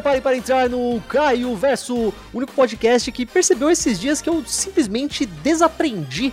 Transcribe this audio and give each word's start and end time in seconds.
prepare 0.00 0.20
para 0.22 0.36
entrar 0.36 0.68
no 0.68 0.98
Caio 1.08 1.54
Verso, 1.54 2.14
único 2.32 2.52
podcast 2.54 3.12
que 3.12 3.26
percebeu 3.26 3.70
esses 3.70 4.00
dias 4.00 4.22
que 4.22 4.30
eu 4.30 4.42
simplesmente 4.46 5.26
desaprendi 5.26 6.32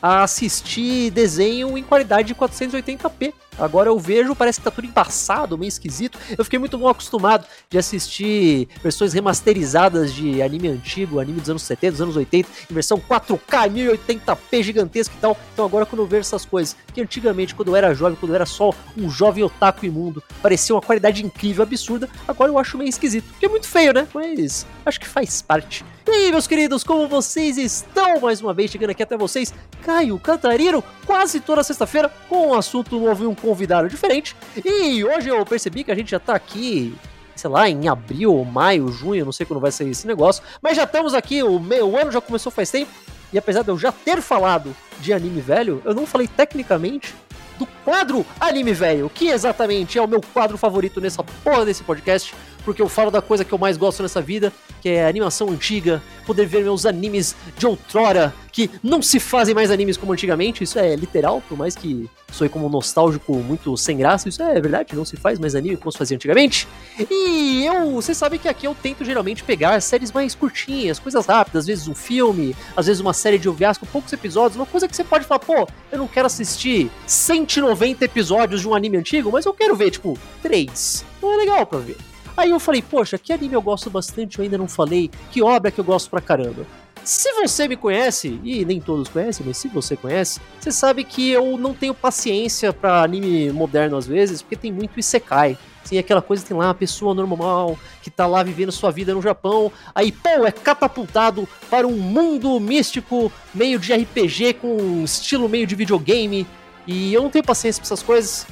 a 0.00 0.22
assistir 0.22 1.10
desenho 1.10 1.76
em 1.76 1.82
qualidade 1.82 2.28
de 2.28 2.34
480p. 2.36 3.34
Agora 3.58 3.88
eu 3.88 3.98
vejo, 3.98 4.34
parece 4.34 4.60
que 4.60 4.64
tá 4.64 4.70
tudo 4.70 4.86
embaçado, 4.86 5.58
meio 5.58 5.68
esquisito. 5.68 6.18
Eu 6.36 6.44
fiquei 6.44 6.58
muito 6.58 6.78
mal 6.78 6.90
acostumado 6.90 7.46
de 7.68 7.78
assistir 7.78 8.68
versões 8.82 9.12
remasterizadas 9.12 10.12
de 10.14 10.42
anime 10.42 10.68
antigo, 10.68 11.20
anime 11.20 11.40
dos 11.40 11.50
anos 11.50 11.62
70, 11.62 11.92
dos 11.92 12.00
anos 12.00 12.16
80, 12.16 12.48
em 12.70 12.74
versão 12.74 12.98
4K, 12.98 13.70
1080p 13.70 14.62
gigantesca 14.62 15.14
e 15.16 15.20
tal. 15.20 15.36
Então 15.52 15.64
agora 15.64 15.86
quando 15.86 16.02
eu 16.02 16.06
vejo 16.06 16.20
essas 16.20 16.44
coisas, 16.44 16.76
que 16.92 17.00
antigamente, 17.00 17.54
quando 17.54 17.68
eu 17.68 17.76
era 17.76 17.94
jovem, 17.94 18.16
quando 18.18 18.32
eu 18.32 18.36
era 18.36 18.46
só 18.46 18.72
um 18.96 19.10
jovem 19.10 19.44
otaku 19.44 19.86
imundo, 19.86 20.22
parecia 20.42 20.74
uma 20.74 20.82
qualidade 20.82 21.24
incrível, 21.24 21.62
absurda, 21.62 22.08
agora 22.26 22.50
eu 22.50 22.58
acho 22.58 22.78
meio 22.78 22.88
esquisito. 22.88 23.26
Que 23.38 23.46
é 23.46 23.48
muito 23.48 23.66
feio, 23.66 23.92
né? 23.92 24.06
Mas 24.14 24.66
acho 24.84 25.00
que 25.00 25.06
faz 25.06 25.42
parte. 25.42 25.84
E 26.08 26.10
aí, 26.10 26.30
meus 26.32 26.46
queridos, 26.46 26.82
como 26.82 27.06
vocês 27.06 27.58
estão? 27.58 28.18
Mais 28.18 28.40
uma 28.40 28.54
vez 28.54 28.70
chegando 28.70 28.88
aqui 28.88 29.02
até 29.02 29.14
vocês, 29.14 29.52
Caio 29.82 30.18
Cantarino, 30.18 30.82
quase 31.04 31.38
toda 31.38 31.62
sexta-feira, 31.62 32.10
com 32.30 32.48
um 32.48 32.54
assunto 32.54 32.98
novo 32.98 33.24
e 33.24 33.26
um 33.26 33.34
convidado 33.34 33.90
diferente. 33.90 34.34
E 34.64 35.04
hoje 35.04 35.28
eu 35.28 35.44
percebi 35.44 35.84
que 35.84 35.92
a 35.92 35.94
gente 35.94 36.10
já 36.10 36.18
tá 36.18 36.34
aqui, 36.34 36.96
sei 37.36 37.50
lá, 37.50 37.68
em 37.68 37.88
abril, 37.88 38.42
maio, 38.42 38.88
junho, 38.88 39.26
não 39.26 39.32
sei 39.32 39.44
quando 39.44 39.60
vai 39.60 39.70
sair 39.70 39.90
esse 39.90 40.06
negócio, 40.06 40.42
mas 40.62 40.78
já 40.78 40.84
estamos 40.84 41.12
aqui, 41.12 41.42
o 41.42 41.60
meu 41.60 41.94
ano 41.94 42.10
já 42.10 42.22
começou 42.22 42.50
faz 42.50 42.70
tempo. 42.70 42.90
E 43.30 43.36
apesar 43.36 43.60
de 43.60 43.68
eu 43.68 43.76
já 43.76 43.92
ter 43.92 44.22
falado 44.22 44.74
de 45.00 45.12
anime 45.12 45.42
velho, 45.42 45.82
eu 45.84 45.94
não 45.94 46.06
falei 46.06 46.26
tecnicamente 46.26 47.14
do 47.58 47.66
quadro 47.84 48.24
Anime 48.40 48.72
Velho, 48.72 49.10
que 49.12 49.28
exatamente 49.28 49.98
é 49.98 50.02
o 50.02 50.06
meu 50.06 50.20
quadro 50.32 50.56
favorito 50.56 51.00
nessa 51.00 51.22
porra 51.24 51.66
desse 51.66 51.82
podcast, 51.82 52.34
porque 52.68 52.82
eu 52.82 52.88
falo 52.88 53.10
da 53.10 53.22
coisa 53.22 53.46
que 53.46 53.52
eu 53.54 53.56
mais 53.56 53.78
gosto 53.78 54.02
nessa 54.02 54.20
vida, 54.20 54.52
que 54.82 54.90
é 54.90 55.08
animação 55.08 55.48
antiga, 55.48 56.02
poder 56.26 56.44
ver 56.44 56.62
meus 56.62 56.84
animes 56.84 57.34
de 57.56 57.66
outrora, 57.66 58.34
que 58.52 58.70
não 58.82 59.00
se 59.00 59.18
fazem 59.18 59.54
mais 59.54 59.70
animes 59.70 59.96
como 59.96 60.12
antigamente, 60.12 60.62
isso 60.62 60.78
é 60.78 60.94
literal, 60.94 61.42
por 61.48 61.56
mais 61.56 61.74
que 61.74 62.10
soe 62.30 62.46
como 62.46 62.68
nostálgico 62.68 63.36
muito 63.36 63.74
sem 63.78 63.96
graça, 63.96 64.28
isso 64.28 64.42
é 64.42 64.60
verdade, 64.60 64.94
não 64.94 65.06
se 65.06 65.16
faz 65.16 65.38
mais 65.38 65.54
anime 65.54 65.78
como 65.78 65.90
se 65.90 65.96
fazia 65.96 66.14
antigamente. 66.14 66.68
E 67.10 67.64
eu, 67.64 67.92
você 67.92 68.12
sabe 68.12 68.38
que 68.38 68.48
aqui 68.48 68.66
eu 68.66 68.74
tento 68.74 69.02
geralmente 69.02 69.42
pegar 69.42 69.80
séries 69.80 70.12
mais 70.12 70.34
curtinhas, 70.34 70.98
coisas 70.98 71.24
rápidas, 71.24 71.60
às 71.60 71.66
vezes 71.66 71.88
um 71.88 71.94
filme, 71.94 72.54
às 72.76 72.84
vezes 72.84 73.00
uma 73.00 73.14
série 73.14 73.38
de 73.38 73.48
OVAs 73.48 73.78
com 73.78 73.86
poucos 73.86 74.12
episódios, 74.12 74.56
uma 74.56 74.66
coisa 74.66 74.86
que 74.86 74.94
você 74.94 75.04
pode 75.04 75.24
falar, 75.24 75.38
pô, 75.38 75.66
eu 75.90 75.96
não 75.96 76.06
quero 76.06 76.26
assistir 76.26 76.90
190 77.06 78.04
episódios 78.04 78.60
de 78.60 78.68
um 78.68 78.74
anime 78.74 78.98
antigo, 78.98 79.32
mas 79.32 79.46
eu 79.46 79.54
quero 79.54 79.74
ver, 79.74 79.90
tipo, 79.90 80.18
três. 80.42 81.02
Então 81.16 81.32
é 81.32 81.36
legal 81.38 81.64
pra 81.64 81.78
ver. 81.78 81.96
Aí 82.38 82.50
eu 82.50 82.60
falei, 82.60 82.80
poxa, 82.80 83.18
que 83.18 83.32
anime 83.32 83.54
eu 83.54 83.60
gosto 83.60 83.90
bastante, 83.90 84.38
eu 84.38 84.44
ainda 84.44 84.56
não 84.56 84.68
falei, 84.68 85.10
que 85.32 85.42
obra 85.42 85.72
que 85.72 85.80
eu 85.80 85.84
gosto 85.84 86.08
pra 86.08 86.20
caramba. 86.20 86.64
Se 87.02 87.32
você 87.32 87.66
me 87.66 87.76
conhece, 87.76 88.38
e 88.44 88.64
nem 88.64 88.80
todos 88.80 89.08
conhecem, 89.08 89.44
mas 89.44 89.56
se 89.56 89.66
você 89.66 89.96
conhece, 89.96 90.40
você 90.60 90.70
sabe 90.70 91.02
que 91.02 91.30
eu 91.30 91.58
não 91.58 91.74
tenho 91.74 91.92
paciência 91.92 92.72
para 92.72 93.02
anime 93.02 93.50
moderno 93.50 93.96
às 93.96 94.06
vezes, 94.06 94.40
porque 94.40 94.54
tem 94.54 94.70
muito 94.70 95.00
Isekai. 95.00 95.58
Sim, 95.82 95.98
aquela 95.98 96.22
coisa 96.22 96.46
tem 96.46 96.56
lá 96.56 96.66
uma 96.66 96.74
pessoa 96.74 97.12
normal 97.12 97.76
que 98.04 98.10
tá 98.10 98.24
lá 98.24 98.44
vivendo 98.44 98.70
sua 98.70 98.92
vida 98.92 99.12
no 99.12 99.20
Japão, 99.20 99.72
aí 99.92 100.12
pô, 100.12 100.46
é 100.46 100.52
catapultado 100.52 101.48
para 101.68 101.88
um 101.88 101.96
mundo 101.96 102.60
místico, 102.60 103.32
meio 103.52 103.80
de 103.80 103.92
RPG 103.92 104.52
com 104.60 104.76
um 104.76 105.04
estilo 105.04 105.48
meio 105.48 105.66
de 105.66 105.74
videogame, 105.74 106.46
e 106.86 107.12
eu 107.12 107.20
não 107.20 107.30
tenho 107.30 107.44
paciência 107.44 107.80
pra 107.80 107.86
essas 107.88 108.02
coisas. 108.02 108.46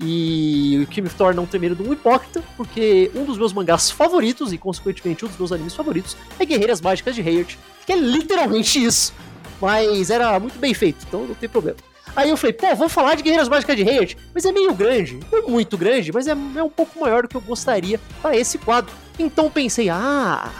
E 0.00 0.80
o 0.82 0.86
que 0.86 1.02
me 1.02 1.08
torna 1.08 1.40
um 1.40 1.46
tremeiro 1.46 1.74
de 1.74 1.82
um 1.82 1.92
hipócrita, 1.92 2.42
porque 2.56 3.10
um 3.14 3.24
dos 3.24 3.36
meus 3.36 3.52
mangás 3.52 3.90
favoritos, 3.90 4.52
e 4.52 4.58
consequentemente 4.58 5.24
um 5.24 5.28
dos 5.28 5.36
meus 5.36 5.52
animes 5.52 5.74
favoritos, 5.74 6.16
é 6.38 6.44
Guerreiras 6.44 6.80
Mágicas 6.80 7.14
de 7.14 7.20
Heart, 7.20 7.56
que 7.84 7.92
é 7.92 7.96
literalmente 7.96 8.82
isso. 8.82 9.12
Mas 9.60 10.08
era 10.08 10.38
muito 10.38 10.58
bem 10.58 10.72
feito, 10.72 11.04
então 11.06 11.26
não 11.26 11.34
tem 11.34 11.48
problema. 11.48 11.78
Aí 12.14 12.30
eu 12.30 12.36
falei, 12.36 12.52
pô, 12.52 12.74
vou 12.74 12.88
falar 12.88 13.16
de 13.16 13.22
Guerreiras 13.22 13.48
Mágicas 13.48 13.76
de 13.76 13.82
Heart, 13.82 14.16
mas 14.34 14.44
é 14.44 14.52
meio 14.52 14.72
grande, 14.74 15.18
não 15.32 15.48
muito 15.48 15.76
grande, 15.76 16.12
mas 16.12 16.26
é, 16.26 16.30
é 16.30 16.62
um 16.62 16.70
pouco 16.70 17.00
maior 17.00 17.22
do 17.22 17.28
que 17.28 17.36
eu 17.36 17.40
gostaria 17.40 18.00
para 18.22 18.36
esse 18.36 18.56
quadro. 18.58 18.92
Então 19.18 19.50
pensei, 19.50 19.88
ah, 19.88 20.50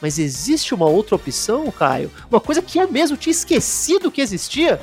mas 0.00 0.18
existe 0.18 0.74
uma 0.74 0.86
outra 0.86 1.14
opção, 1.14 1.70
Caio? 1.70 2.10
Uma 2.28 2.40
coisa 2.40 2.60
que 2.60 2.78
eu 2.78 2.90
mesmo 2.90 3.16
tinha 3.16 3.30
esquecido 3.30 4.10
que 4.10 4.20
existia? 4.20 4.80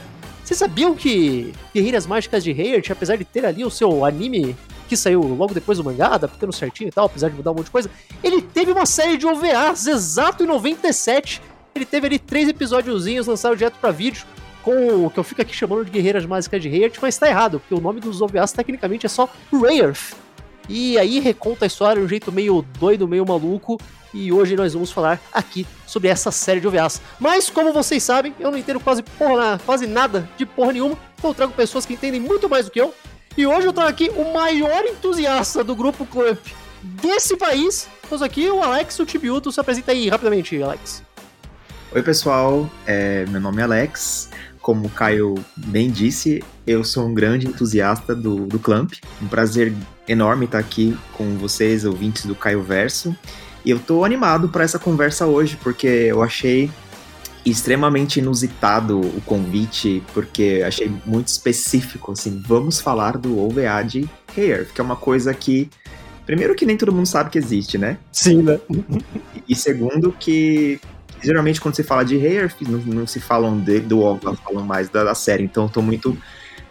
Vocês 0.49 0.57
sabiam 0.57 0.95
que 0.95 1.53
Guerreiras 1.75 2.07
Mágicas 2.07 2.43
de 2.43 2.49
Heart, 2.49 2.89
apesar 2.89 3.15
de 3.15 3.23
ter 3.23 3.45
ali 3.45 3.63
o 3.63 3.69
seu 3.69 4.03
anime 4.03 4.57
que 4.87 4.97
saiu 4.97 5.21
logo 5.21 5.53
depois 5.53 5.77
do 5.77 5.83
mangá, 5.83 6.07
adaptando 6.07 6.51
certinho 6.51 6.87
e 6.87 6.91
tal, 6.91 7.05
apesar 7.05 7.29
de 7.29 7.35
mudar 7.35 7.51
um 7.51 7.53
monte 7.53 7.65
de 7.65 7.71
coisa, 7.71 7.87
ele 8.23 8.41
teve 8.41 8.71
uma 8.71 8.87
série 8.87 9.15
de 9.15 9.27
OVAs 9.27 9.85
exato 9.85 10.43
em 10.43 10.47
97. 10.47 11.39
Ele 11.75 11.85
teve 11.85 12.07
ali 12.07 12.17
três 12.17 12.49
episódiozinhos 12.49 13.27
lançados 13.27 13.59
direto 13.59 13.75
para 13.79 13.91
vídeo, 13.91 14.25
com 14.63 15.05
o 15.05 15.11
que 15.11 15.19
eu 15.19 15.23
fico 15.23 15.39
aqui 15.39 15.55
chamando 15.55 15.85
de 15.85 15.91
Guerreiras 15.91 16.25
Mágicas 16.25 16.59
de 16.59 16.67
Heart, 16.67 16.97
mas 16.99 17.15
tá 17.15 17.27
errado, 17.29 17.59
porque 17.59 17.75
o 17.75 17.79
nome 17.79 17.99
dos 17.99 18.19
OVAs 18.19 18.51
tecnicamente 18.51 19.05
é 19.05 19.09
só 19.09 19.29
Rayerth. 19.53 20.15
E 20.67 20.97
aí 20.97 21.19
reconta 21.19 21.65
a 21.65 21.67
história 21.67 21.99
de 21.99 22.05
um 22.07 22.09
jeito 22.09 22.31
meio 22.31 22.65
doido, 22.79 23.07
meio 23.07 23.23
maluco, 23.23 23.79
e 24.13 24.31
hoje 24.31 24.55
nós 24.55 24.73
vamos 24.73 24.91
falar 24.91 25.19
aqui 25.33 25.65
sobre 25.85 26.07
essa 26.07 26.31
série 26.31 26.59
de 26.59 26.67
OVAs. 26.67 27.01
Mas, 27.19 27.49
como 27.49 27.73
vocês 27.73 28.03
sabem, 28.03 28.33
eu 28.39 28.51
não 28.51 28.57
entendo 28.57 28.79
quase, 28.79 29.03
porra, 29.03 29.59
quase 29.65 29.87
nada 29.87 30.29
de 30.37 30.45
porra 30.45 30.73
nenhuma, 30.73 30.97
então 31.17 31.31
eu 31.31 31.35
trago 31.35 31.53
pessoas 31.53 31.85
que 31.85 31.93
entendem 31.93 32.19
muito 32.19 32.49
mais 32.49 32.65
do 32.65 32.71
que 32.71 32.81
eu. 32.81 32.93
E 33.37 33.45
hoje 33.45 33.67
eu 33.67 33.73
trago 33.73 33.89
aqui 33.89 34.09
o 34.15 34.33
maior 34.33 34.83
entusiasta 34.85 35.63
do 35.63 35.75
grupo 35.75 36.05
Clamp 36.05 36.39
desse 36.81 37.37
país. 37.37 37.87
Estamos 38.03 38.21
aqui, 38.21 38.49
o 38.49 38.61
Alex 38.61 38.99
o 38.99 39.05
Tibiuto. 39.05 39.51
Se 39.51 39.59
apresenta 39.59 39.91
aí 39.91 40.09
rapidamente, 40.09 40.61
Alex. 40.61 41.03
Oi, 41.91 42.03
pessoal. 42.03 42.69
É, 42.85 43.25
meu 43.27 43.39
nome 43.39 43.61
é 43.61 43.63
Alex. 43.63 44.29
Como 44.61 44.87
o 44.87 44.89
Caio 44.89 45.35
bem 45.55 45.89
disse, 45.89 46.43
eu 46.67 46.83
sou 46.83 47.07
um 47.07 47.13
grande 47.13 47.47
entusiasta 47.47 48.13
do, 48.13 48.45
do 48.45 48.59
Clamp. 48.59 48.93
Um 49.21 49.27
prazer 49.27 49.73
enorme 50.07 50.45
estar 50.45 50.59
aqui 50.59 50.97
com 51.13 51.37
vocês, 51.37 51.85
ouvintes 51.85 52.25
do 52.25 52.35
Caio 52.35 52.61
Verso. 52.61 53.15
E 53.63 53.71
eu 53.71 53.79
tô 53.79 54.05
animado 54.05 54.49
para 54.49 54.63
essa 54.63 54.79
conversa 54.79 55.25
hoje, 55.25 55.57
porque 55.61 55.87
eu 55.87 56.23
achei 56.23 56.71
extremamente 57.45 58.19
inusitado 58.19 58.99
o 58.99 59.21
convite, 59.21 60.03
porque 60.13 60.63
achei 60.65 60.91
muito 61.05 61.27
específico, 61.27 62.11
assim, 62.11 62.41
vamos 62.45 62.79
falar 62.79 63.17
do 63.17 63.39
OVA 63.39 63.83
de 63.83 64.09
Hair, 64.37 64.67
que 64.73 64.81
é 64.81 64.83
uma 64.83 64.95
coisa 64.95 65.33
que, 65.33 65.69
primeiro 66.25 66.55
que 66.55 66.65
nem 66.65 66.77
todo 66.77 66.91
mundo 66.91 67.05
sabe 67.05 67.29
que 67.29 67.37
existe, 67.37 67.77
né? 67.77 67.97
Sim, 68.11 68.43
né? 68.43 68.59
E 69.47 69.55
segundo 69.55 70.11
que, 70.11 70.79
geralmente 71.21 71.61
quando 71.61 71.75
se 71.75 71.83
fala 71.83 72.03
de 72.03 72.15
Hair, 72.15 72.53
não, 72.67 72.79
não 72.79 73.07
se 73.07 73.19
falam 73.19 73.57
de, 73.59 73.79
do 73.79 73.99
OVA, 73.99 74.35
falam 74.35 74.63
mais 74.63 74.89
da, 74.89 75.03
da 75.03 75.15
série, 75.15 75.43
então 75.43 75.67
tô 75.67 75.81
muito, 75.81 76.17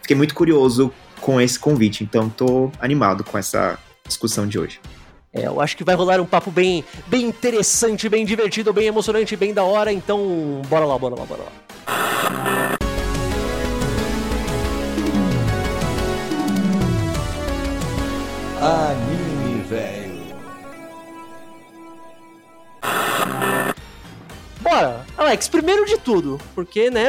fiquei 0.03 0.17
muito 0.17 0.35
curioso 0.35 0.93
com 1.21 1.41
esse 1.41 1.59
convite, 1.59 2.05
então 2.05 2.29
tô 2.29 2.71
animado 2.79 3.25
com 3.25 3.37
essa 3.37 3.79
discussão 4.07 4.47
de 4.47 4.59
hoje. 4.59 4.81
É, 5.39 5.47
eu 5.47 5.61
acho 5.61 5.77
que 5.77 5.85
vai 5.85 5.95
rolar 5.95 6.21
um 6.21 6.27
papo 6.27 6.51
bem, 6.51 6.85
bem 7.07 7.27
interessante, 7.27 8.09
bem 8.09 8.25
divertido, 8.25 8.73
bem 8.73 8.87
emocionante, 8.87 9.37
bem 9.37 9.55
da 9.55 9.63
hora. 9.63 9.93
Então, 9.93 10.63
bora 10.69 10.85
lá, 10.85 10.99
bora 10.99 11.15
lá, 11.15 11.25
bora 11.25 11.43
lá. 11.43 11.53
Anime, 18.61 19.08
Alex, 25.29 25.47
primeiro 25.47 25.85
de 25.85 25.99
tudo, 25.99 26.41
porque, 26.55 26.91
né, 26.91 27.05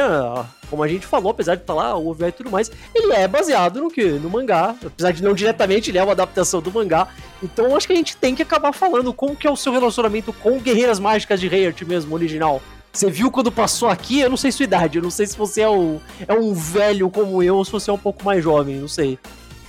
como 0.68 0.82
a 0.82 0.88
gente 0.88 1.06
falou, 1.06 1.30
apesar 1.30 1.54
de 1.54 1.62
estar 1.62 1.72
tá 1.72 1.80
lá 1.80 1.96
o 1.96 2.08
OVA 2.08 2.28
e 2.28 2.32
tudo 2.32 2.50
mais, 2.50 2.70
ele 2.94 3.14
é 3.14 3.26
baseado 3.26 3.80
no 3.80 3.90
que? 3.90 4.04
No 4.04 4.28
mangá. 4.28 4.76
Apesar 4.84 5.10
de 5.12 5.22
não 5.22 5.32
diretamente, 5.32 5.90
ele 5.90 5.96
é 5.96 6.02
uma 6.02 6.12
adaptação 6.12 6.60
do 6.60 6.70
mangá. 6.70 7.08
Então 7.42 7.74
acho 7.74 7.86
que 7.86 7.94
a 7.94 7.96
gente 7.96 8.14
tem 8.18 8.34
que 8.34 8.42
acabar 8.42 8.72
falando 8.72 9.10
como 9.14 9.34
que 9.34 9.46
é 9.46 9.50
o 9.50 9.56
seu 9.56 9.72
relacionamento 9.72 10.34
com 10.34 10.58
Guerreiras 10.58 10.98
Mágicas 10.98 11.40
de 11.40 11.46
Heart 11.46 11.80
mesmo, 11.82 12.14
original. 12.14 12.60
Você 12.92 13.10
viu 13.10 13.30
quando 13.30 13.50
passou 13.50 13.88
aqui? 13.88 14.20
Eu 14.20 14.28
não 14.28 14.36
sei 14.36 14.52
sua 14.52 14.64
idade, 14.64 14.98
eu 14.98 15.02
não 15.02 15.10
sei 15.10 15.26
se 15.26 15.38
você 15.38 15.62
é, 15.62 15.68
o, 15.68 15.98
é 16.28 16.34
um 16.34 16.52
velho 16.52 17.08
como 17.08 17.42
eu 17.42 17.56
ou 17.56 17.64
se 17.64 17.72
você 17.72 17.88
é 17.88 17.94
um 17.94 17.98
pouco 17.98 18.22
mais 18.22 18.44
jovem, 18.44 18.76
não 18.76 18.88
sei. 18.88 19.18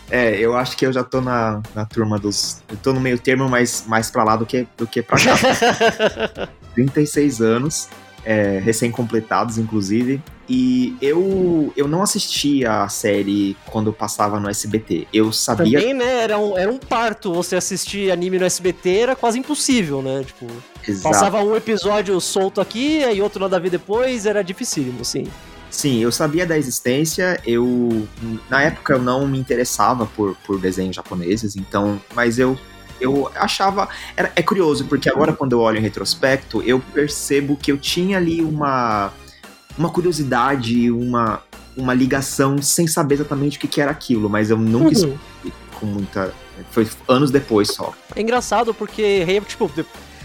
É, 0.09 0.37
eu 0.37 0.57
acho 0.57 0.75
que 0.75 0.85
eu 0.85 0.91
já 0.91 1.05
tô 1.05 1.21
na, 1.21 1.61
na 1.73 1.85
turma 1.85 2.19
dos. 2.19 2.61
Eu 2.69 2.75
tô 2.75 2.91
no 2.91 2.99
meio 2.99 3.17
termo, 3.17 3.47
mas 3.47 3.85
mais 3.87 4.11
pra 4.11 4.25
lá 4.25 4.35
do 4.35 4.45
que, 4.45 4.67
do 4.77 4.85
que 4.85 5.01
pra 5.01 5.17
cá. 5.17 6.49
36 6.75 7.41
anos, 7.41 7.89
é, 8.25 8.59
recém-completados, 8.59 9.57
inclusive. 9.57 10.21
E 10.47 10.95
eu, 11.01 11.71
eu 11.77 11.87
não 11.87 12.01
assisti 12.01 12.65
a 12.65 12.87
série 12.89 13.55
quando 13.67 13.93
passava 13.93 14.39
no 14.39 14.49
SBT. 14.49 15.07
Eu 15.13 15.31
sabia. 15.31 15.79
Também, 15.79 15.93
né? 15.93 16.23
Era 16.23 16.37
um, 16.37 16.57
era 16.57 16.69
um 16.69 16.77
parto 16.77 17.33
você 17.33 17.55
assistir 17.55 18.11
anime 18.11 18.37
no 18.37 18.45
SBT, 18.45 18.97
era 18.97 19.15
quase 19.15 19.39
impossível, 19.39 20.01
né? 20.01 20.23
Tipo, 20.25 20.47
Exato. 20.85 21.03
passava 21.03 21.41
um 21.41 21.55
episódio 21.55 22.19
solto 22.19 22.59
aqui, 22.59 23.03
aí 23.03 23.21
outro 23.21 23.41
nada 23.41 23.55
a 23.55 23.59
ver 23.59 23.69
depois, 23.69 24.25
era 24.25 24.43
dificílimo, 24.43 25.05
sim. 25.05 25.25
Sim, 25.69 25.99
eu 25.99 26.11
sabia 26.11 26.45
da 26.45 26.57
existência, 26.57 27.39
eu. 27.47 28.05
Na 28.49 28.61
época 28.61 28.93
eu 28.93 29.01
não 29.01 29.25
me 29.25 29.39
interessava 29.39 30.05
por, 30.05 30.35
por 30.45 30.59
desenhos 30.59 30.97
japoneses, 30.97 31.55
então. 31.55 31.99
Mas 32.13 32.37
eu 32.37 32.59
eu 33.01 33.29
achava. 33.35 33.89
Era, 34.15 34.31
é 34.35 34.41
curioso, 34.41 34.85
porque 34.85 35.09
agora, 35.09 35.33
quando 35.33 35.53
eu 35.53 35.59
olho 35.59 35.77
em 35.77 35.81
retrospecto, 35.81 36.61
eu 36.61 36.79
percebo 36.93 37.57
que 37.57 37.71
eu 37.71 37.77
tinha 37.77 38.17
ali 38.17 38.41
uma, 38.41 39.11
uma 39.77 39.89
curiosidade, 39.89 40.91
uma, 40.91 41.41
uma 41.75 41.93
ligação 41.93 42.61
sem 42.61 42.87
saber 42.87 43.15
exatamente 43.15 43.57
o 43.57 43.61
que, 43.61 43.67
que 43.67 43.81
era 43.81 43.91
aquilo, 43.91 44.29
mas 44.29 44.49
eu 44.49 44.57
nunca 44.57 44.91
Uhum. 44.99 45.17
com 45.79 45.85
muita. 45.85 46.33
Foi 46.69 46.87
anos 47.07 47.31
depois 47.31 47.69
só. 47.69 47.93
É 48.15 48.21
engraçado 48.21 48.73
porque, 48.73 49.25
tipo, 49.47 49.71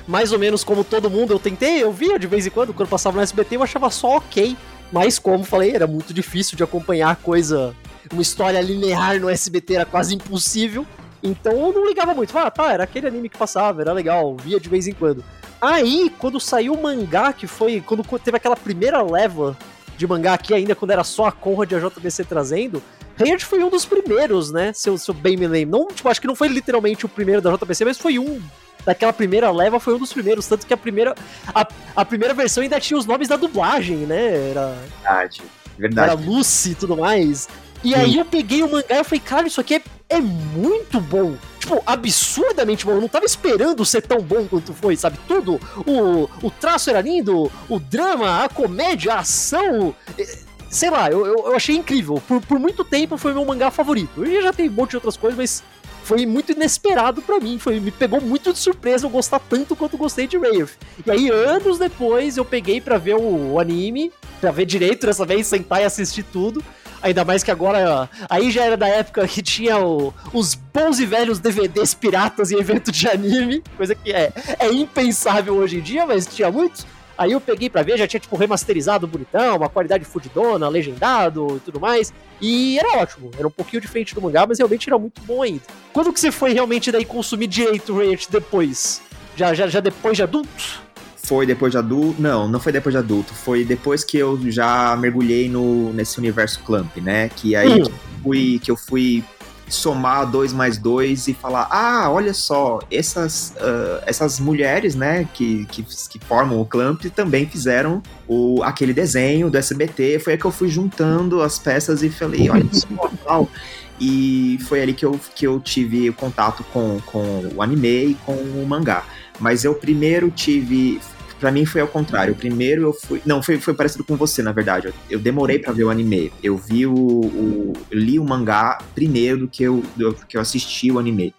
mais 0.06 0.32
ou 0.32 0.38
menos 0.38 0.62
como 0.62 0.84
todo 0.84 1.11
mundo, 1.11 1.32
eu 1.32 1.38
tentei, 1.38 1.82
eu 1.82 1.93
via 1.93 2.19
de 2.19 2.26
vez 2.26 2.46
em 2.46 2.50
quando, 2.50 2.75
quando 2.75 2.88
passava 2.88 3.17
no 3.17 3.23
SBT, 3.23 3.56
eu 3.56 3.62
achava 3.62 3.90
só 3.90 4.17
ok. 4.17 4.56
Mas, 4.93 5.19
como 5.19 5.43
falei, 5.44 5.73
era 5.75 5.87
muito 5.87 6.14
difícil 6.14 6.56
de 6.56 6.62
acompanhar 6.62 7.17
coisa, 7.17 7.75
uma 8.12 8.23
história 8.23 8.61
linear 8.61 9.19
no 9.20 9.28
SBT 9.28 9.75
era 9.75 9.84
quase 9.84 10.14
impossível. 10.14 10.87
Então 11.26 11.52
eu 11.52 11.73
não 11.73 11.87
ligava 11.87 12.14
muito. 12.14 12.37
Ah, 12.37 12.50
tá, 12.50 12.73
era 12.73 12.84
aquele 12.84 13.06
anime 13.06 13.28
que 13.28 13.38
passava, 13.38 13.82
era 13.82 13.93
legal, 13.93 14.37
via 14.37 14.61
de 14.61 14.69
vez 14.69 14.87
em 14.87 14.93
quando. 14.93 15.25
Aí, 15.61 16.12
quando 16.19 16.38
saiu 16.38 16.75
o 16.75 16.82
mangá, 16.82 17.32
que 17.32 17.46
foi 17.46 17.81
quando 17.81 18.05
teve 18.19 18.37
aquela 18.37 18.56
primeira 18.56 19.02
leva 19.02 19.56
de 19.96 20.06
mangá 20.06 20.34
aqui, 20.34 20.52
ainda 20.52 20.75
quando 20.75 20.90
era 20.90 21.02
só 21.02 21.26
a 21.26 21.32
Conrad 21.32 21.73
e 21.73 21.75
a 21.75 21.78
JBC 21.78 22.25
trazendo, 22.25 22.82
Rayard 23.19 23.44
foi 23.44 23.64
um 23.64 23.70
dos 23.70 23.87
primeiros, 23.87 24.52
né? 24.52 24.73
Se 24.75 24.90
eu, 24.90 24.99
se 24.99 25.11
eu 25.11 25.14
bem 25.14 25.37
me 25.37 25.46
lembro. 25.46 25.78
Não, 25.78 25.88
tipo, 25.88 26.08
acho 26.08 26.20
que 26.20 26.26
não 26.26 26.37
foi 26.37 26.49
literalmente 26.49 27.06
o 27.06 27.08
primeiro 27.08 27.40
da 27.40 27.55
JBC, 27.55 27.84
mas 27.84 27.99
foi 27.99 28.19
um. 28.19 28.40
Daquela 28.84 29.12
primeira 29.12 29.50
leva 29.50 29.81
foi 29.81 29.94
um 29.94 29.99
dos 29.99 30.12
primeiros. 30.12 30.46
Tanto 30.46 30.67
que 30.67 30.75
a 30.75 30.76
primeira. 30.76 31.14
A, 31.55 31.67
a 31.96 32.05
primeira 32.05 32.34
versão 32.34 32.62
ainda 32.62 32.78
tinha 32.78 32.99
os 32.99 33.06
nomes 33.06 33.26
da 33.26 33.37
dublagem, 33.37 33.99
né? 33.99 34.50
Era, 34.50 34.76
Verdade. 35.00 35.43
era 35.78 35.78
Verdade. 35.78 36.28
Lucy 36.28 36.73
e 36.73 36.75
tudo 36.75 36.96
mais. 36.96 37.49
E 37.87 37.91
Sim. 37.91 37.94
aí 37.94 38.17
eu 38.19 38.25
peguei 38.25 38.65
o 38.65 38.69
mangá 38.69 38.99
e 39.00 39.05
falei, 39.05 39.21
cara, 39.21 39.47
isso 39.47 39.61
aqui 39.61 39.77
é, 39.77 39.83
é 40.09 40.21
muito 40.21 41.00
bom. 41.00 41.37
Tipo, 41.61 41.81
absurdamente 41.87 42.85
bom. 42.85 42.91
Eu 42.93 43.00
não 43.00 43.06
tava 43.09 43.25
esperando 43.25 43.85
ser 43.85 44.03
tão 44.03 44.21
bom 44.21 44.44
quanto 44.49 44.73
foi, 44.75 44.97
sabe? 44.97 45.17
Tudo. 45.29 45.61
O, 45.87 46.29
o 46.44 46.50
traço 46.50 46.91
era 46.91 47.00
lindo, 47.00 47.49
o 47.69 47.79
drama, 47.79 48.43
a 48.43 48.49
comédia, 48.49 49.15
a 49.15 49.21
ação. 49.21 49.94
eh, 50.19 50.38
Sei 50.69 50.91
lá, 50.91 51.09
eu, 51.09 51.25
eu, 51.25 51.55
achei 51.55 51.77
incrível. 51.77 52.21
Por, 52.27 52.41
por 52.41 52.59
muito 52.59 52.83
tempo 52.85 53.17
foi 53.17 53.33
meu 53.33 53.44
mangá 53.44 53.71
favorito. 53.71 54.25
Eu 54.25 54.43
já 54.43 54.53
tem 54.53 54.69
um 54.69 54.73
monte 54.73 54.91
de 54.91 54.97
outras 54.97 55.17
coisas, 55.17 55.38
mas 55.38 55.62
foi 56.03 56.27
muito 56.27 56.50
inesperado 56.50 57.23
pra 57.23 57.38
mim. 57.38 57.56
Foi, 57.56 57.79
me 57.79 57.93
pegou 57.93 58.21
muito 58.21 58.53
de 58.53 58.59
surpresa 58.59 59.06
eu 59.06 59.11
gostar 59.11 59.38
tanto 59.38 59.77
quanto 59.77 59.97
gostei 59.97 60.27
de 60.27 60.37
Wraith. 60.37 60.71
E 61.06 61.11
aí, 61.11 61.31
anos 61.31 61.79
depois, 61.79 62.37
eu 62.37 62.44
peguei 62.44 62.81
pra 62.81 62.99
ver 62.99 63.15
o, 63.15 63.53
o 63.53 63.61
anime, 63.61 64.11
pra 64.41 64.50
ver 64.50 64.67
direito 64.67 65.06
dessa 65.06 65.25
vez, 65.25 65.47
sentar 65.47 65.81
e 65.81 65.85
assistir 65.85 66.25
tudo. 66.25 66.65
Ainda 67.02 67.25
mais 67.25 67.43
que 67.43 67.50
agora, 67.50 68.08
aí 68.28 68.50
já 68.50 68.64
era 68.64 68.76
da 68.76 68.88
época 68.88 69.26
que 69.28 69.43
tinha 69.43 69.78
o- 69.78 70.12
os 70.32 70.54
bons 70.54 70.98
e 70.98 71.06
velhos 71.06 71.38
DVDs 71.38 71.94
piratas 71.94 72.50
em 72.50 72.58
evento 72.58 72.90
de 72.90 73.08
anime, 73.08 73.62
coisa 73.76 73.94
que 73.94 74.12
é, 74.12 74.32
é 74.58 74.72
impensável 74.72 75.54
hoje 75.54 75.78
em 75.78 75.81
dia, 75.82 76.06
mas 76.06 76.26
tinha 76.26 76.50
muitos. 76.50 76.87
Aí 77.19 77.32
eu 77.32 77.40
peguei 77.40 77.70
pra 77.70 77.82
ver, 77.82 77.96
já 77.96 78.06
tinha 78.06 78.20
tipo 78.20 78.37
remasterizado 78.37 79.06
bonitão, 79.06 79.56
uma 79.56 79.70
qualidade 79.70 80.04
fudidona, 80.04 80.69
legendado 80.69 81.56
e 81.56 81.60
tudo 81.60 81.81
mais. 81.81 82.12
E 82.43 82.78
era 82.78 82.99
ótimo, 82.99 83.31
era 83.38 83.49
um 83.49 83.50
pouquinho 83.50 83.81
diferente 83.81 84.14
do 84.14 84.20
mangá, 84.20 84.46
mas 84.46 84.58
realmente 84.58 84.87
era 84.88 84.99
muito 84.99 85.22
bom 85.22 85.40
ainda. 85.42 85.62
Quando 85.94 86.12
que 86.12 86.20
você 86.20 86.31
foi 86.31 86.52
realmente 86.52 86.92
daí 86.92 87.06
consumir 87.06 87.46
direito 87.46 87.96
Riot 87.96 88.28
depois? 88.31 89.00
Já, 89.34 89.54
já, 89.54 89.66
já 89.66 89.81
depois 89.81 90.14
de 90.16 90.22
adulto? 90.25 90.86
Foi 91.26 91.44
depois 91.44 91.73
de 91.73 91.78
adulto? 91.78 92.23
Não, 92.23 92.46
não 92.49 92.61
foi 92.61 92.70
depois 92.70 92.93
de 92.93 92.99
adulto. 92.99 93.34
Foi 93.34 93.64
depois 93.64 94.05
que 94.05 94.17
eu 94.17 94.38
já 94.49 94.96
mergulhei 94.96 95.49
no, 95.49 95.93
nesse 95.93 96.19
universo 96.19 96.61
Clamp, 96.64 96.96
né? 96.99 97.28
Que 97.28 97.56
aí 97.56 97.82
Hum. 97.82 97.87
fui, 98.23 98.61
que 98.62 98.70
eu 98.70 98.76
fui 98.76 99.25
somar 99.69 100.31
dois 100.31 100.52
mais 100.52 100.78
dois 100.78 101.26
e 101.26 101.34
falar: 101.34 101.67
ah, 101.70 102.08
olha 102.11 102.32
só, 102.32 102.78
essas, 102.90 103.55
ah, 103.58 104.02
essas 104.06 104.38
mulheres, 104.38 104.94
né, 104.94 105.28
que, 105.34 105.64
que, 105.67 105.82
que 105.82 106.19
formam 106.20 106.61
o 106.61 106.64
Clamp 106.64 107.05
também 107.06 107.44
fizeram 107.46 108.00
o, 108.28 108.62
aquele 108.62 108.93
desenho 108.93 109.50
do 109.50 109.58
SBT. 109.58 110.20
Foi 110.20 110.34
aí 110.34 110.38
que 110.38 110.44
eu 110.44 110.52
fui 110.52 110.69
juntando 110.69 111.43
as 111.43 111.58
peças 111.58 112.02
e 112.02 112.08
falei: 112.08 112.49
olha 112.49 112.69
só, 112.73 113.11
tal. 113.25 113.50
E 113.99 114.58
foi 114.69 114.82
ali 114.82 114.93
que 114.93 115.06
eu, 115.06 115.19
que 115.34 115.46
eu 115.46 115.58
tive 115.58 116.12
contato 116.12 116.62
com, 116.73 117.00
com 117.06 117.49
o 117.55 117.62
anime 117.62 118.11
e 118.11 118.14
com 118.26 118.34
o 118.34 118.67
mangá. 118.67 119.05
Mas 119.40 119.64
eu 119.64 119.75
primeiro 119.75 120.31
tive. 120.31 121.00
Pra 121.38 121.50
mim 121.53 121.67
foi 121.67 121.81
ao 121.83 121.88
contrário. 121.88 122.35
Primeiro 122.35 122.83
eu 122.83 122.93
fui. 122.93 123.21
Não, 123.27 123.43
foi, 123.43 123.59
foi 123.59 123.75
parecido 123.75 124.03
com 124.05 124.17
você, 124.17 124.43
na 124.43 124.53
verdade. 124.53 124.87
Eu, 124.88 124.94
eu 125.11 125.19
demorei 125.19 125.59
pra 125.59 125.73
ver 125.73 125.85
o 125.85 125.91
anime. 125.91 126.33
Eu 126.43 126.56
vi 126.56 126.87
o, 126.87 126.94
o- 126.94 127.73
Eu 127.91 127.99
li 127.99 128.19
o 128.19 128.25
mangá 128.25 128.79
primeiro 128.94 129.41
do 129.41 129.49
que 129.49 129.62
eu, 129.62 129.83
do 129.97 130.15
que 130.27 130.37
eu 130.37 130.41
assisti 130.41 130.91
o 130.91 130.99
anime. 130.99 131.35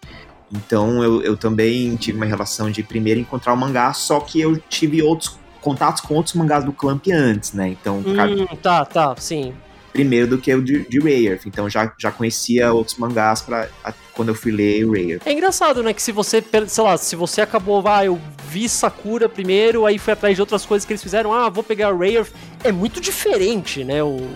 Então 0.52 1.04
eu, 1.04 1.22
eu 1.24 1.36
também 1.36 1.96
tive 1.96 2.18
uma 2.18 2.26
relação 2.26 2.70
de 2.72 2.82
primeiro 2.84 3.20
encontrar 3.20 3.54
o 3.54 3.58
mangá, 3.58 3.92
só 3.94 4.20
que 4.20 4.40
eu 4.40 4.58
tive 4.70 5.02
outros 5.02 5.38
contatos 5.62 6.02
com 6.02 6.14
outros 6.14 6.36
mangás 6.36 6.64
do 6.64 6.72
Clamp 6.72 7.06
antes, 7.12 7.52
né? 7.54 7.68
Então, 7.70 8.02
cara, 8.16 8.32
Hum, 8.32 8.46
tá, 8.62 8.86
tá, 8.86 9.16
sim. 9.18 9.54
Primeiro 9.98 10.28
do 10.28 10.38
que 10.38 10.54
o 10.54 10.62
de, 10.62 10.88
de. 10.88 11.40
Então 11.46 11.68
já, 11.70 11.92
já 11.98 12.12
conhecia 12.12 12.72
outros 12.72 12.98
mangás 12.98 13.42
pra, 13.42 13.68
a- 13.84 13.94
quando 14.14 14.30
eu 14.30 14.36
fui 14.36 14.52
ler 14.52 14.86
o 14.86 14.92
Rare. 14.92 15.20
É 15.26 15.32
engraçado, 15.34 15.82
né? 15.82 15.92
Que 15.94 16.02
se 16.02 16.12
você, 16.12 16.44
sei 16.68 16.84
lá, 16.84 16.98
se 16.98 17.16
você 17.16 17.42
acabou, 17.42 17.84
ah, 17.88 18.06
eu 18.06 18.20
vi 18.50 18.70
Sakura 18.70 19.28
primeiro, 19.28 19.86
aí 19.86 19.98
fui 19.98 20.14
atrás 20.14 20.36
de 20.36 20.42
outras 20.42 20.66
coisas 20.66 20.86
que 20.86 20.94
eles 20.94 21.02
fizeram, 21.02 21.34
ah, 21.34 21.50
vou 21.50 21.64
pegar 21.64 21.94
o 21.94 21.98
Rare. 21.98 22.26
É 22.64 22.72
muito 22.72 23.02
diferente, 23.02 23.84
né? 23.84 24.04
O, 24.04 24.28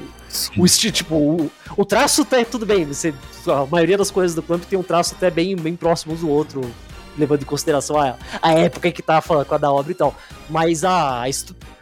o 0.57 0.65
estilo, 0.65 0.93
tipo, 0.93 1.15
o, 1.15 1.51
o 1.77 1.85
traço 1.85 2.21
até 2.23 2.43
tudo 2.43 2.65
bem. 2.65 2.85
Você, 2.85 3.13
a 3.47 3.65
maioria 3.65 3.97
das 3.97 4.09
coisas 4.09 4.33
do 4.35 4.41
Clamp 4.41 4.63
tem 4.63 4.79
um 4.79 4.83
traço 4.83 5.13
até 5.15 5.29
bem, 5.29 5.55
bem 5.55 5.75
próximo 5.75 6.15
do 6.15 6.29
outro, 6.29 6.61
levando 7.17 7.41
em 7.41 7.45
consideração 7.45 7.97
a, 7.99 8.15
a 8.41 8.53
época 8.53 8.91
que 8.91 9.01
tá 9.01 9.21
falando 9.21 9.45
com 9.45 9.55
a 9.55 9.57
da 9.57 9.71
obra 9.71 9.91
e 9.91 9.95
tal. 9.95 10.15
Mas 10.49 10.83
a. 10.83 11.23
a 11.23 11.29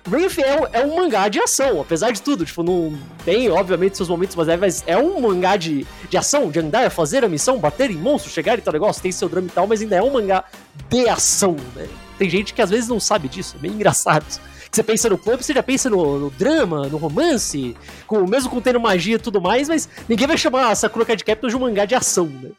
Wraith 0.10 0.40
é, 0.40 0.60
um- 0.60 0.68
é 0.74 0.86
um 0.86 0.96
mangá 0.96 1.28
de 1.28 1.40
ação, 1.40 1.81
apesar 1.81 2.12
de 2.12 2.22
tudo. 2.22 2.46
Tipo, 2.46 2.64
não 2.64 2.98
tem, 3.24 3.50
obviamente, 3.52 3.96
seus 3.98 4.10
momentos 4.10 4.36
mais 4.36 4.48
leves, 4.48 4.62
mas 4.62 4.84
é 4.88 4.98
um 4.98 5.22
mangá 5.22 5.56
de, 5.56 5.86
de 6.10 6.18
ação, 6.18 6.50
de 6.50 6.60
andar, 6.60 6.90
fazer 6.90 7.24
a 7.24 7.28
missão, 7.30 7.60
bater 7.60 7.92
em 7.92 7.96
monstros, 7.98 8.34
chegar 8.34 8.58
e 8.58 8.62
tal 8.62 8.74
negócio, 8.74 9.02
tem 9.04 9.12
seu 9.12 9.30
drama 9.30 9.48
e 9.48 9.52
tal, 9.52 9.68
mas 9.68 9.81
ainda 9.81 9.98
é 9.98 10.02
um 10.02 10.12
mangá 10.14 10.44
de 10.90 11.08
ação, 11.08 11.56
né? 11.76 11.88
Tem 12.18 12.30
gente 12.30 12.54
que 12.54 12.62
às 12.62 12.70
vezes 12.70 12.88
não 12.90 13.00
sabe 13.00 13.28
disso, 13.28 13.56
é 13.58 13.60
bem 13.62 13.72
engraçado. 13.72 14.26
Que 14.26 14.76
Você 14.76 14.84
pensa 14.84 15.10
no 15.10 15.18
clube, 15.18 15.44
você 15.44 15.54
já 15.54 15.64
pensa 15.64 15.90
no, 15.90 16.18
no 16.20 16.30
drama, 16.31 16.88
no 16.88 16.98
romance, 16.98 17.76
com, 18.08 18.26
mesmo 18.28 18.50
contendo 18.50 18.80
magia 18.80 19.16
e 19.16 19.20
tudo 19.20 19.40
mais, 19.42 19.68
mas 19.68 19.88
ninguém 20.08 20.28
vai 20.28 20.38
chamar 20.38 20.74
Sakura 20.76 21.06
Card 21.06 21.24
Captors 21.24 21.54
de 21.54 21.58
um 21.58 21.62
mangá 21.62 21.86
de 21.86 21.94
ação, 21.96 22.26
né? 22.28 22.50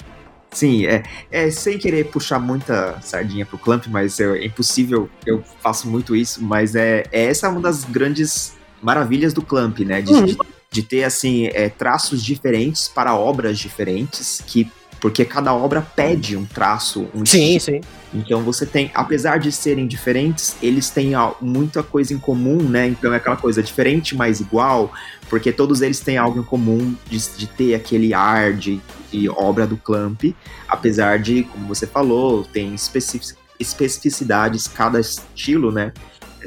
Sim, 0.53 0.85
é, 0.87 1.03
é 1.31 1.51
sem 1.51 1.79
querer 1.79 2.07
puxar 2.07 2.39
muita 2.41 3.01
sardinha 3.01 3.47
pro 3.47 3.57
Clamp, 3.59 3.87
mas 3.89 4.19
é, 4.19 4.25
é 4.39 4.47
impossível, 4.47 5.09
eu 5.25 5.43
faço 5.61 5.89
muito 5.89 6.15
isso, 6.17 6.43
mas 6.43 6.75
é, 6.75 7.05
é 7.13 7.27
essa 7.27 7.49
uma 7.49 7.61
das 7.61 7.85
grandes 7.85 8.55
maravilhas 8.83 9.33
do 9.33 9.43
Clamp, 9.43 9.79
né? 9.81 10.01
De, 10.03 10.13
Uhum. 10.13 10.25
de, 10.25 10.39
de 10.71 10.83
ter, 10.83 11.05
assim, 11.05 11.47
é, 11.53 11.69
traços 11.69 12.23
diferentes 12.23 12.89
para 12.89 13.15
obras 13.15 13.59
diferentes, 13.59 14.43
que 14.47 14.71
porque 15.01 15.25
cada 15.25 15.55
obra 15.55 15.81
pede 15.81 16.37
um 16.37 16.45
traço, 16.45 17.09
um 17.15 17.25
Sim, 17.25 17.57
estilo. 17.57 17.79
sim. 17.79 17.81
Então 18.13 18.43
você 18.43 18.67
tem, 18.67 18.91
apesar 18.93 19.39
de 19.39 19.53
serem 19.53 19.87
diferentes, 19.87 20.57
eles 20.61 20.91
têm 20.91 21.15
ó, 21.15 21.35
muita 21.41 21.83
coisa 21.83 22.13
em 22.13 22.19
comum, 22.19 22.57
né? 22.63 22.89
Então 22.89 23.13
é 23.15 23.17
aquela 23.17 23.37
coisa 23.37 23.63
diferente, 23.63 24.17
mas 24.17 24.41
igual, 24.41 24.93
porque 25.29 25.53
todos 25.53 25.81
eles 25.81 26.01
têm 26.01 26.19
algo 26.19 26.41
em 26.41 26.43
comum 26.43 26.95
de, 27.09 27.19
de 27.37 27.47
ter 27.47 27.75
aquele 27.75 28.13
ar 28.13 28.53
de, 28.53 28.81
de 29.13 29.29
obra 29.29 29.65
do 29.67 29.77
Clamp, 29.77 30.25
apesar 30.69 31.21
de, 31.21 31.45
como 31.45 31.69
você 31.69 31.87
falou, 31.87 32.45
tem 32.45 32.75
especific- 32.75 33.39
especificidades, 33.61 34.67
cada 34.67 34.99
estilo, 34.99 35.71
né? 35.71 35.93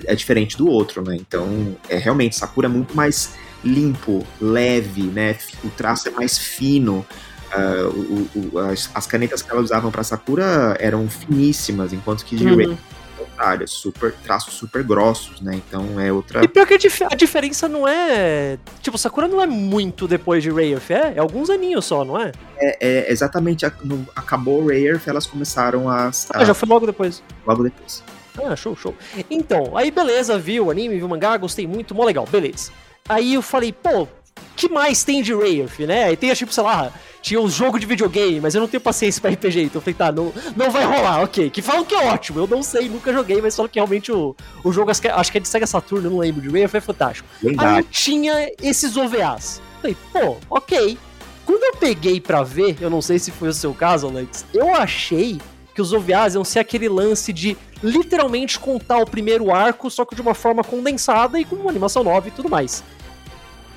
É 0.05 0.15
diferente 0.15 0.57
do 0.57 0.67
outro, 0.67 1.01
né? 1.01 1.15
Então, 1.15 1.77
é 1.87 1.97
realmente, 1.97 2.35
Sakura 2.35 2.67
é 2.67 2.69
muito 2.69 2.95
mais 2.95 3.35
limpo, 3.63 4.25
leve, 4.41 5.03
né? 5.03 5.37
O 5.63 5.69
traço 5.69 6.09
é 6.09 6.11
mais 6.11 6.37
fino. 6.37 7.05
Ah, 7.53 7.87
o- 7.89 8.27
o- 8.53 8.59
as, 8.59 8.89
as 8.93 9.05
canetas 9.07 9.41
que 9.41 9.51
elas 9.51 9.65
usavam 9.65 9.91
para 9.91 10.03
Sakura 10.03 10.75
eram 10.79 11.07
finíssimas, 11.09 11.93
enquanto 11.93 12.25
que 12.25 12.35
de 12.35 12.45
Uhum. 12.47 12.77
Ao 13.19 13.25
contrário, 13.25 13.67
super, 13.67 14.13
traços 14.23 14.53
super 14.55 14.83
grossos, 14.83 15.39
né? 15.41 15.55
Então 15.55 15.99
é 15.99 16.11
outra. 16.11 16.43
E 16.43 16.47
pior 16.47 16.65
que 16.67 16.73
a, 16.73 16.77
dif- 16.77 17.03
a 17.03 17.15
diferença 17.15 17.67
não 17.69 17.87
é. 17.87 18.57
Tipo, 18.81 18.97
Sakura 18.97 19.27
não 19.27 19.41
é 19.41 19.45
muito 19.47 20.07
depois 20.07 20.43
de 20.43 20.51
Wraith, 20.51 20.89
é? 20.91 21.13
É 21.15 21.19
alguns 21.19 21.49
aninhos 21.49 21.85
só, 21.85 22.03
não 22.03 22.19
é? 22.19 22.31
É, 22.57 22.77
é 23.07 23.11
exatamente 23.11 23.65
a- 23.65 23.73
no- 23.83 24.05
acabou 24.15 24.63
o 24.63 24.67
Rare, 24.67 24.99
elas 25.05 25.25
começaram 25.25 25.89
a, 25.89 26.07
Ah, 26.31 26.39
a 26.39 26.45
já 26.45 26.53
foi 26.53 26.67
logo 26.67 26.85
depois. 26.85 27.23
logo 27.45 27.63
depois. 27.63 28.03
Ah, 28.43 28.55
show, 28.55 28.75
show. 28.75 28.95
Então, 29.29 29.77
aí 29.77 29.89
beleza, 29.91 30.37
vi 30.39 30.59
o 30.59 30.69
anime, 30.71 30.97
vi 30.97 31.03
o 31.03 31.09
mangá, 31.09 31.37
gostei 31.37 31.65
muito, 31.67 31.93
mó 31.95 32.03
legal, 32.03 32.27
beleza. 32.29 32.71
Aí 33.07 33.35
eu 33.35 33.41
falei, 33.41 33.71
pô, 33.71 34.07
que 34.55 34.69
mais 34.69 35.03
tem 35.03 35.21
de 35.21 35.33
Wraith, 35.33 35.79
né? 35.79 36.05
Aí 36.05 36.15
tem, 36.17 36.33
tipo, 36.33 36.53
sei 36.53 36.63
lá, 36.63 36.91
tinha 37.21 37.39
um 37.41 37.49
jogo 37.49 37.79
de 37.79 37.85
videogame, 37.85 38.39
mas 38.39 38.53
eu 38.53 38.61
não 38.61 38.67
tenho 38.67 38.81
paciência 38.81 39.21
pra 39.21 39.31
RPG, 39.31 39.63
então 39.63 39.79
eu 39.79 39.81
falei, 39.81 39.93
tá, 39.95 40.11
não, 40.11 40.31
não 40.55 40.69
vai 40.69 40.83
rolar, 40.85 41.21
ok. 41.23 41.49
Que 41.49 41.61
falam 41.61 41.83
que 41.83 41.95
é 41.95 42.11
ótimo, 42.11 42.39
eu 42.39 42.47
não 42.47 42.61
sei, 42.61 42.87
nunca 42.87 43.11
joguei, 43.11 43.41
mas 43.41 43.55
falam 43.55 43.69
que 43.69 43.79
realmente 43.79 44.11
o, 44.11 44.35
o 44.63 44.71
jogo, 44.71 44.91
acho 44.91 45.01
que 45.31 45.37
é- 45.37 45.41
de 45.41 45.47
Sega 45.47 45.65
Saturn, 45.67 46.05
eu 46.05 46.11
não 46.11 46.19
lembro, 46.19 46.41
de 46.41 46.49
Wraith 46.49 46.73
é 46.75 46.81
fantástico. 46.81 47.27
Aí 47.41 47.49
Lendário. 47.49 47.87
tinha 47.89 48.51
esses 48.61 48.95
OVAs. 48.95 49.61
Falei, 49.81 49.97
pô, 50.11 50.37
ok. 50.49 50.97
Quando 51.45 51.63
eu 51.63 51.75
peguei 51.75 52.21
pra 52.21 52.41
ver, 52.43 52.77
eu 52.79 52.89
não 52.89 53.01
sei 53.01 53.19
se 53.19 53.31
foi 53.31 53.49
o 53.49 53.53
seu 53.53 53.73
caso, 53.73 54.07
Alex, 54.07 54.45
eu 54.53 54.73
achei 54.75 55.41
que 55.75 55.81
os 55.81 55.91
OVAs 55.91 56.35
iam 56.35 56.43
ser 56.45 56.59
aquele 56.59 56.87
lance 56.87 57.33
de 57.33 57.57
literalmente 57.83 58.59
contar 58.59 58.99
o 58.99 59.05
primeiro 59.05 59.53
arco, 59.53 59.89
só 59.89 60.05
que 60.05 60.15
de 60.15 60.21
uma 60.21 60.33
forma 60.33 60.63
condensada 60.63 61.39
e 61.39 61.43
com 61.43 61.55
uma 61.57 61.69
animação 61.69 62.03
nova 62.03 62.27
e 62.27 62.31
tudo 62.31 62.47
mais. 62.49 62.83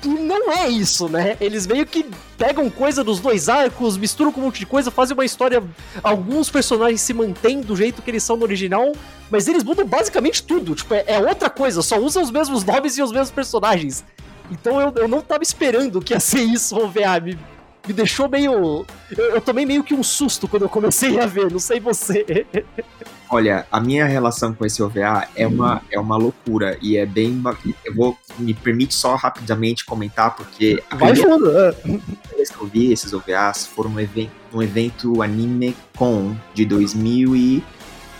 E 0.03 0.07
não 0.07 0.51
é 0.51 0.69
isso, 0.69 1.09
né? 1.09 1.35
Eles 1.41 1.65
meio 1.65 1.85
que 1.85 2.05
pegam 2.37 2.69
coisa 2.69 3.03
dos 3.03 3.19
dois 3.19 3.49
arcos, 3.49 3.97
misturam 3.97 4.31
com 4.31 4.41
um 4.41 4.43
monte 4.45 4.59
de 4.59 4.65
coisa, 4.65 4.91
fazem 4.91 5.15
uma 5.15 5.25
história. 5.25 5.63
Alguns 6.03 6.49
personagens 6.49 7.01
se 7.01 7.13
mantêm 7.13 7.61
do 7.61 7.75
jeito 7.75 8.01
que 8.01 8.11
eles 8.11 8.23
são 8.23 8.37
no 8.37 8.43
original, 8.43 8.93
mas 9.29 9.47
eles 9.47 9.63
mudam 9.63 9.85
basicamente 9.85 10.43
tudo. 10.43 10.75
Tipo, 10.75 10.93
é, 10.93 11.03
é 11.07 11.19
outra 11.19 11.49
coisa, 11.49 11.81
só 11.81 11.97
usam 11.99 12.21
os 12.21 12.29
mesmos 12.29 12.63
nomes 12.63 12.97
e 12.97 13.01
os 13.01 13.11
mesmos 13.11 13.31
personagens. 13.31 14.03
Então 14.51 14.79
eu, 14.79 14.93
eu 14.95 15.07
não 15.07 15.21
tava 15.21 15.43
esperando 15.43 15.99
que 15.99 16.13
ia 16.13 16.19
ser 16.19 16.41
isso, 16.41 16.75
o 16.75 16.85
OVA. 16.85 17.19
Me, 17.19 17.39
me 17.87 17.93
deixou 17.93 18.29
meio. 18.29 18.85
Eu, 19.17 19.25
eu 19.31 19.41
tomei 19.41 19.65
meio 19.65 19.83
que 19.83 19.93
um 19.93 20.03
susto 20.03 20.47
quando 20.47 20.63
eu 20.63 20.69
comecei 20.69 21.19
a 21.19 21.25
ver, 21.25 21.51
não 21.51 21.59
sei 21.59 21.79
você. 21.79 22.45
Olha, 23.29 23.67
a 23.71 23.79
minha 23.79 24.05
relação 24.05 24.53
com 24.53 24.65
esse 24.65 24.81
OVA 24.81 25.27
é 25.35 25.45
uma, 25.45 25.81
é 25.91 25.99
uma 25.99 26.15
loucura 26.15 26.77
e 26.81 26.97
é 26.97 27.05
bem. 27.05 27.41
Eu 27.83 27.93
vou. 27.93 28.17
Me 28.39 28.53
permite 28.53 28.93
só 28.93 29.15
rapidamente 29.15 29.85
comentar, 29.85 30.35
porque. 30.35 30.81
A 30.89 30.95
Vai 30.95 31.11
primeira 31.11 31.75
é. 31.75 32.35
vez 32.35 32.49
que 32.49 32.61
eu 32.61 32.67
vi 32.67 32.91
esses 32.91 33.11
OVAs 33.13 33.65
foram 33.65 33.91
um 33.91 33.99
evento, 33.99 34.31
um 34.53 34.61
evento 34.61 35.21
Anime 35.21 35.75
Con 35.97 36.35
de 36.53 36.65
2000 36.65 37.35
e. 37.35 37.63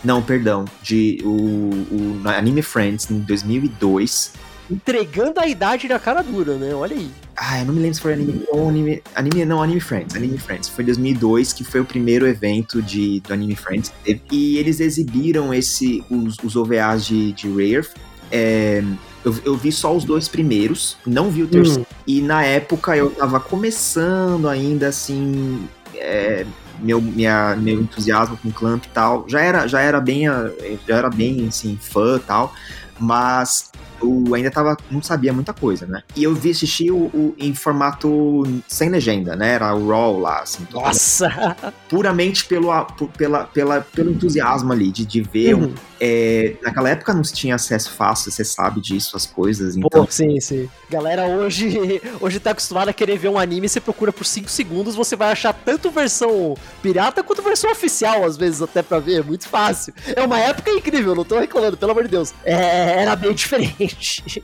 Não, 0.04 0.22
perdão, 0.22 0.66
de 0.82 1.20
o, 1.24 1.30
o 1.30 2.22
Anime 2.26 2.62
Friends 2.62 3.10
em 3.10 3.20
2002. 3.20 4.34
Entregando 4.70 5.40
a 5.40 5.48
idade 5.48 5.88
na 5.88 6.00
cara 6.00 6.22
dura, 6.22 6.56
né? 6.56 6.74
Olha 6.74 6.96
aí. 6.96 7.10
Ah, 7.40 7.60
eu 7.60 7.66
não 7.66 7.74
me 7.76 7.82
lembro 7.82 7.94
se 7.94 8.02
foi 8.02 8.14
Anime 8.14 8.46
Con, 8.50 8.70
Anime, 8.70 9.04
anime 9.14 9.46
não, 9.46 9.62
Anime 9.62 9.80
Friends, 9.80 10.16
Anime 10.16 10.40
Friends. 10.40 10.70
Foi 10.70 10.84
2002 10.84 11.54
que 11.54 11.64
foi 11.64 11.80
o 11.80 11.86
primeiro 11.86 12.28
evento 12.28 12.82
de, 12.82 13.20
do 13.20 13.32
Anime 13.32 13.56
Friends. 13.56 13.90
que 13.90 13.96
teve. 14.04 14.22
E 14.32 14.58
eles 14.58 14.80
exibiram 14.80 15.54
esse, 15.54 16.04
os, 16.10 16.36
os 16.44 16.56
OVAs 16.56 17.06
de, 17.06 17.34
de 17.34 17.48
Rare. 17.48 17.88
É, 18.32 18.84
eu, 19.24 19.36
eu 19.46 19.56
vi 19.56 19.72
só 19.72 19.96
os 19.96 20.04
dois 20.04 20.28
primeiros, 20.28 20.98
não 21.06 21.30
vi 21.30 21.44
o 21.44 21.48
terceiro. 21.48 21.86
E 22.08 22.22
na 22.22 22.44
época 22.44 22.98
eu 22.98 23.12
tava 23.12 23.40
começando 23.40 24.50
ainda, 24.50 24.88
assim, 24.88 25.68
é, 25.94 26.44
meu, 26.80 27.00
minha, 27.00 27.56
meu 27.56 27.82
entusiasmo 27.82 28.38
com 28.38 28.52
Clamp 28.52 28.86
e 28.86 28.90
tal. 28.90 29.26
Já 29.28 29.42
era, 29.42 29.68
já 29.68 29.82
era 29.82 30.02
bem, 30.02 30.28
ah, 30.28 30.52
já 30.88 30.98
era 30.98 31.10
bem, 31.10 31.48
assim, 31.48 31.78
fã 31.80 32.18
e 32.18 32.20
tal. 32.20 32.54
Mas 33.00 33.72
eu 34.02 34.34
ainda 34.36 34.52
tava, 34.52 34.78
não 34.92 35.02
sabia 35.02 35.34
muita 35.34 35.54
coisa, 35.54 35.86
né? 35.86 36.04
E 36.16 36.24
eu 36.24 36.34
vi 36.36 36.52
assistir 36.52 36.92
o, 36.92 37.06
o- 37.06 37.36
em 37.38 37.54
formato 37.54 38.44
sem 38.68 38.90
legenda, 38.90 39.36
né? 39.36 39.54
Era 39.54 39.74
o 39.76 39.88
RAW 39.90 40.20
lá, 40.20 40.40
assim. 40.42 40.64
totalmente- 40.66 40.88
Nossa! 40.94 41.56
Puramente 41.90 42.46
pelo, 42.46 42.70
pela, 43.18 43.46
pela, 43.46 43.82
pelo 43.82 44.12
entusiasmo 44.12 44.72
ali, 44.74 44.92
de, 44.92 45.06
de 45.06 45.22
ver. 45.22 45.56
um- 45.56 45.64
Uhum. 45.64 45.74
É, 46.00 46.56
naquela 46.62 46.90
época 46.90 47.14
não 47.14 47.24
se 47.24 47.34
tinha 47.34 47.56
acesso 47.56 47.92
fácil, 47.92 48.32
você 48.32 48.44
sabe 48.44 48.82
disso, 48.82 49.16
as 49.16 49.26
coisas. 49.26 49.76
Pô, 49.76 49.88
Então, 49.88 50.08
sim, 50.10 50.40
sim. 50.40 50.70
Galera 50.90 51.26
hoje, 51.28 52.02
hoje 52.22 52.40
tá 52.40 52.52
acostumada 52.52 52.92
a 52.92 52.94
querer 52.94 53.18
ver 53.18 53.30
um 53.30 53.38
anime, 53.38 53.68
você 53.68 53.80
procura 53.80 54.14
por 54.14 54.26
5 54.26 54.50
segundos, 54.50 54.96
você 54.96 55.16
vai 55.16 55.32
achar 55.32 55.54
tanto 55.54 55.90
versão 55.90 56.56
pirata 56.82 57.24
quanto 57.24 57.42
versão 57.42 57.72
oficial, 57.72 58.26
às 58.26 58.38
vezes, 58.38 58.62
até 58.62 58.82
pra 58.82 59.00
ver. 59.00 59.20
É 59.20 59.24
muito 59.24 59.48
fácil. 59.48 59.94
É 60.16 60.24
uma 60.24 60.40
época 60.40 60.72
incrível, 60.72 61.16
não 61.16 61.26
tô 61.26 61.40
reclamando, 61.40 61.78
pelo 61.78 61.92
amor 61.92 62.04
de 62.04 62.10
Deus. 62.10 62.34
É, 62.44 63.02
era 63.02 63.16
bem 63.16 63.34
diferente. 63.36 64.42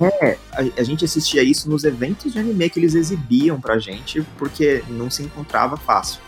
a, 0.51 0.81
a 0.81 0.83
gente 0.83 1.05
assistia 1.05 1.43
isso 1.43 1.69
nos 1.69 1.83
eventos 1.83 2.33
de 2.33 2.39
anime 2.39 2.69
que 2.69 2.79
eles 2.79 2.95
exibiam 2.95 3.60
pra 3.60 3.77
gente, 3.77 4.22
porque 4.38 4.83
não 4.89 5.10
se 5.10 5.24
encontrava 5.24 5.77
fácil. 5.77 6.19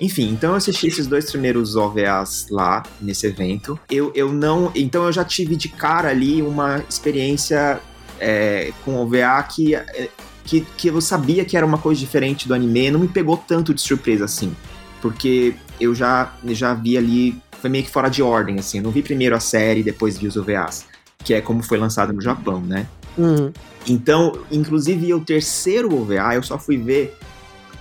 Enfim, 0.00 0.30
então 0.30 0.50
eu 0.50 0.56
assisti 0.56 0.86
esses 0.86 1.06
dois 1.06 1.30
primeiros 1.30 1.74
OVAs 1.74 2.46
lá 2.50 2.84
nesse 3.00 3.26
evento. 3.26 3.78
Eu, 3.90 4.12
eu 4.14 4.32
não. 4.32 4.70
Então 4.74 5.04
eu 5.04 5.12
já 5.12 5.24
tive 5.24 5.56
de 5.56 5.68
cara 5.68 6.08
ali 6.08 6.40
uma 6.40 6.84
experiência 6.88 7.80
é, 8.20 8.72
com 8.84 8.96
OVA 8.96 9.42
que, 9.42 9.74
é, 9.74 10.08
que, 10.44 10.60
que 10.76 10.88
eu 10.88 11.00
sabia 11.00 11.44
que 11.44 11.56
era 11.56 11.66
uma 11.66 11.78
coisa 11.78 11.98
diferente 11.98 12.46
do 12.46 12.54
anime, 12.54 12.90
não 12.90 13.00
me 13.00 13.08
pegou 13.08 13.36
tanto 13.36 13.74
de 13.74 13.80
surpresa 13.80 14.24
assim. 14.24 14.54
Porque 15.02 15.54
eu 15.80 15.94
já, 15.94 16.32
já 16.46 16.74
vi 16.74 16.96
ali. 16.96 17.40
Foi 17.60 17.68
meio 17.68 17.84
que 17.84 17.90
fora 17.90 18.08
de 18.08 18.22
ordem, 18.22 18.58
assim. 18.58 18.78
Eu 18.78 18.84
não 18.84 18.90
vi 18.92 19.02
primeiro 19.02 19.34
a 19.34 19.40
série, 19.40 19.82
depois 19.82 20.16
vi 20.16 20.28
os 20.28 20.36
OVAs. 20.36 20.86
Que 21.24 21.34
é 21.34 21.40
como 21.40 21.60
foi 21.60 21.76
lançado 21.76 22.12
no 22.12 22.20
Japão, 22.20 22.60
né? 22.60 22.86
Uhum. 23.16 23.52
Então, 23.88 24.44
inclusive 24.50 25.12
o 25.12 25.20
terceiro 25.20 25.92
OVA 25.92 26.36
eu 26.36 26.42
só 26.42 26.56
fui 26.56 26.76
ver 26.76 27.16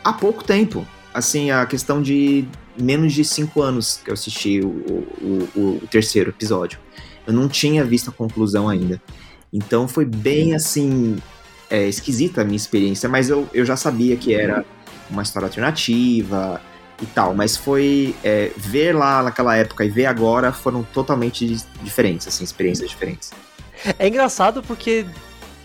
há 0.04 0.12
pouco 0.12 0.44
tempo. 0.44 0.86
Assim, 1.18 1.50
a 1.52 1.66
questão 1.66 2.02
de 2.02 2.46
menos 2.80 3.12
de 3.14 3.26
cinco 3.26 3.62
anos 3.62 4.00
que 4.04 4.10
eu 4.10 4.14
assisti 4.14 4.60
o, 4.62 4.68
o, 4.68 5.50
o- 5.56 5.80
o 5.84 5.88
terceiro 5.90 6.30
episódio. 6.30 6.78
Eu 7.26 7.34
não 7.34 7.48
tinha 7.48 7.84
visto 7.84 8.10
a 8.10 8.14
conclusão 8.14 8.70
ainda. 8.70 9.02
Então 9.52 9.88
foi 9.88 10.06
bem 10.06 10.54
assim. 10.54 11.18
é, 11.70 11.88
esquisita 11.88 12.42
a 12.42 12.44
minha 12.46 12.56
experiência, 12.56 13.10
mas 13.10 13.30
eu, 13.30 13.50
eu 13.54 13.66
já 13.66 13.76
sabia 13.76 14.16
que 14.16 14.34
era 14.36 14.64
uma 15.10 15.24
história 15.24 15.48
alternativa 15.48 16.62
e 17.02 17.06
tal. 17.08 17.34
Mas 17.34 17.58
foi 17.58 18.16
é, 18.24 18.52
ver 18.56 18.94
lá 18.96 19.24
naquela 19.24 19.56
época 19.56 19.84
e 19.84 19.90
ver 19.90 20.06
agora 20.06 20.52
foram 20.54 20.84
totalmente 20.84 21.46
diferentes, 21.82 22.28
assim, 22.28 22.44
experiências 22.44 22.90
diferentes. 22.90 23.32
É 23.98 24.08
engraçado 24.08 24.62
porque 24.62 25.06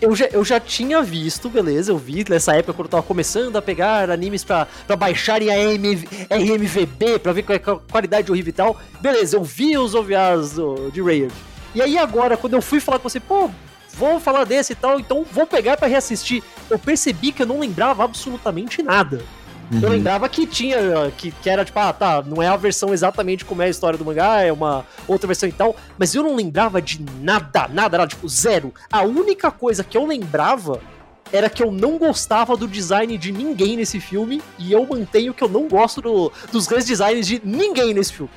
eu 0.03 0.13
já, 0.13 0.25
eu 0.25 0.43
já 0.43 0.59
tinha 0.59 1.01
visto, 1.01 1.49
beleza, 1.49 1.91
eu 1.91 1.97
vi 1.97 2.25
nessa 2.29 2.53
época 2.53 2.73
quando 2.73 2.85
eu 2.87 2.91
tava 2.91 3.03
começando 3.03 3.55
a 3.55 3.61
pegar 3.61 4.09
animes 4.09 4.43
pra, 4.43 4.67
pra 4.85 4.97
baixar 4.97 5.41
em 5.41 5.49
AMV, 5.49 6.05
RMVB, 6.29 7.19
pra 7.19 7.31
ver 7.31 7.43
qual 7.43 7.55
é 7.55 7.61
a 7.61 7.91
qualidade 7.91 8.29
horrível 8.29 8.49
e 8.49 8.53
tal. 8.53 8.77
Beleza, 8.99 9.37
eu 9.37 9.43
vi 9.43 9.77
os 9.77 9.95
OVAs 9.95 10.53
do, 10.53 10.91
de 10.91 11.01
Rayard. 11.01 11.33
E 11.73 11.81
aí 11.81 11.97
agora, 11.97 12.35
quando 12.35 12.53
eu 12.53 12.61
fui 12.61 12.81
falar 12.81 12.99
com 12.99 13.07
você, 13.07 13.19
pô, 13.19 13.49
vou 13.93 14.19
falar 14.19 14.43
desse 14.43 14.73
e 14.73 14.75
tal, 14.75 14.99
então 14.99 15.25
vou 15.31 15.47
pegar 15.47 15.77
pra 15.77 15.87
reassistir. 15.87 16.43
Eu 16.69 16.77
percebi 16.77 17.31
que 17.31 17.41
eu 17.41 17.47
não 17.47 17.59
lembrava 17.59 18.03
absolutamente 18.03 18.83
nada. 18.83 19.23
Eu 19.81 19.87
Uhum. 19.89 19.89
lembrava 19.95 20.29
que 20.29 20.45
tinha, 20.45 20.77
que, 21.17 21.31
que 21.31 21.49
era 21.49 21.65
tipo, 21.65 21.79
ah, 21.79 21.91
tá, 21.91 22.21
não 22.21 22.41
é 22.41 22.47
a 22.47 22.55
versão 22.55 22.93
exatamente 22.93 23.43
como 23.43 23.61
é 23.61 23.65
a 23.65 23.69
história 23.69 23.97
do 23.97 24.05
mangá, 24.05 24.41
é 24.41 24.51
uma 24.51 24.85
outra 25.07 25.27
versão 25.27 25.47
e 25.49 25.51
tal, 25.51 25.75
mas 25.97 26.13
eu 26.13 26.21
não 26.23 26.35
lembrava 26.35 26.81
de 26.81 27.03
nada, 27.19 27.67
nada, 27.69 27.97
nada, 27.97 28.07
tipo, 28.07 28.27
zero. 28.29 28.73
A 28.91 29.01
única 29.03 29.49
coisa 29.51 29.83
que 29.83 29.97
eu 29.97 30.05
lembrava 30.05 30.79
era 31.31 31.49
que 31.49 31.63
eu 31.63 31.71
não 31.71 31.97
gostava 31.97 32.55
do 32.55 32.67
design 32.67 33.17
de 33.17 33.31
ninguém 33.31 33.75
nesse 33.75 33.99
filme, 33.99 34.41
e 34.59 34.71
eu 34.71 34.85
mantenho 34.85 35.33
que 35.33 35.43
eu 35.43 35.49
não 35.49 35.67
gosto 35.67 35.99
do- 36.01 36.31
dos 36.51 36.67
redesigns 36.67 37.25
de 37.25 37.41
ninguém 37.43 37.93
nesse 37.93 38.13
filme. 38.13 38.29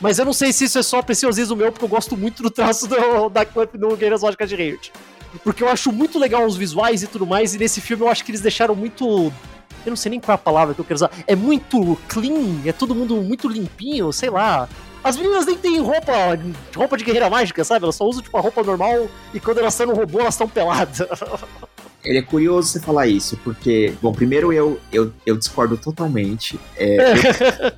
Mas 0.00 0.18
eu 0.18 0.24
não 0.24 0.32
sei 0.32 0.52
se 0.52 0.64
isso 0.64 0.78
é 0.78 0.82
só 0.82 1.02
preciosismo 1.02 1.56
meu, 1.56 1.72
porque 1.72 1.84
eu 1.84 1.88
gosto 1.88 2.16
muito 2.16 2.42
do 2.42 2.50
traço 2.50 2.86
do, 2.86 3.28
da 3.30 3.44
Clamp 3.44 3.74
no 3.74 3.88
Guerreiras 3.96 4.22
Lógicas 4.22 4.48
de 4.48 4.54
Riot. 4.54 4.92
Porque 5.42 5.62
eu 5.64 5.68
acho 5.68 5.90
muito 5.90 6.18
legal 6.18 6.46
os 6.46 6.56
visuais 6.56 7.02
e 7.02 7.06
tudo 7.06 7.26
mais, 7.26 7.54
e 7.54 7.58
nesse 7.58 7.80
filme 7.80 8.04
eu 8.04 8.08
acho 8.08 8.24
que 8.24 8.30
eles 8.30 8.40
deixaram 8.40 8.74
muito 8.76 9.32
eu 9.86 9.90
não 9.90 9.96
sei 9.96 10.10
nem 10.10 10.20
qual 10.20 10.32
é 10.32 10.34
a 10.34 10.38
palavra 10.38 10.74
que 10.74 10.80
eu 10.80 10.84
quero 10.84 10.96
usar. 10.96 11.10
É 11.26 11.36
muito 11.36 11.96
clean, 12.08 12.62
é 12.64 12.72
todo 12.72 12.94
mundo 12.94 13.16
muito 13.16 13.48
limpinho, 13.48 14.12
sei 14.12 14.30
lá. 14.30 14.68
As 15.02 15.16
meninas 15.16 15.46
nem 15.46 15.56
têm 15.56 15.80
roupa, 15.80 16.12
roupa 16.74 16.96
de 16.96 17.04
guerreira 17.04 17.30
mágica, 17.30 17.62
sabe? 17.62 17.84
Elas 17.84 17.94
só 17.94 18.04
usam 18.04 18.22
tipo 18.22 18.36
a 18.36 18.40
roupa 18.40 18.62
normal 18.64 19.08
e 19.32 19.38
quando 19.38 19.58
elas 19.58 19.74
estão 19.74 19.86
no 19.86 19.94
robô, 19.94 20.20
elas 20.20 20.34
estão 20.34 20.48
peladas. 20.48 21.00
Ele 22.04 22.18
é 22.18 22.22
curioso 22.22 22.68
você 22.68 22.80
falar 22.80 23.08
isso, 23.08 23.36
porque, 23.42 23.92
bom, 24.00 24.12
primeiro 24.12 24.52
eu, 24.52 24.80
eu, 24.92 25.12
eu 25.26 25.36
discordo 25.36 25.76
totalmente. 25.76 26.58
É, 26.76 27.14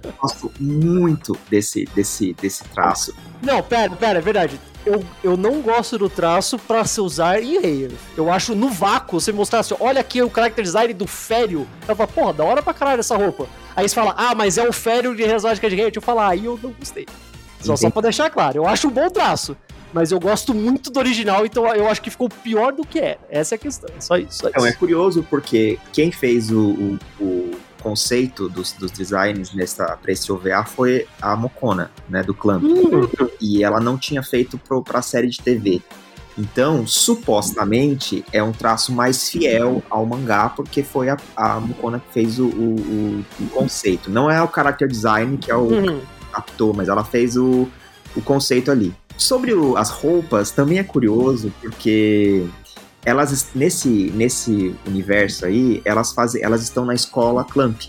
eu 0.04 0.12
gosto 0.20 0.52
muito 0.60 1.36
desse, 1.50 1.86
desse, 1.94 2.34
desse 2.34 2.62
traço. 2.64 3.14
Não, 3.42 3.62
pera, 3.62 3.96
pera, 3.96 4.18
é 4.18 4.22
verdade. 4.22 4.60
Eu, 4.88 5.04
eu 5.22 5.36
não 5.36 5.60
gosto 5.60 5.98
do 5.98 6.08
traço 6.08 6.58
pra 6.58 6.82
se 6.84 6.98
usar 7.00 7.42
em 7.42 7.56
Rare. 7.56 7.96
Eu 8.16 8.32
acho 8.32 8.54
no 8.54 8.70
vácuo, 8.70 9.20
você 9.20 9.30
mostrar 9.32 9.60
assim, 9.60 9.74
olha 9.78 10.00
aqui 10.00 10.22
o 10.22 10.30
character 10.34 10.64
design 10.64 10.94
do 10.94 11.06
Fério. 11.06 11.66
Eu 11.86 11.94
falo, 11.94 12.08
porra, 12.08 12.32
da 12.32 12.44
hora 12.44 12.62
pra 12.62 12.72
caralho 12.72 13.00
essa 13.00 13.16
roupa. 13.16 13.46
Aí 13.76 13.86
você 13.86 13.94
fala, 13.94 14.14
ah, 14.16 14.34
mas 14.34 14.56
é 14.56 14.66
o 14.66 14.72
Fério 14.72 15.14
de 15.14 15.24
Resódica 15.24 15.68
de 15.68 15.76
Rare. 15.76 15.92
Eu 15.94 16.00
falo, 16.00 16.20
ah, 16.20 16.28
aí 16.28 16.46
eu 16.46 16.58
não 16.62 16.70
gostei. 16.72 17.06
Só, 17.60 17.76
só 17.76 17.90
pra 17.90 18.02
deixar 18.02 18.30
claro, 18.30 18.56
eu 18.56 18.66
acho 18.66 18.88
um 18.88 18.90
bom 18.90 19.10
traço. 19.10 19.56
Mas 19.92 20.12
eu 20.12 20.20
gosto 20.20 20.54
muito 20.54 20.90
do 20.90 20.98
original, 20.98 21.46
então 21.46 21.66
eu 21.74 21.88
acho 21.88 22.00
que 22.02 22.10
ficou 22.10 22.28
pior 22.28 22.72
do 22.72 22.86
que 22.86 22.98
é. 22.98 23.18
Essa 23.30 23.54
é 23.54 23.56
a 23.56 23.58
questão. 23.58 23.88
É 23.96 24.00
só 24.00 24.16
isso. 24.18 24.40
Só 24.40 24.48
Então, 24.48 24.66
é 24.66 24.70
isso. 24.70 24.78
curioso 24.78 25.26
porque 25.28 25.78
quem 25.92 26.12
fez 26.12 26.50
o, 26.50 26.60
o, 26.60 26.98
o 27.20 27.47
conceito 27.82 28.48
dos, 28.48 28.72
dos 28.72 28.90
designs 28.90 29.52
nessa, 29.54 29.96
pra 30.00 30.12
esse 30.12 30.30
OVA 30.32 30.64
foi 30.64 31.06
a 31.20 31.34
Mokona, 31.36 31.90
né, 32.08 32.22
do 32.22 32.34
Clamp. 32.34 32.62
Hum, 32.64 33.28
E 33.40 33.62
ela 33.64 33.80
não 33.80 33.96
tinha 33.98 34.22
feito 34.22 34.58
pro, 34.58 34.82
pra 34.82 35.00
série 35.02 35.28
de 35.28 35.38
TV. 35.40 35.80
Então, 36.36 36.86
supostamente, 36.86 38.24
é 38.32 38.42
um 38.42 38.52
traço 38.52 38.92
mais 38.92 39.28
fiel 39.28 39.82
ao 39.90 40.06
mangá, 40.06 40.48
porque 40.48 40.82
foi 40.82 41.08
a, 41.08 41.16
a 41.36 41.58
Mukona 41.60 41.98
que 42.00 42.12
fez 42.12 42.38
o, 42.38 42.46
o, 42.46 42.74
o- 42.76 43.24
o 43.40 43.46
conceito. 43.50 44.10
Não 44.10 44.30
é 44.30 44.40
o 44.42 44.48
character 44.52 44.86
design 44.88 45.36
que 45.36 45.50
é 45.50 45.54
o 45.56 45.62
uhum. 45.62 46.00
captou, 46.32 46.72
mas 46.72 46.88
ela 46.88 47.04
fez 47.04 47.36
o, 47.36 47.68
o 48.16 48.22
conceito 48.22 48.70
ali. 48.70 48.94
Sobre 49.16 49.52
o- 49.52 49.76
as 49.76 49.90
roupas, 49.90 50.50
também 50.52 50.78
é 50.78 50.84
curioso, 50.84 51.52
porque 51.60 52.46
elas, 53.08 53.48
nesse, 53.54 54.12
nesse 54.14 54.74
universo 54.86 55.46
aí, 55.46 55.80
elas 55.84 56.12
fazem, 56.12 56.42
elas 56.42 56.62
estão 56.62 56.84
na 56.84 56.94
escola 56.94 57.42
Clamp, 57.44 57.80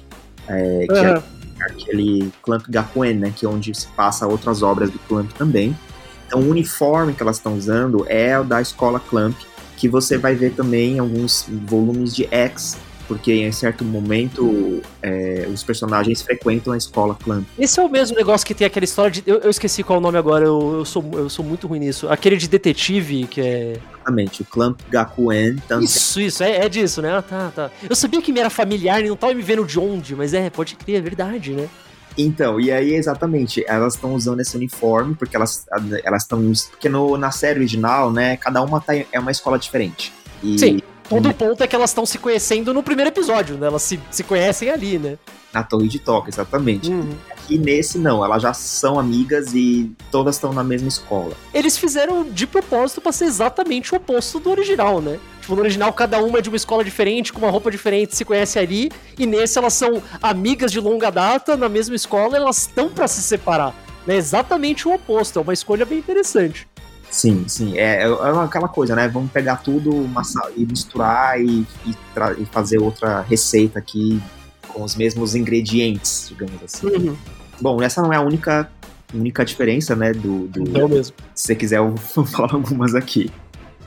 é, 0.48 0.88
que 0.88 0.94
é 0.94 1.10
Aham. 1.12 1.24
aquele 1.62 2.32
Clamp 2.42 2.66
Gakuen, 2.70 3.16
né, 3.16 3.34
que 3.36 3.46
é 3.46 3.50
onde 3.50 3.74
se 3.78 3.88
passa 3.88 4.26
outras 4.26 4.64
obras 4.64 4.90
do 4.90 4.98
Clamp 5.00 5.32
também. 5.34 5.78
Então 6.26 6.40
o 6.40 6.50
uniforme 6.50 7.14
que 7.14 7.22
elas 7.22 7.38
estão 7.38 7.56
usando 7.56 8.06
é 8.08 8.40
o 8.40 8.44
da 8.44 8.62
escola 8.62 9.00
Clamp, 9.00 9.36
que 9.76 9.90
você 9.90 10.18
vai 10.18 10.36
ver 10.36 10.54
também 10.54 10.94
em 10.94 11.00
alguns 11.00 11.46
volumes 11.66 12.16
de 12.16 12.28
X, 12.32 12.78
porque 13.10 13.34
em 13.34 13.52
certo 13.52 13.84
momento 13.84 14.84
é, 15.02 15.48
os 15.52 15.64
personagens 15.64 16.22
frequentam 16.22 16.74
a 16.74 16.78
escola 16.78 17.16
Clamp. 17.16 17.44
Esse 17.58 17.80
é 17.80 17.84
o 17.84 17.90
mesmo 17.90 18.16
negócio 18.16 18.46
que 18.46 18.54
tem 18.54 18.68
aquela 18.68 18.84
história 18.84 19.10
de. 19.10 19.24
Eu, 19.26 19.40
eu 19.40 19.50
esqueci 19.50 19.82
qual 19.82 19.98
é 19.98 20.00
o 20.00 20.02
nome 20.02 20.20
agora, 20.20 20.46
eu, 20.46 20.76
eu, 20.76 20.86
sou, 20.86 21.04
eu 21.14 21.28
sou 21.28 21.44
muito 21.44 21.66
ruim 21.66 21.80
nisso. 21.80 22.08
Aquele 22.08 22.38
de 22.38 22.48
detetive, 22.48 23.26
que 23.26 23.42
é. 23.42 23.80
Exatamente, 23.96 24.44
o 24.44 24.46
Clamp 24.46 24.80
Gakuen. 24.92 25.56
Tanto... 25.68 25.84
Isso, 25.84 26.22
isso, 26.22 26.44
é, 26.44 26.58
é 26.58 26.70
disso, 26.70 27.02
né? 27.02 27.18
Ah, 27.18 27.24
tá, 27.24 27.52
tá. 27.54 27.72
Eu 27.90 27.96
sabia 27.96 28.22
que 28.22 28.32
me 28.32 28.40
era 28.40 28.50
familiar 28.52 29.04
e 29.04 29.10
não 29.10 29.16
tava 29.16 29.34
me 29.34 29.42
vendo 29.42 29.66
de 29.66 29.80
onde, 29.80 30.16
mas 30.16 30.36
é, 30.36 30.52
pode 30.52 30.76
crer, 30.76 30.98
é 30.98 31.02
verdade, 31.02 31.52
né? 31.54 31.68
Então, 32.16 32.60
e 32.60 32.72
aí 32.72 32.94
exatamente, 32.94 33.66
elas 33.68 33.96
estão 33.96 34.14
usando 34.14 34.40
esse 34.40 34.56
uniforme 34.56 35.16
porque 35.16 35.36
elas 35.36 35.66
elas 36.04 36.24
estão 36.24 36.40
porque 36.70 36.90
no, 36.90 37.18
na 37.18 37.32
série 37.32 37.58
original, 37.58 38.12
né, 38.12 38.38
cada 38.38 38.62
uma 38.62 38.80
tá, 38.80 38.94
é 38.96 39.20
uma 39.20 39.32
escola 39.32 39.58
diferente. 39.58 40.14
E, 40.44 40.60
Sim. 40.60 40.80
Todo 41.10 41.30
o 41.30 41.34
ponto 41.34 41.64
é 41.64 41.68
que 41.68 41.76
elas 41.76 41.90
estão 41.90 42.06
se 42.06 42.20
conhecendo 42.20 42.74
no 42.74 42.84
primeiro 42.84 43.10
episódio, 43.10 43.58
né? 43.58 43.68
Elas 43.68 43.82
se, 43.82 44.00
se 44.12 44.24
conhecem 44.24 44.70
ali, 44.70 45.00
né? 45.00 45.18
Na 45.52 45.64
Torre 45.64 45.88
de 45.88 45.98
Toca, 45.98 46.30
exatamente. 46.30 46.92
Uhum. 46.92 47.10
Aqui 47.32 47.58
nesse 47.58 47.98
não, 47.98 48.24
elas 48.24 48.44
já 48.44 48.54
são 48.54 49.00
amigas 49.00 49.56
e 49.56 49.92
todas 50.12 50.36
estão 50.36 50.54
na 50.54 50.64
mesma 50.64 50.88
escola. 50.88 51.34
Eles 51.52 51.76
fizeram 51.76 52.24
de 52.24 52.46
propósito 52.46 53.02
para 53.02 53.12
ser 53.12 53.26
exatamente 53.26 53.92
o 53.92 53.98
oposto 53.98 54.40
do 54.40 54.52
original, 54.52 55.02
né? 55.02 55.20
Tipo, 55.42 55.56
no 55.56 55.62
original 55.62 55.92
cada 55.92 56.24
uma 56.24 56.38
é 56.38 56.42
de 56.42 56.50
uma 56.50 56.56
escola 56.56 56.84
diferente, 56.84 57.34
com 57.34 57.40
uma 57.40 57.50
roupa 57.50 57.72
diferente, 57.72 58.16
se 58.16 58.24
conhece 58.24 58.60
ali, 58.60 58.92
e 59.18 59.26
nesse 59.26 59.58
elas 59.58 59.74
são 59.74 60.04
amigas 60.22 60.72
de 60.72 60.80
longa 60.80 61.10
data, 61.10 61.58
na 61.58 61.68
mesma 61.68 61.96
escola, 61.96 62.38
elas 62.38 62.60
estão 62.60 62.90
para 62.90 63.08
se 63.08 63.24
separar. 63.24 63.74
É 64.08 64.16
exatamente 64.16 64.88
o 64.88 64.94
oposto, 64.94 65.40
é 65.40 65.42
uma 65.42 65.54
escolha 65.54 65.86
bem 65.86 65.98
interessante. 65.98 66.68
Sim, 67.10 67.46
sim. 67.48 67.78
É, 67.78 68.04
é 68.04 68.44
aquela 68.44 68.68
coisa, 68.68 68.96
né? 68.96 69.08
Vamos 69.08 69.32
pegar 69.32 69.58
tudo 69.58 70.08
e 70.56 70.66
misturar 70.66 71.42
e, 71.42 71.66
e, 71.86 71.96
e, 72.38 72.46
fazer 72.46 72.78
outra 72.78 73.22
receita 73.22 73.80
aqui 73.80 74.22
com 74.68 74.84
os 74.84 74.96
mesmos 74.96 75.36
ingredientes, 75.36 76.28
digamos 76.30 76.64
assim. 76.64 76.88
Uhum. 76.88 77.18
Bom, 77.60 77.82
essa 77.82 78.02
não 78.02 78.14
é 78.14 78.18
a 78.18 78.22
única, 78.22 78.70
única 79.14 79.44
diferença, 79.44 79.96
né? 79.96 80.14
Do, 80.14 80.48
do... 80.48 80.90
Mesmo. 80.90 81.16
Se 81.34 81.48
você 81.48 81.56
quiser, 81.56 81.78
eu 81.78 81.96
falo 82.28 82.54
algumas 82.54 82.94
aqui. 82.94 83.32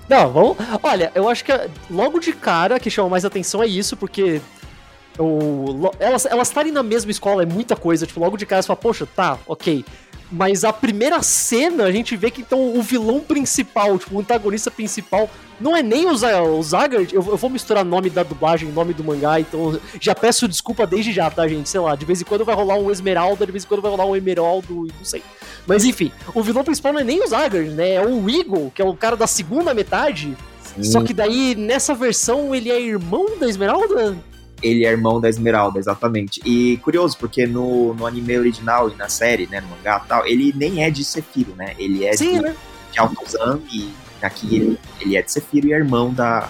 Não, 0.08 0.30
vamos. 0.30 0.56
Olha, 0.82 1.12
eu 1.14 1.28
acho 1.28 1.44
que 1.44 1.52
logo 1.88 2.18
de 2.18 2.32
cara 2.32 2.80
que 2.80 2.90
chama 2.90 3.08
mais 3.08 3.24
atenção 3.24 3.62
é 3.62 3.66
isso, 3.66 3.96
porque 3.96 4.40
o, 5.18 5.90
elas 5.98 6.26
estarem 6.48 6.72
na 6.72 6.82
mesma 6.82 7.10
escola 7.10 7.42
é 7.42 7.46
muita 7.46 7.76
coisa. 7.76 8.06
Tipo, 8.06 8.20
logo 8.20 8.36
de 8.36 8.44
cara 8.46 8.62
você 8.62 8.66
fala, 8.66 8.76
poxa, 8.78 9.06
tá, 9.06 9.38
ok. 9.46 9.84
Mas 10.32 10.64
a 10.64 10.72
primeira 10.72 11.22
cena, 11.22 11.84
a 11.84 11.92
gente 11.92 12.16
vê 12.16 12.30
que 12.30 12.40
então 12.40 12.74
o 12.74 12.82
vilão 12.82 13.20
principal, 13.20 13.98
tipo, 13.98 14.16
o 14.16 14.20
antagonista 14.20 14.70
principal, 14.70 15.28
não 15.60 15.76
é 15.76 15.82
nem 15.82 16.06
o, 16.06 16.12
o 16.12 16.62
Zagard. 16.62 17.14
Eu, 17.14 17.22
eu, 17.22 17.36
vou 17.36 17.50
misturar 17.50 17.84
nome 17.84 18.08
da 18.08 18.22
dublagem, 18.22 18.72
nome 18.72 18.94
do 18.94 19.04
mangá, 19.04 19.38
então 19.38 19.78
já 20.00 20.14
peço 20.14 20.48
desculpa 20.48 20.86
desde 20.86 21.12
já, 21.12 21.30
tá, 21.30 21.46
gente? 21.46 21.68
Sei 21.68 21.78
lá, 21.78 21.94
de 21.94 22.06
vez 22.06 22.22
em 22.22 22.24
quando 22.24 22.46
vai 22.46 22.54
rolar 22.54 22.76
um 22.76 22.90
Esmeralda, 22.90 23.44
de 23.44 23.52
vez 23.52 23.64
em 23.64 23.68
quando 23.68 23.82
vai 23.82 23.90
rolar 23.90 24.06
um 24.06 24.16
Emeraldo, 24.16 24.88
não 24.96 25.04
sei. 25.04 25.22
Mas 25.66 25.84
enfim, 25.84 26.10
o 26.34 26.42
vilão 26.42 26.64
principal 26.64 26.94
não 26.94 27.00
é 27.00 27.04
nem 27.04 27.22
o 27.22 27.26
Zagard, 27.26 27.68
né? 27.70 27.94
É 27.94 28.06
o 28.06 28.28
Eagle, 28.30 28.72
que 28.74 28.80
é 28.80 28.84
o 28.84 28.96
cara 28.96 29.16
da 29.16 29.26
segunda 29.26 29.74
metade. 29.74 30.34
Sim. 30.74 30.82
Só 30.82 31.02
que 31.02 31.12
daí, 31.12 31.54
nessa 31.54 31.94
versão, 31.94 32.54
ele 32.54 32.70
é 32.70 32.80
irmão 32.80 33.38
da 33.38 33.46
Esmeralda? 33.46 34.16
Ele 34.62 34.84
é 34.84 34.90
irmão 34.90 35.20
da 35.20 35.28
Esmeralda, 35.28 35.78
exatamente. 35.78 36.40
E 36.44 36.76
curioso, 36.78 37.16
porque 37.18 37.46
no, 37.46 37.94
no 37.94 38.06
anime 38.06 38.38
original 38.38 38.90
e 38.90 38.94
na 38.94 39.08
série, 39.08 39.46
né, 39.46 39.60
no 39.60 39.68
mangá 39.68 40.00
e 40.04 40.08
tal, 40.08 40.26
ele 40.26 40.52
nem 40.56 40.84
é 40.84 40.90
de 40.90 41.04
Sephiroth, 41.04 41.56
né? 41.56 41.74
Ele 41.78 42.04
é 42.04 42.12
Sim, 42.16 42.34
de, 42.36 42.40
né? 42.40 42.56
de 42.92 42.98
Altozan 42.98 43.60
e 43.72 43.90
aqui 44.22 44.54
ele, 44.54 44.78
ele 45.00 45.16
é 45.16 45.22
de 45.22 45.32
Sephiroth 45.32 45.68
e 45.68 45.72
é 45.72 45.76
irmão 45.76 46.12
da, 46.12 46.48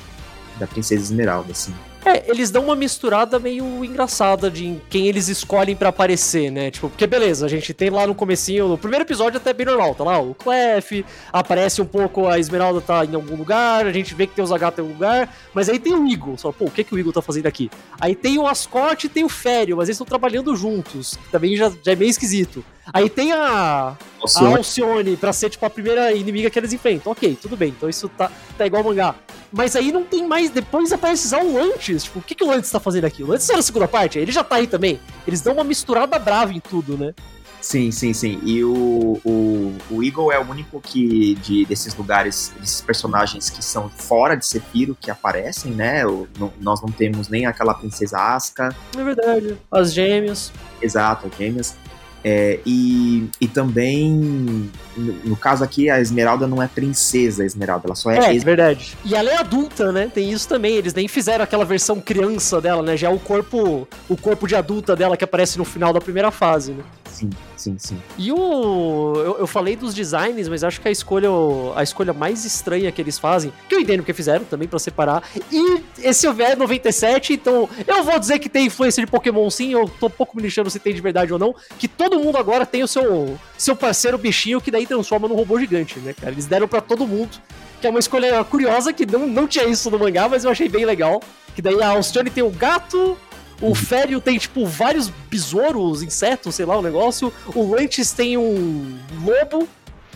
da 0.59 0.67
Princesa 0.67 1.03
Esmeralda, 1.03 1.53
assim. 1.53 1.75
É, 2.05 2.29
eles 2.29 2.51
dão 2.51 2.65
uma 2.65 2.75
misturada 2.75 3.38
meio 3.38 3.85
engraçada 3.85 4.51
de 4.51 4.77
quem 4.91 5.07
eles 5.07 5.29
escolhem 5.29 5.77
para 5.77 5.91
aparecer, 5.91 6.51
né? 6.51 6.71
Tipo, 6.71 6.88
porque 6.88 7.07
beleza, 7.07 7.47
a 7.47 7.49
gente 7.49 7.73
tem 7.73 7.91
lá 7.91 8.07
no 8.07 8.15
comecinho, 8.15 8.67
no 8.67 8.77
primeiro 8.77 9.05
episódio 9.05 9.38
até 9.38 9.53
bem 9.53 9.67
normal, 9.67 9.95
tá 9.95 10.03
lá 10.03 10.19
o 10.19 10.35
Clef, 10.35 11.05
aparece 11.33 11.81
um 11.81 11.87
pouco 11.87 12.27
a 12.27 12.41
Esmeralda 12.41 12.81
tá 12.81 13.05
em 13.05 13.15
algum 13.15 13.37
lugar, 13.37 13.87
a 13.87 13.93
gente 13.93 14.15
vê 14.15 14.27
que 14.27 14.35
tem 14.35 14.43
o 14.43 14.47
Zagato 14.47 14.81
em 14.81 14.83
algum 14.83 14.95
lugar, 14.95 15.33
mas 15.55 15.69
aí 15.69 15.79
tem 15.79 15.95
o 15.95 16.11
Eagle, 16.11 16.37
só, 16.37 16.51
pô, 16.51 16.65
o 16.65 16.71
que 16.71 16.83
que 16.83 16.93
o 16.93 16.99
Eagle 16.99 17.12
tá 17.12 17.23
fazendo 17.23 17.47
aqui? 17.47 17.71
Aí 18.01 18.17
tem 18.17 18.37
o 18.37 18.49
Ascot 18.49 19.07
e 19.07 19.09
tem 19.09 19.23
o 19.23 19.29
Fério, 19.29 19.77
mas 19.77 19.88
eles 19.88 19.95
estão 19.95 20.07
trabalhando 20.07 20.57
juntos, 20.57 21.17
também 21.31 21.57
já, 21.57 21.71
já 21.85 21.93
é 21.93 21.97
meio 21.97 22.11
esquisito. 22.11 22.65
Aí 22.92 23.09
tem 23.09 23.33
a, 23.33 23.97
Alcione. 24.21 24.55
a 24.55 24.57
Alcione 24.57 25.16
pra 25.16 25.33
ser, 25.33 25.51
tipo, 25.51 25.64
a 25.64 25.71
primeira 25.71 26.12
inimiga 26.12 26.51
que 26.51 26.59
eles 26.59 26.73
enfrentam. 26.73 27.12
Ok, 27.12 27.38
tudo 27.40 27.57
bem, 27.57 27.68
então 27.68 27.88
isso 27.88 28.09
tá, 28.09 28.31
tá 28.57 28.66
igual 28.66 28.83
ao 28.83 28.88
mangá. 28.88 29.14
Mas 29.53 29.77
aí 29.77 29.92
não 29.92 30.05
tem 30.05 30.27
mais. 30.27 30.51
Depois 30.51 30.92
aparece 30.92 31.29
já 31.29 31.38
o 31.38 31.53
Lantes. 31.53 32.05
Tipo, 32.05 32.18
o 32.21 32.23
que, 32.23 32.35
que 32.35 32.42
o 32.42 32.49
Lantes 32.49 32.71
tá 32.71 32.81
fazendo 32.81 33.05
aqui? 33.05 33.23
O 33.23 33.27
Lantes 33.27 33.47
tá 33.47 33.57
na 33.57 33.62
segunda 33.62 33.87
parte, 33.87 34.18
ele 34.18 34.33
já 34.33 34.42
tá 34.42 34.57
aí 34.57 34.66
também. 34.66 34.99
Eles 35.27 35.40
dão 35.42 35.55
uma 35.55 35.64
misturada 35.64 36.18
brava 36.18 36.53
em 36.53 36.61
tudo, 36.61 36.97
né? 36.97 37.14
Sim, 37.62 37.92
sim, 37.92 38.12
sim. 38.12 38.40
E 38.45 38.64
o, 38.64 39.21
o, 39.25 39.79
o 39.88 40.03
Eagle 40.03 40.33
é 40.33 40.38
o 40.38 40.51
único 40.51 40.81
que 40.81 41.37
de, 41.37 41.64
desses 41.64 41.95
lugares, 41.95 42.53
desses 42.59 42.81
personagens 42.81 43.49
que 43.49 43.64
são 43.64 43.88
fora 43.88 44.37
de 44.37 44.45
Sephiroth 44.45 44.99
que 45.01 45.11
aparecem, 45.12 45.71
né? 45.71 46.05
O, 46.05 46.27
nós 46.61 46.83
não 46.83 46.90
temos 46.90 47.29
nem 47.29 47.47
aquela 47.47 47.73
princesa 47.73 48.18
Asuka. 48.18 48.75
É 48.99 49.05
verdade. 49.05 49.57
As 49.71 49.95
gêmeas. 49.95 50.53
Exato, 50.81 51.29
as 51.29 51.38
gêmeas. 51.38 51.77
É, 52.25 52.61
e, 52.65 53.29
e 53.41 53.49
também, 53.49 54.71
no, 54.97 55.13
no, 55.25 55.37
caso 55.37 55.65
aqui, 55.65 55.91
a 55.91 56.01
Esmeralda 56.01 56.47
não 56.47 56.63
é 56.63 56.69
princesa 56.69 57.45
Esmeralda, 57.45 57.87
ela 57.87 57.95
só 57.95 58.11
é. 58.11 58.37
É, 58.37 58.39
verdade. 58.39 58.97
E 59.05 59.15
ela 59.15 59.31
é 59.31 59.37
adulta, 59.37 59.91
né? 59.91 60.11
Tem 60.13 60.31
isso 60.31 60.49
também. 60.49 60.77
Eles 60.77 60.95
nem 60.95 61.09
fizeram 61.09 61.43
aquela 61.43 61.65
versão 61.65 62.01
criança 62.01 62.61
dela, 62.61 62.83
né? 62.83 62.97
Já 62.97 63.09
é 63.09 63.11
o 63.11 63.19
corpo, 63.19 63.89
o 64.09 64.17
corpo 64.17 64.47
de 64.47 64.55
adulta 64.55 64.95
dela 64.95 65.17
que 65.17 65.25
aparece 65.25 65.59
no 65.59 65.65
final 65.65 65.93
da 65.93 66.01
primeira 66.01 66.31
fase, 66.31 66.73
né? 66.73 66.85
Sim, 67.12 67.29
sim, 67.57 67.77
sim. 67.79 68.03
E 68.16 68.33
o. 68.33 69.12
Eu, 69.16 69.38
eu, 69.40 69.46
falei 69.46 69.77
dos 69.77 69.94
designs, 69.94 70.48
mas 70.48 70.64
acho 70.64 70.81
que 70.81 70.88
a 70.88 70.90
escolha, 70.90 71.29
a 71.77 71.83
escolha 71.83 72.12
mais 72.14 72.46
estranha 72.46 72.90
que 72.90 73.03
eles 73.03 73.18
fazem, 73.18 73.53
que 73.68 73.75
eu 73.75 73.81
entendo 73.81 74.03
que 74.03 74.12
fizeram 74.14 74.46
também 74.46 74.66
para 74.66 74.79
separar. 74.79 75.22
E 75.53 75.83
esse 75.98 76.27
OVA 76.27 76.44
é 76.44 76.57
97, 76.57 77.35
então 77.35 77.68
eu 77.87 78.03
vou 78.03 78.18
dizer 78.18 78.38
que 78.38 78.48
tem 78.48 78.66
influência 78.66 79.05
de 79.05 79.11
Pokémon 79.11 79.48
sim, 79.51 79.72
eu 79.72 79.87
tô 80.01 80.09
pouco 80.09 80.35
me 80.37 80.42
lixando 80.42 80.70
se 80.70 80.79
tem 80.79 80.94
de 80.94 81.03
verdade 81.03 81.33
ou 81.33 81.38
não. 81.38 81.55
Que 81.79 81.87
todo 81.87 82.18
mundo 82.18 82.38
agora 82.38 82.64
tem 82.64 82.83
o 82.83 82.88
seu, 82.88 83.38
seu 83.59 83.77
parceiro 83.77 84.16
bichinho 84.16 84.61
que 84.61 84.70
daí 84.70 84.87
transforma 84.87 85.29
num 85.29 85.35
robô 85.35 85.59
gigante, 85.59 85.98
né, 85.98 86.14
cara? 86.14 86.33
Eles 86.33 86.46
deram 86.46 86.66
para 86.66 86.81
todo 86.81 87.07
mundo. 87.07 87.38
Que 87.81 87.87
é 87.87 87.90
uma 87.90 87.98
escolha 87.98 88.42
curiosa, 88.44 88.92
que 88.92 89.05
não, 89.05 89.27
não 89.27 89.46
tinha 89.46 89.66
isso 89.66 89.90
no 89.90 89.98
mangá, 89.98 90.29
mas 90.29 90.44
eu 90.44 90.51
achei 90.51 90.68
bem 90.68 90.87
legal. 90.87 91.20
Que 91.55 91.61
daí 91.61 91.83
a 91.83 91.88
Alcione 91.88 92.31
tem 92.31 92.42
o 92.42 92.48
gato, 92.48 93.18
o 93.62 93.75
Fério 93.75 94.20
tem, 94.20 94.37
tipo, 94.37 94.66
vários 94.66 95.09
besouros, 95.31 96.03
insetos, 96.03 96.55
sei 96.55 96.66
lá, 96.66 96.77
o 96.77 96.81
um 96.81 96.83
negócio. 96.83 97.33
O 97.55 97.70
Lantis 97.70 98.12
tem 98.12 98.37
um 98.37 98.98
lobo. 99.25 99.68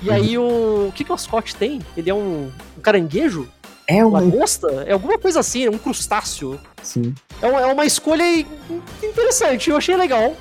E 0.02 0.10
aí 0.10 0.36
o. 0.36 0.88
O 0.88 0.92
que, 0.92 1.04
que 1.04 1.10
o 1.10 1.14
Ascot 1.14 1.54
tem? 1.54 1.80
Ele 1.96 2.10
é 2.10 2.14
um, 2.14 2.50
um 2.76 2.80
caranguejo? 2.82 3.48
É 3.86 4.04
uma 4.04 4.20
lagosta? 4.20 4.84
É 4.86 4.92
alguma 4.92 5.16
coisa 5.16 5.40
assim, 5.40 5.64
é 5.64 5.70
um 5.70 5.78
crustáceo. 5.78 6.60
Sim. 6.82 7.14
É 7.40 7.46
uma, 7.46 7.60
é 7.60 7.66
uma 7.66 7.86
escolha 7.86 8.24
interessante, 9.02 9.70
eu 9.70 9.76
achei 9.76 9.96
legal. 9.96 10.34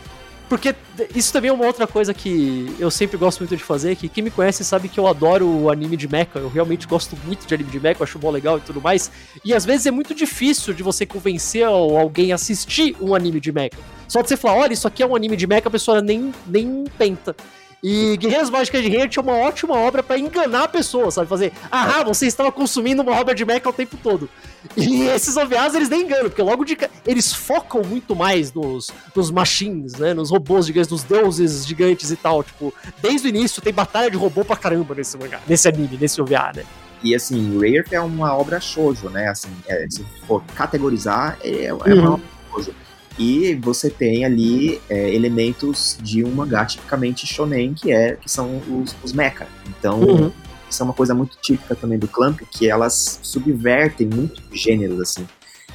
Porque 0.48 0.76
isso 1.16 1.34
também 1.34 1.50
é 1.50 1.54
uma 1.54 1.66
outra 1.66 1.88
coisa 1.88 2.14
que 2.14 2.76
eu 2.80 2.92
sempre 2.92 3.18
gosto 3.18 3.40
muito 3.40 3.58
de 3.58 3.64
fazer, 3.64 3.96
que 3.96 4.08
quem 4.08 4.24
me 4.24 4.30
conhece 4.30 4.64
sabe 4.64 4.88
que 4.88 5.00
eu 5.00 5.08
adoro 5.08 5.48
o 5.48 5.72
anime 5.72 5.98
de 5.98 6.08
mecha, 6.08 6.38
eu 6.38 6.50
realmente 6.50 6.86
gosto 6.86 7.18
muito 7.26 7.48
de 7.48 7.54
anime 7.54 7.72
de 7.72 7.80
mecha, 7.80 8.00
eu 8.00 8.04
acho 8.04 8.20
bom 8.20 8.30
legal 8.30 8.58
e 8.58 8.62
tudo 8.62 8.80
mais. 8.80 9.12
E 9.44 9.54
às 9.54 9.66
vezes 9.66 9.88
é 9.88 9.92
muito 9.92 10.14
difícil 10.14 10.74
de 10.74 10.84
você 10.84 11.06
convencer 11.06 11.66
alguém 11.66 12.32
a 12.32 12.36
assistir 12.36 12.96
um 13.02 13.16
anime 13.16 13.40
de 13.40 13.52
mecha. 13.52 13.78
Só 14.08 14.22
de 14.22 14.30
você 14.30 14.38
falar, 14.38 14.60
olha, 14.60 14.74
isso 14.74 14.88
aqui 14.88 15.02
é 15.02 15.08
um 15.08 15.16
anime 15.16 15.36
de 15.36 15.48
mecha, 15.48 15.68
a 15.68 15.72
pessoa 15.72 16.00
nem, 16.00 16.32
nem 16.46 16.84
tenta. 16.98 17.36
E 17.84 18.18
Guerreiras 18.18 18.50
Mágicas 18.50 18.82
de 18.82 18.90
Rei 18.90 19.02
é 19.02 19.22
uma 19.22 19.34
ótima 19.34 19.76
obra 19.76 20.02
para 20.02 20.18
enganar 20.18 20.64
a 20.64 20.68
pessoa, 20.68 21.12
sabe? 21.12 21.28
Fazer, 21.28 21.54
ah, 21.72 22.04
você 22.04 22.26
estava 22.26 22.52
consumindo 22.52 23.02
uma 23.02 23.12
obra 23.20 23.36
de 23.36 23.46
mecha 23.46 23.70
o 23.70 23.74
tempo 23.74 23.98
todo. 24.02 24.30
E 24.76 25.04
esses 25.10 25.38
OVAs 25.38 25.76
eles 25.76 25.90
nem 25.90 26.04
enganam, 26.04 26.30
porque 26.30 26.42
logo 26.42 26.66
de 26.66 26.78
eles 27.06 27.34
focam 27.34 27.84
muito 27.84 28.16
mais 28.16 28.52
nos, 28.54 28.92
nos 29.16 29.30
machines, 29.30 29.94
né? 29.94 30.14
Nos 30.14 30.32
robôs 30.32 30.66
gigantes, 30.66 30.92
nos 30.92 31.04
deuses 31.04 31.66
gigantes 31.66 32.12
e 32.12 32.16
tal. 32.16 32.44
Tipo, 32.44 32.74
desde 33.02 33.28
o 33.28 33.30
início 33.30 33.62
tem 33.62 33.74
batalha 33.74 34.10
de 34.10 34.18
robô 34.18 34.44
pra 34.44 34.56
caramba 34.56 34.96
nesse 34.96 35.18
mangá, 35.18 35.40
nesse 35.48 35.68
anime, 35.68 35.98
nesse 35.98 36.22
OVA, 36.22 36.54
né? 36.56 36.64
E 37.04 37.14
assim, 37.14 37.56
Rare 37.60 37.86
é 37.92 38.02
uma 38.02 38.36
obra 38.36 38.60
shoujo, 38.60 39.10
né? 39.10 39.28
Assim, 39.28 39.50
é, 39.68 39.86
se 39.90 40.04
for 40.26 40.44
categorizar, 40.56 41.38
é, 41.44 41.66
é 41.66 41.74
uma 41.74 41.88
uhum. 41.88 42.14
obra 42.14 42.26
shoujo. 42.52 42.85
E 43.18 43.56
você 43.56 43.90
tem 43.90 44.26
ali 44.26 44.82
é, 44.90 45.14
elementos 45.14 45.98
de 46.02 46.24
um 46.24 46.32
mangá 46.32 46.66
tipicamente 46.66 47.26
shonen, 47.26 47.74
que, 47.74 47.92
é, 47.92 48.16
que 48.16 48.30
são 48.30 48.62
os, 48.70 48.96
os 49.04 49.14
mecha. 49.14 49.48
Então, 49.68 50.02
uhum. 50.02 50.32
isso 50.70 50.82
é 50.82 50.86
uma 50.86 50.94
coisa 50.94 51.16
muito 51.16 51.38
típica 51.42 51.76
também 51.76 51.98
do 51.98 52.08
Clamp, 52.08 52.42
que 52.52 52.70
elas 52.70 53.20
subvertem 53.22 54.08
muito 54.08 54.42
gêneros, 54.52 55.00
assim. 55.00 55.26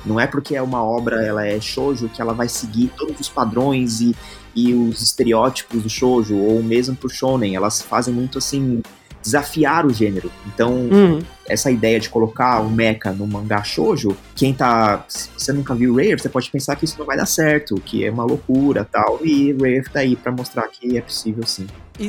Não 0.05 0.19
é 0.19 0.27
porque 0.27 0.55
é 0.57 0.63
uma 0.63 0.83
obra, 0.83 1.25
ela 1.25 1.47
é 1.47 1.61
shoujo, 1.61 2.09
que 2.09 2.21
ela 2.21 2.33
vai 2.33 2.49
seguir 2.49 2.91
todos 2.97 3.21
os 3.21 3.29
padrões 3.29 4.01
e, 4.01 4.15
e 4.55 4.73
os 4.75 5.03
estereótipos 5.03 5.83
do 5.83 5.89
shoujo, 5.89 6.37
ou 6.37 6.63
mesmo 6.63 6.97
pro 6.97 7.09
shonen. 7.09 7.55
Elas 7.55 7.83
fazem 7.83 8.13
muito 8.13 8.39
assim 8.39 8.83
desafiar 9.23 9.87
o 9.87 9.91
gênero. 9.93 10.31
Então, 10.47 10.73
Uhum. 10.73 11.21
essa 11.49 11.71
ideia 11.71 11.99
de 12.01 12.09
colocar 12.09 12.61
um 12.61 12.71
mecha 12.71 13.13
no 13.13 13.27
mangá 13.27 13.63
shoujo, 13.63 14.17
quem 14.35 14.53
tá. 14.55 15.05
Se 15.09 15.29
você 15.37 15.53
nunca 15.53 15.75
viu 15.75 15.95
Rare, 15.97 16.19
você 16.19 16.29
pode 16.29 16.51
pensar 16.51 16.77
que 16.77 16.85
isso 16.85 16.97
não 16.99 17.07
vai 17.07 17.17
dar 17.17 17.27
certo, 17.27 17.75
que 17.77 18.05
é 18.05 18.11
uma 18.11 18.25
loucura 18.25 18.87
tal. 18.91 19.19
E 19.25 19.53
Rare 19.53 19.83
tá 19.93 20.01
aí 20.01 20.17
pra 20.17 20.31
mostrar 20.33 20.67
que 20.69 20.97
é 20.97 21.01
possível 21.01 21.45
sim. 21.47 21.67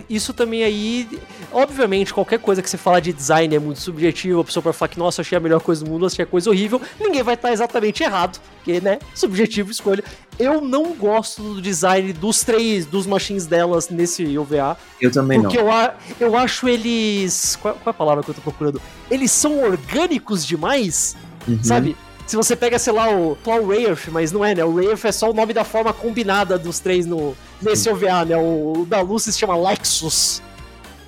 Isso 0.10 0.34
também 0.34 0.64
aí, 0.64 1.08
obviamente, 1.52 2.14
qualquer 2.14 2.40
coisa 2.40 2.62
que 2.62 2.70
você 2.70 2.78
fala 2.78 3.02
de 3.02 3.12
design 3.12 3.54
é 3.56 3.60
muito 3.60 3.80
subjetivo, 3.82 4.40
a 4.40 4.44
pessoa 4.44 4.64
pode 4.64 4.78
falar 4.78 4.90
que, 4.90 4.98
nossa, 5.00 5.22
achei 5.22 5.38
a 5.38 5.42
melhor 5.42 5.60
coisa 5.62 5.84
do 5.84 5.92
mundo, 5.92 6.06
achei 6.06 6.24
a 6.24 6.26
coisa 6.26 6.50
horrível, 6.50 6.82
ninguém 7.00 7.22
vai 7.24 7.34
estar 7.34 7.52
exatamente 7.52 8.02
errado, 8.04 8.40
porque, 8.56 8.80
né, 8.80 9.00
subjetivo 9.14 9.70
escolha. 9.72 10.04
Eu 10.40 10.62
não 10.62 10.94
gosto 10.94 11.42
do 11.56 11.62
design 11.62 12.14
dos 12.14 12.42
três, 12.44 12.86
dos 12.86 13.06
machines 13.06 13.46
delas 13.46 13.90
nesse 13.90 14.38
OVA, 14.38 14.78
Eu 15.00 15.12
também 15.12 15.42
porque 15.42 15.58
não. 15.58 15.66
eu, 15.66 15.72
a- 15.72 15.94
eu 16.20 16.38
acho 16.38 16.68
eles. 16.70 17.58
Qual, 17.62 17.74
qual 17.76 17.88
é 17.88 17.90
a 17.90 17.94
palavra 17.94 18.24
que 18.24 18.30
eu 18.30 18.36
tô 18.36 18.42
procurando? 18.42 18.82
Eles 19.10 19.32
são 19.32 19.62
orgânicos 19.64 20.46
demais, 20.46 21.16
Uhum. 21.48 21.60
sabe? 21.64 21.98
Se 22.28 22.38
você 22.38 22.56
pega, 22.56 22.80
sei 22.80 22.94
lá, 22.94 23.10
o 23.10 23.36
Claw 23.44 23.68
Rayerth, 23.68 24.08
mas 24.10 24.32
não 24.32 24.46
é, 24.46 24.56
né? 24.56 24.64
O 24.64 24.74
Rayerth 24.74 25.04
é 25.04 25.12
só 25.12 25.30
o 25.30 25.34
nome 25.34 25.54
da 25.54 25.66
forma 25.66 25.92
combinada 25.92 26.58
dos 26.58 26.80
três 26.80 27.06
no, 27.06 27.36
nesse 27.62 27.90
OVA, 27.90 28.26
né? 28.26 28.38
O, 28.38 28.82
o 28.82 28.86
da 28.86 29.02
Lucy 29.02 29.32
se 29.32 29.40
chama 29.40 29.56
Lexus. 29.58 30.42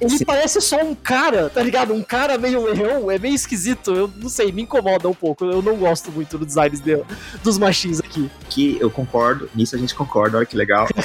Ele 0.02 0.18
Sim. 0.18 0.26
parece 0.26 0.60
só 0.60 0.82
um 0.84 0.94
cara, 0.94 1.50
tá 1.50 1.64
ligado? 1.64 1.94
Um 1.94 2.04
cara 2.04 2.38
meio 2.38 2.62
leão, 2.66 3.10
é 3.10 3.18
meio 3.18 3.36
esquisito. 3.36 3.94
Eu 3.94 4.12
não 4.18 4.28
sei, 4.28 4.52
me 4.52 4.64
incomoda 4.64 5.08
um 5.08 5.14
pouco. 5.14 5.46
Eu 5.46 5.62
não 5.62 5.78
gosto 5.78 6.12
muito 6.12 6.38
do 6.38 6.46
design 6.46 6.76
dele, 6.78 7.04
dos 7.42 7.58
machines 7.58 8.00
aqui. 8.00 8.30
Que 8.50 8.78
eu 8.82 8.90
concordo, 8.92 9.50
nisso 9.56 9.76
a 9.76 9.80
gente 9.80 9.96
concorda, 9.96 10.38
olha 10.38 10.46
que 10.46 10.58
legal. 10.58 10.88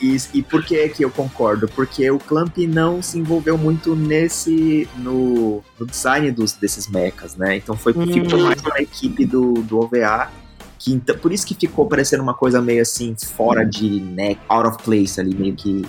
E, 0.00 0.16
e 0.34 0.42
por 0.42 0.62
que 0.62 0.88
que 0.90 1.02
eu 1.02 1.10
concordo? 1.10 1.66
Porque 1.68 2.10
o 2.10 2.18
Clamp 2.18 2.56
não 2.68 3.00
se 3.00 3.18
envolveu 3.18 3.56
muito 3.56 3.96
nesse. 3.96 4.86
no, 4.98 5.62
no 5.78 5.86
design 5.86 6.30
dos, 6.30 6.52
desses 6.52 6.86
mechas, 6.86 7.34
né? 7.34 7.56
Então 7.56 7.74
foi 7.76 7.94
Hum. 7.96 8.06
ficou 8.06 8.40
mais 8.40 8.60
uma 8.60 8.78
equipe 8.78 9.24
do, 9.24 9.54
do 9.54 9.78
OVA. 9.78 10.30
Que, 10.78 10.92
então, 10.92 11.16
por 11.16 11.32
isso 11.32 11.46
que 11.46 11.54
ficou 11.54 11.86
parecendo 11.86 12.22
uma 12.22 12.34
coisa 12.34 12.60
meio 12.60 12.82
assim, 12.82 13.14
fora 13.16 13.64
de, 13.64 14.00
né, 14.00 14.36
out 14.48 14.68
of 14.68 14.82
place 14.82 15.20
ali, 15.20 15.34
meio 15.34 15.54
que 15.54 15.84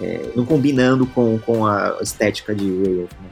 é, 0.00 0.30
não 0.36 0.44
combinando 0.44 1.06
com, 1.06 1.38
com 1.38 1.66
a 1.66 1.98
estética 2.00 2.54
de 2.54 2.64
Rail. 2.64 3.08
Né? 3.20 3.28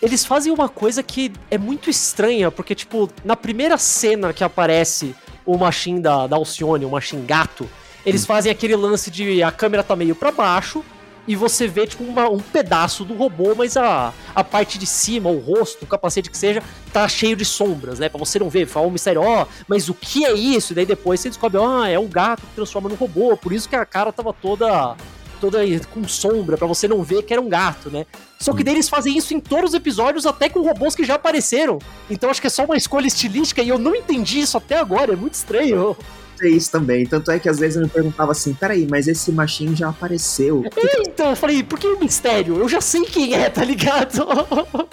Eles 0.00 0.24
fazem 0.24 0.52
uma 0.52 0.68
coisa 0.68 1.02
que 1.02 1.32
é 1.50 1.56
muito 1.56 1.88
estranha, 1.88 2.50
porque, 2.50 2.74
tipo, 2.74 3.08
na 3.24 3.36
primeira 3.36 3.78
cena 3.78 4.32
que 4.32 4.44
aparece 4.44 5.14
o 5.46 5.56
machine 5.56 6.00
da, 6.00 6.26
da 6.26 6.36
Alcione, 6.36 6.84
o 6.84 6.90
machine 6.90 7.24
gato, 7.24 7.68
eles 8.04 8.26
fazem 8.26 8.50
aquele 8.50 8.74
lance 8.74 9.10
de 9.10 9.42
a 9.42 9.52
câmera 9.52 9.82
tá 9.82 9.94
meio 9.94 10.14
pra 10.14 10.32
baixo 10.32 10.84
e 11.26 11.36
você 11.36 11.66
vê, 11.68 11.86
tipo, 11.86 12.02
uma- 12.04 12.28
um 12.28 12.38
pedaço 12.40 13.04
do 13.04 13.14
robô, 13.14 13.54
mas 13.56 13.76
a, 13.76 14.12
a 14.34 14.42
parte 14.44 14.76
de 14.78 14.86
cima, 14.86 15.30
o 15.30 15.38
rosto, 15.38 15.84
o 15.84 15.86
capacete 15.86 16.30
que 16.30 16.36
seja, 16.36 16.62
tá 16.92 17.08
cheio 17.08 17.36
de 17.36 17.44
sombras, 17.44 17.98
né? 17.98 18.08
Pra 18.08 18.18
você 18.18 18.38
não 18.38 18.48
ver, 18.50 18.66
fala 18.66 18.86
um 18.86 18.90
mistério, 18.90 19.22
ó, 19.22 19.46
mas 19.68 19.88
o 19.88 19.94
que 19.94 20.24
é 20.24 20.32
isso? 20.32 20.72
E 20.72 20.76
daí 20.76 20.86
depois 20.86 21.20
você 21.20 21.28
descobre, 21.28 21.60
ah, 21.62 21.88
é 21.88 21.98
o 21.98 22.08
gato 22.08 22.42
que 22.42 22.54
transforma 22.54 22.88
no 22.88 22.94
robô, 22.96 23.36
por 23.36 23.52
isso 23.52 23.68
que 23.68 23.76
a 23.76 23.86
cara 23.86 24.12
tava 24.12 24.32
toda 24.32 24.96
toda 25.40 25.58
com 25.92 26.06
sombra, 26.06 26.56
pra 26.56 26.68
você 26.68 26.86
não 26.86 27.02
ver 27.02 27.24
que 27.24 27.32
era 27.32 27.42
um 27.42 27.48
gato, 27.48 27.90
né? 27.90 28.06
Só 28.38 28.52
que 28.52 28.62
daí 28.62 28.74
eles 28.74 28.88
fazem 28.88 29.18
isso 29.18 29.34
em 29.34 29.40
todos 29.40 29.70
os 29.70 29.74
episódios, 29.74 30.24
até 30.24 30.48
com 30.48 30.60
robôs 30.62 30.94
que 30.94 31.02
já 31.02 31.14
apareceram. 31.16 31.80
Então 32.08 32.30
acho 32.30 32.40
que 32.40 32.46
é 32.46 32.50
só 32.50 32.64
uma 32.64 32.76
escolha 32.76 33.08
estilística 33.08 33.60
e 33.60 33.68
eu 33.68 33.76
não 33.76 33.92
entendi 33.92 34.38
isso 34.38 34.56
até 34.56 34.78
agora, 34.78 35.14
é 35.14 35.16
muito 35.16 35.34
estranho. 35.34 35.96
É 36.42 36.48
isso 36.48 36.72
também. 36.72 37.06
Tanto 37.06 37.30
é 37.30 37.38
que 37.38 37.48
às 37.48 37.58
vezes 37.60 37.76
eu 37.76 37.82
me 37.82 37.88
perguntava 37.88 38.32
assim: 38.32 38.52
peraí, 38.52 38.86
mas 38.90 39.06
esse 39.06 39.30
machine 39.30 39.76
já 39.76 39.88
apareceu. 39.90 40.64
Então 41.06 41.30
eu 41.30 41.36
falei, 41.36 41.62
por 41.62 41.78
que 41.78 41.86
o 41.86 42.00
mistério? 42.00 42.58
Eu 42.58 42.68
já 42.68 42.80
sei 42.80 43.02
quem 43.02 43.34
é, 43.34 43.48
tá 43.48 43.64
ligado? 43.64 44.26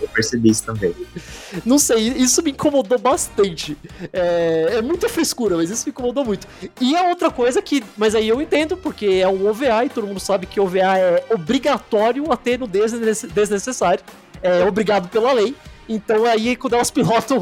Eu 0.00 0.08
percebi 0.08 0.50
isso 0.50 0.62
também. 0.64 0.94
Não 1.64 1.78
sei, 1.78 2.08
isso 2.08 2.42
me 2.42 2.50
incomodou 2.52 2.98
bastante. 2.98 3.76
É, 4.12 4.74
é 4.74 4.82
muita 4.82 5.08
frescura, 5.08 5.56
mas 5.56 5.70
isso 5.70 5.84
me 5.86 5.90
incomodou 5.90 6.24
muito. 6.24 6.46
E 6.80 6.94
a 6.94 7.08
outra 7.08 7.30
coisa 7.30 7.60
que. 7.60 7.82
Mas 7.96 8.14
aí 8.14 8.28
eu 8.28 8.40
entendo, 8.40 8.76
porque 8.76 9.06
é 9.06 9.26
um 9.28 9.48
OVA 9.48 9.84
e 9.86 9.88
todo 9.88 10.06
mundo 10.06 10.20
sabe 10.20 10.46
que 10.46 10.60
OVA 10.60 10.98
é 10.98 11.24
obrigatório 11.30 12.30
a 12.30 12.36
ter 12.36 12.58
no 12.58 12.68
desnece- 12.68 13.26
desnecessário. 13.28 14.04
É 14.42 14.64
obrigado 14.64 15.08
pela 15.08 15.32
lei. 15.32 15.56
Então 15.88 16.24
aí, 16.24 16.56
quando 16.56 16.74
elas 16.74 16.90
pilotam 16.90 17.38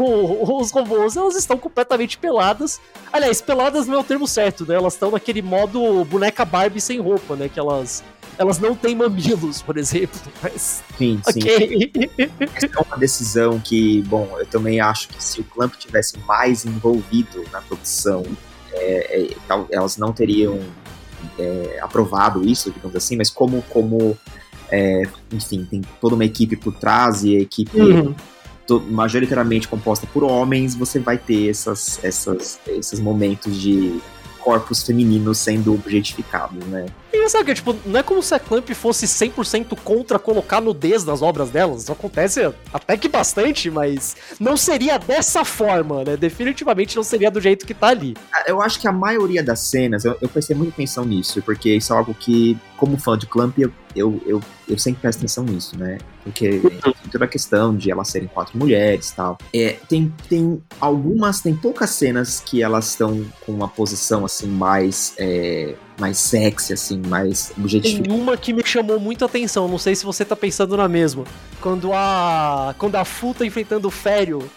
os 0.58 0.70
robôs, 0.72 1.16
elas 1.16 1.36
estão 1.36 1.56
completamente 1.56 2.18
peladas. 2.18 2.80
Aliás, 3.12 3.40
peladas 3.40 3.86
não 3.86 3.94
é 3.94 3.98
o 3.98 4.04
termo 4.04 4.26
certo, 4.26 4.66
né? 4.66 4.74
Elas 4.74 4.94
estão 4.94 5.10
naquele 5.12 5.42
modo 5.42 6.04
boneca 6.06 6.44
Barbie 6.44 6.80
sem 6.80 6.98
roupa, 7.00 7.36
né? 7.36 7.48
Que 7.48 7.60
elas. 7.60 8.02
Elas 8.38 8.58
não 8.58 8.74
têm 8.74 8.96
mamilos, 8.96 9.60
por 9.62 9.76
exemplo. 9.76 10.18
Mas. 10.42 10.82
Sim, 10.98 11.20
sim. 11.30 11.40
É 11.48 12.80
uma 12.88 12.96
decisão 12.98 13.60
que, 13.60 14.02
bom, 14.02 14.28
eu 14.38 14.46
também 14.46 14.80
acho 14.80 15.08
que 15.08 15.22
se 15.22 15.40
o 15.40 15.44
Clamp 15.44 15.74
tivesse 15.74 16.18
mais 16.20 16.64
envolvido 16.64 17.44
na 17.52 17.60
produção, 17.60 18.24
é, 18.72 19.22
é, 19.32 19.36
tal- 19.46 19.68
elas 19.70 19.96
não 19.98 20.12
teriam 20.12 20.58
é, 21.38 21.78
aprovado 21.82 22.44
isso, 22.48 22.70
digamos 22.70 22.96
assim, 22.96 23.16
mas 23.16 23.30
como, 23.30 23.62
como 23.68 24.18
é, 24.72 25.02
enfim, 25.30 25.66
tem 25.70 25.82
toda 26.00 26.14
uma 26.14 26.24
equipe 26.24 26.56
por 26.56 26.72
trás 26.72 27.22
e 27.22 27.36
a 27.36 27.40
equipe 27.40 27.78
Uhum. 27.78 28.14
majoritariamente 28.90 29.68
composta 29.68 30.06
por 30.06 30.24
homens, 30.24 30.74
você 30.74 30.98
vai 30.98 31.18
ter 31.18 31.50
essas, 31.50 32.02
essas, 32.02 32.58
esses 32.66 32.98
momentos 32.98 33.60
de 33.60 34.00
corpos 34.38 34.82
femininos 34.82 35.36
sendo 35.38 35.74
objetificados, 35.74 36.64
né? 36.66 36.86
E 37.12 37.21
engraçado 37.22 37.44
que, 37.44 37.54
tipo, 37.54 37.76
não 37.86 38.00
é 38.00 38.02
como 38.02 38.22
se 38.22 38.34
a 38.34 38.38
Clamp 38.38 38.68
fosse 38.70 39.06
100% 39.06 39.76
contra 39.82 40.18
colocar 40.18 40.60
nudez 40.60 41.04
nas 41.04 41.22
obras 41.22 41.50
delas. 41.50 41.82
Isso 41.82 41.92
acontece 41.92 42.52
até 42.72 42.96
que 42.96 43.08
bastante, 43.08 43.70
mas 43.70 44.16
não 44.38 44.56
seria 44.56 44.98
dessa 44.98 45.44
forma, 45.44 46.04
né? 46.04 46.16
Definitivamente 46.16 46.96
não 46.96 47.02
seria 47.02 47.30
do 47.30 47.40
jeito 47.40 47.66
que 47.66 47.74
tá 47.74 47.88
ali. 47.88 48.16
Ah, 48.32 48.44
Eu 48.46 48.60
acho 48.60 48.80
que 48.80 48.88
a 48.88 48.92
maioria 48.92 49.42
das 49.42 49.60
cenas, 49.60 50.04
eu, 50.04 50.16
eu 50.20 50.28
prestei 50.28 50.56
muita 50.56 50.72
atenção 50.72 51.04
nisso, 51.04 51.40
porque 51.42 51.74
isso 51.74 51.92
é 51.92 51.96
algo 51.96 52.14
que, 52.14 52.58
como 52.76 52.96
fã 52.98 53.16
de 53.16 53.26
Clamp, 53.26 53.58
eu, 53.58 53.72
eu, 53.94 54.20
eu, 54.26 54.42
eu 54.68 54.78
sempre 54.78 55.00
presto 55.02 55.18
atenção 55.18 55.44
nisso, 55.44 55.78
né? 55.78 55.98
Porque 56.24 56.60
tem 56.60 57.10
toda 57.10 57.24
a 57.24 57.28
questão 57.28 57.76
de 57.76 57.90
elas 57.90 58.08
serem 58.08 58.28
quatro 58.28 58.56
mulheres 58.58 59.10
e 59.10 59.16
tal. 59.16 59.38
É, 59.52 59.76
tem, 59.88 60.12
tem 60.28 60.62
algumas, 60.80 61.40
tem 61.40 61.54
poucas 61.54 61.90
cenas 61.90 62.40
que 62.40 62.62
elas 62.62 62.90
estão 62.90 63.24
com 63.44 63.52
uma 63.52 63.68
posição 63.68 64.24
assim 64.24 64.46
mais. 64.46 65.14
é, 65.18 65.74
mais 65.98 66.18
sexy, 66.18 66.72
assim, 66.72 67.00
mais 67.06 67.52
objetificada. 67.56 68.08
Tem 68.08 68.20
uma 68.20 68.36
que 68.36 68.52
me 68.52 68.64
chamou 68.64 68.98
muito 68.98 69.22
a 69.24 69.26
atenção, 69.26 69.68
não 69.68 69.78
sei 69.78 69.94
se 69.94 70.04
você 70.04 70.24
tá 70.24 70.34
pensando 70.34 70.76
na 70.76 70.88
mesma. 70.88 71.24
Quando 71.60 71.92
a. 71.92 72.74
Quando 72.78 72.96
a 72.96 73.04
Fu 73.04 73.34
tá 73.34 73.44
enfrentando 73.44 73.88
o 73.88 73.90
Fério. 73.90 74.50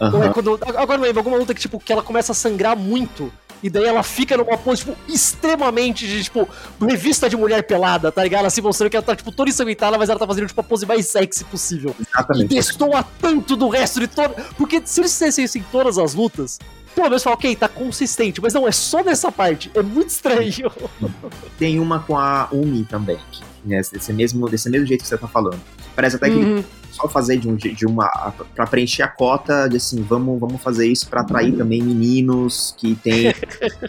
É 0.00 0.04
Aham. 0.04 0.32
quando. 0.32 0.58
Agora 0.62 0.98
não 0.98 1.04
lembro, 1.04 1.20
alguma 1.20 1.36
luta 1.36 1.54
que, 1.54 1.60
tipo, 1.60 1.78
que 1.78 1.92
ela 1.92 2.02
começa 2.02 2.32
a 2.32 2.34
sangrar 2.34 2.76
muito. 2.76 3.32
E 3.62 3.70
daí 3.70 3.84
ela 3.84 4.02
fica 4.02 4.36
numa 4.36 4.58
pose, 4.58 4.84
tipo, 4.84 4.96
extremamente 5.08 6.04
de, 6.04 6.24
tipo, 6.24 6.48
revista 6.80 7.30
de 7.30 7.36
mulher 7.36 7.62
pelada, 7.62 8.10
tá 8.10 8.24
ligado? 8.24 8.44
Assim, 8.44 8.60
mostrando 8.60 8.90
que 8.90 8.96
ela 8.96 9.06
tá, 9.06 9.14
tipo, 9.14 9.30
toda 9.30 9.48
ensanguentada, 9.50 9.96
mas 9.96 10.10
ela 10.10 10.18
tá 10.18 10.26
fazendo, 10.26 10.48
tipo, 10.48 10.60
a 10.60 10.64
pose 10.64 10.84
mais 10.84 11.06
sexy 11.06 11.44
possível. 11.44 11.94
E 11.96 12.02
Exatamente. 12.02 12.48
destoa 12.48 13.04
tanto 13.20 13.54
do 13.54 13.68
resto 13.68 14.00
de 14.00 14.08
todo. 14.08 14.34
Porque 14.56 14.82
se 14.84 15.00
eles 15.00 15.12
fizessem 15.12 15.44
isso 15.44 15.58
em 15.58 15.62
todas 15.70 15.96
as 15.96 16.12
lutas, 16.12 16.58
pelo 16.94 17.08
menos 17.08 17.22
fala, 17.22 17.34
ok, 17.34 17.56
tá 17.56 17.68
consistente. 17.68 18.40
Mas 18.40 18.54
não, 18.54 18.66
é 18.66 18.72
só 18.72 19.02
nessa 19.02 19.30
parte. 19.32 19.70
É 19.74 19.82
muito 19.82 20.10
estranho. 20.10 20.70
Tem 21.58 21.78
uma 21.80 22.00
com 22.00 22.18
a 22.18 22.48
Umi 22.52 22.84
também, 22.84 23.18
né, 23.64 23.80
desse, 23.92 24.12
mesmo, 24.12 24.48
desse 24.48 24.68
mesmo 24.70 24.86
jeito 24.86 25.02
que 25.02 25.08
você 25.08 25.18
tá 25.18 25.28
falando. 25.28 25.60
Parece 25.94 26.16
até 26.16 26.30
que 26.30 26.36
Uhum. 26.36 26.64
só 26.90 27.06
fazer 27.08 27.36
de, 27.38 27.48
um, 27.48 27.56
de 27.56 27.86
uma. 27.86 28.08
para 28.54 28.66
preencher 28.66 29.02
a 29.02 29.08
cota 29.08 29.68
de 29.68 29.76
assim, 29.76 30.02
vamos, 30.02 30.40
vamos 30.40 30.60
fazer 30.62 30.86
isso 30.86 31.06
pra 31.08 31.20
atrair 31.20 31.52
também 31.56 31.82
meninos 31.82 32.74
que 32.78 32.94
tem. 32.94 33.34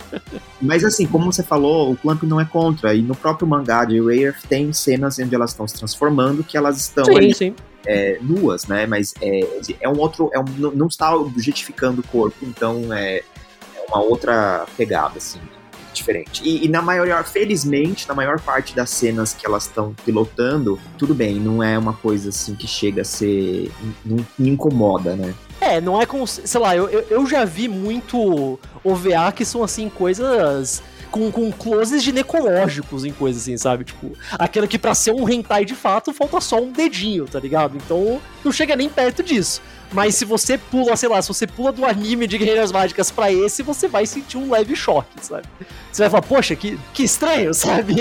Mas 0.62 0.84
assim, 0.84 1.06
como 1.06 1.32
você 1.32 1.44
falou, 1.44 1.92
o 1.92 1.98
Clamp 1.98 2.24
não 2.24 2.40
é 2.40 2.46
contra. 2.46 2.94
E 2.94 3.02
no 3.02 3.16
próprio 3.16 3.48
mangá 3.48 3.86
de 3.86 4.00
Rare 4.02 4.36
tem 4.48 4.72
cenas 4.74 5.18
onde 5.20 5.34
elas 5.34 5.52
estão 5.52 5.68
se 5.68 5.76
transformando 5.76 6.44
que 6.44 6.58
elas 6.58 6.78
estão 6.78 7.06
Sim, 7.06 7.18
ali, 7.18 7.34
sim. 7.34 7.56
É, 7.86 8.18
nuas, 8.22 8.66
né? 8.68 8.86
Mas 8.86 9.14
é, 9.22 9.42
é 9.82 9.90
um 9.90 9.98
outro. 10.00 10.30
É 10.34 10.40
um, 10.40 10.46
não- 10.74 10.88
está 10.88 11.16
objetificando 11.16 12.02
o 12.02 12.08
corpo, 12.08 12.38
então 12.44 12.94
é, 12.94 13.18
é 13.18 13.86
uma 13.90 14.02
outra 14.02 14.66
pegada, 14.78 15.18
assim, 15.18 15.40
diferente. 15.94 16.42
E, 16.44 16.66
e 16.66 16.68
na 16.70 16.82
maior, 16.82 17.24
felizmente, 17.24 18.08
na 18.08 18.14
maior 18.16 18.40
parte 18.42 18.76
das 18.76 18.90
cenas 18.90 19.34
que 19.34 19.46
elas 19.46 19.66
estão 19.66 19.94
pilotando, 20.06 20.80
tudo 20.98 21.14
bem, 21.14 21.36
não 21.36 21.62
é 21.62 21.78
uma 21.78 21.94
coisa 21.94 22.30
assim 22.30 22.56
que 22.56 22.68
chega 22.68 23.02
a 23.02 23.06
ser. 23.06 23.72
não 24.06 24.26
incomoda, 24.40 25.16
né? 25.16 25.34
É, 25.62 25.80
não 25.80 26.02
é 26.02 26.06
como. 26.06 26.26
se- 26.28 26.48
Sei 26.48 26.60
lá, 26.60 26.76
eu, 26.76 26.88
eu 26.90 27.26
já 27.28 27.46
vi 27.46 27.68
muito 27.68 28.60
OVA 28.84 29.32
que 29.32 29.46
são 29.46 29.64
assim, 29.64 29.88
coisas. 29.90 30.82
Com, 31.14 31.32
com 31.32 31.52
closes 31.52 32.02
ginecológicos 32.02 33.06
em 33.06 33.12
coisas 33.12 33.44
assim, 33.44 33.56
sabe? 33.56 33.84
Tipo, 33.84 34.14
aquilo 34.32 34.68
que 34.68 34.80
pra 34.80 34.96
ser 34.96 35.12
um 35.12 35.30
hentai 35.30 35.64
de 35.64 35.76
fato 35.76 36.12
falta 36.12 36.42
só 36.42 36.60
um 36.60 36.72
dedinho, 36.72 37.26
tá 37.26 37.40
ligado? 37.40 37.78
Então 37.78 38.20
não 38.44 38.52
chega 38.52 38.76
nem 38.76 38.90
perto 38.90 39.22
disso. 39.22 39.62
Mas 39.94 40.16
se 40.16 40.26
você 40.26 40.58
pula, 40.58 40.96
sei 40.96 41.08
lá, 41.08 41.22
se 41.22 41.28
você 41.28 41.46
pula 41.46 41.72
do 41.72 41.86
anime 41.86 42.26
de 42.26 42.38
Guerreiras 42.38 42.72
Mágicas 42.72 43.12
pra 43.12 43.32
esse, 43.32 43.62
você 43.62 43.88
vai 43.88 44.08
sentir 44.08 44.38
um 44.38 44.50
leve 44.50 44.76
choque, 44.76 45.24
sabe? 45.24 45.44
Você 45.92 46.02
vai 46.02 46.10
falar, 46.10 46.24
poxa, 46.24 46.56
que, 46.56 46.80
que 46.94 47.04
estranho, 47.04 47.54
sabe? 47.54 47.94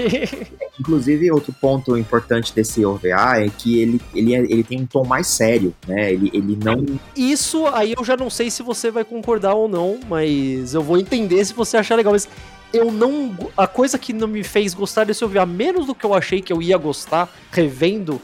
Inclusive, 0.80 1.30
outro 1.30 1.52
ponto 1.52 1.96
importante 1.98 2.54
desse 2.54 2.82
OVA 2.82 3.44
é 3.44 3.50
que 3.50 3.78
ele, 3.78 4.00
ele, 4.14 4.34
é, 4.34 4.38
ele 4.38 4.64
tem 4.64 4.80
um 4.80 4.86
tom 4.86 5.04
mais 5.04 5.26
sério, 5.26 5.74
né? 5.86 6.10
Ele, 6.12 6.30
ele 6.32 6.58
não. 6.64 6.98
Isso 7.14 7.66
aí 7.66 7.94
eu 7.96 8.02
já 8.02 8.16
não 8.16 8.30
sei 8.30 8.50
se 8.50 8.62
você 8.62 8.90
vai 8.90 9.04
concordar 9.04 9.54
ou 9.54 9.68
não, 9.68 10.00
mas 10.08 10.72
eu 10.72 10.82
vou 10.82 10.96
entender 10.96 11.44
se 11.44 11.52
você 11.52 11.76
achar 11.76 11.94
legal. 11.94 12.14
Mas 12.14 12.26
eu 12.72 12.90
não. 12.90 13.36
A 13.56 13.66
coisa 13.66 13.98
que 13.98 14.12
não 14.12 14.28
me 14.28 14.42
fez 14.42 14.74
gostar 14.74 15.04
desse 15.04 15.24
OVA, 15.24 15.44
menos 15.46 15.86
do 15.86 15.94
que 15.94 16.04
eu 16.04 16.14
achei 16.14 16.40
que 16.40 16.52
eu 16.52 16.62
ia 16.62 16.76
gostar, 16.76 17.28
revendo, 17.50 18.20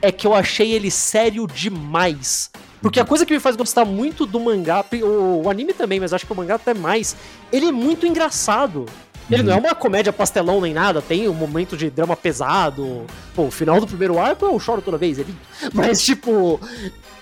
é 0.00 0.10
que 0.10 0.26
eu 0.26 0.34
achei 0.34 0.72
ele 0.72 0.90
sério 0.90 1.46
demais. 1.46 2.50
Porque 2.80 2.98
a 2.98 3.04
coisa 3.04 3.26
que 3.26 3.32
me 3.32 3.40
faz 3.40 3.56
gostar 3.56 3.84
muito 3.84 4.24
do 4.24 4.40
mangá, 4.40 4.84
o, 5.02 5.42
o 5.44 5.50
anime 5.50 5.74
também, 5.74 6.00
mas 6.00 6.14
acho 6.14 6.26
que 6.26 6.32
o 6.32 6.36
mangá 6.36 6.54
até 6.54 6.72
mais, 6.72 7.14
ele 7.52 7.66
é 7.66 7.72
muito 7.72 8.06
engraçado. 8.06 8.86
Ele 9.30 9.44
não 9.44 9.54
é 9.54 9.56
uma 9.58 9.74
comédia 9.76 10.12
pastelão 10.12 10.60
nem 10.60 10.74
nada, 10.74 11.00
tem 11.00 11.28
um 11.28 11.34
momento 11.34 11.76
de 11.76 11.88
drama 11.88 12.16
pesado. 12.16 13.06
Pô, 13.34 13.44
o 13.44 13.50
final 13.50 13.78
do 13.78 13.86
primeiro 13.86 14.18
arco 14.18 14.44
eu 14.44 14.58
choro 14.58 14.82
toda 14.82 14.98
vez, 14.98 15.20
é 15.20 15.22
lindo. 15.22 15.38
Mas, 15.72 16.02
tipo, 16.02 16.60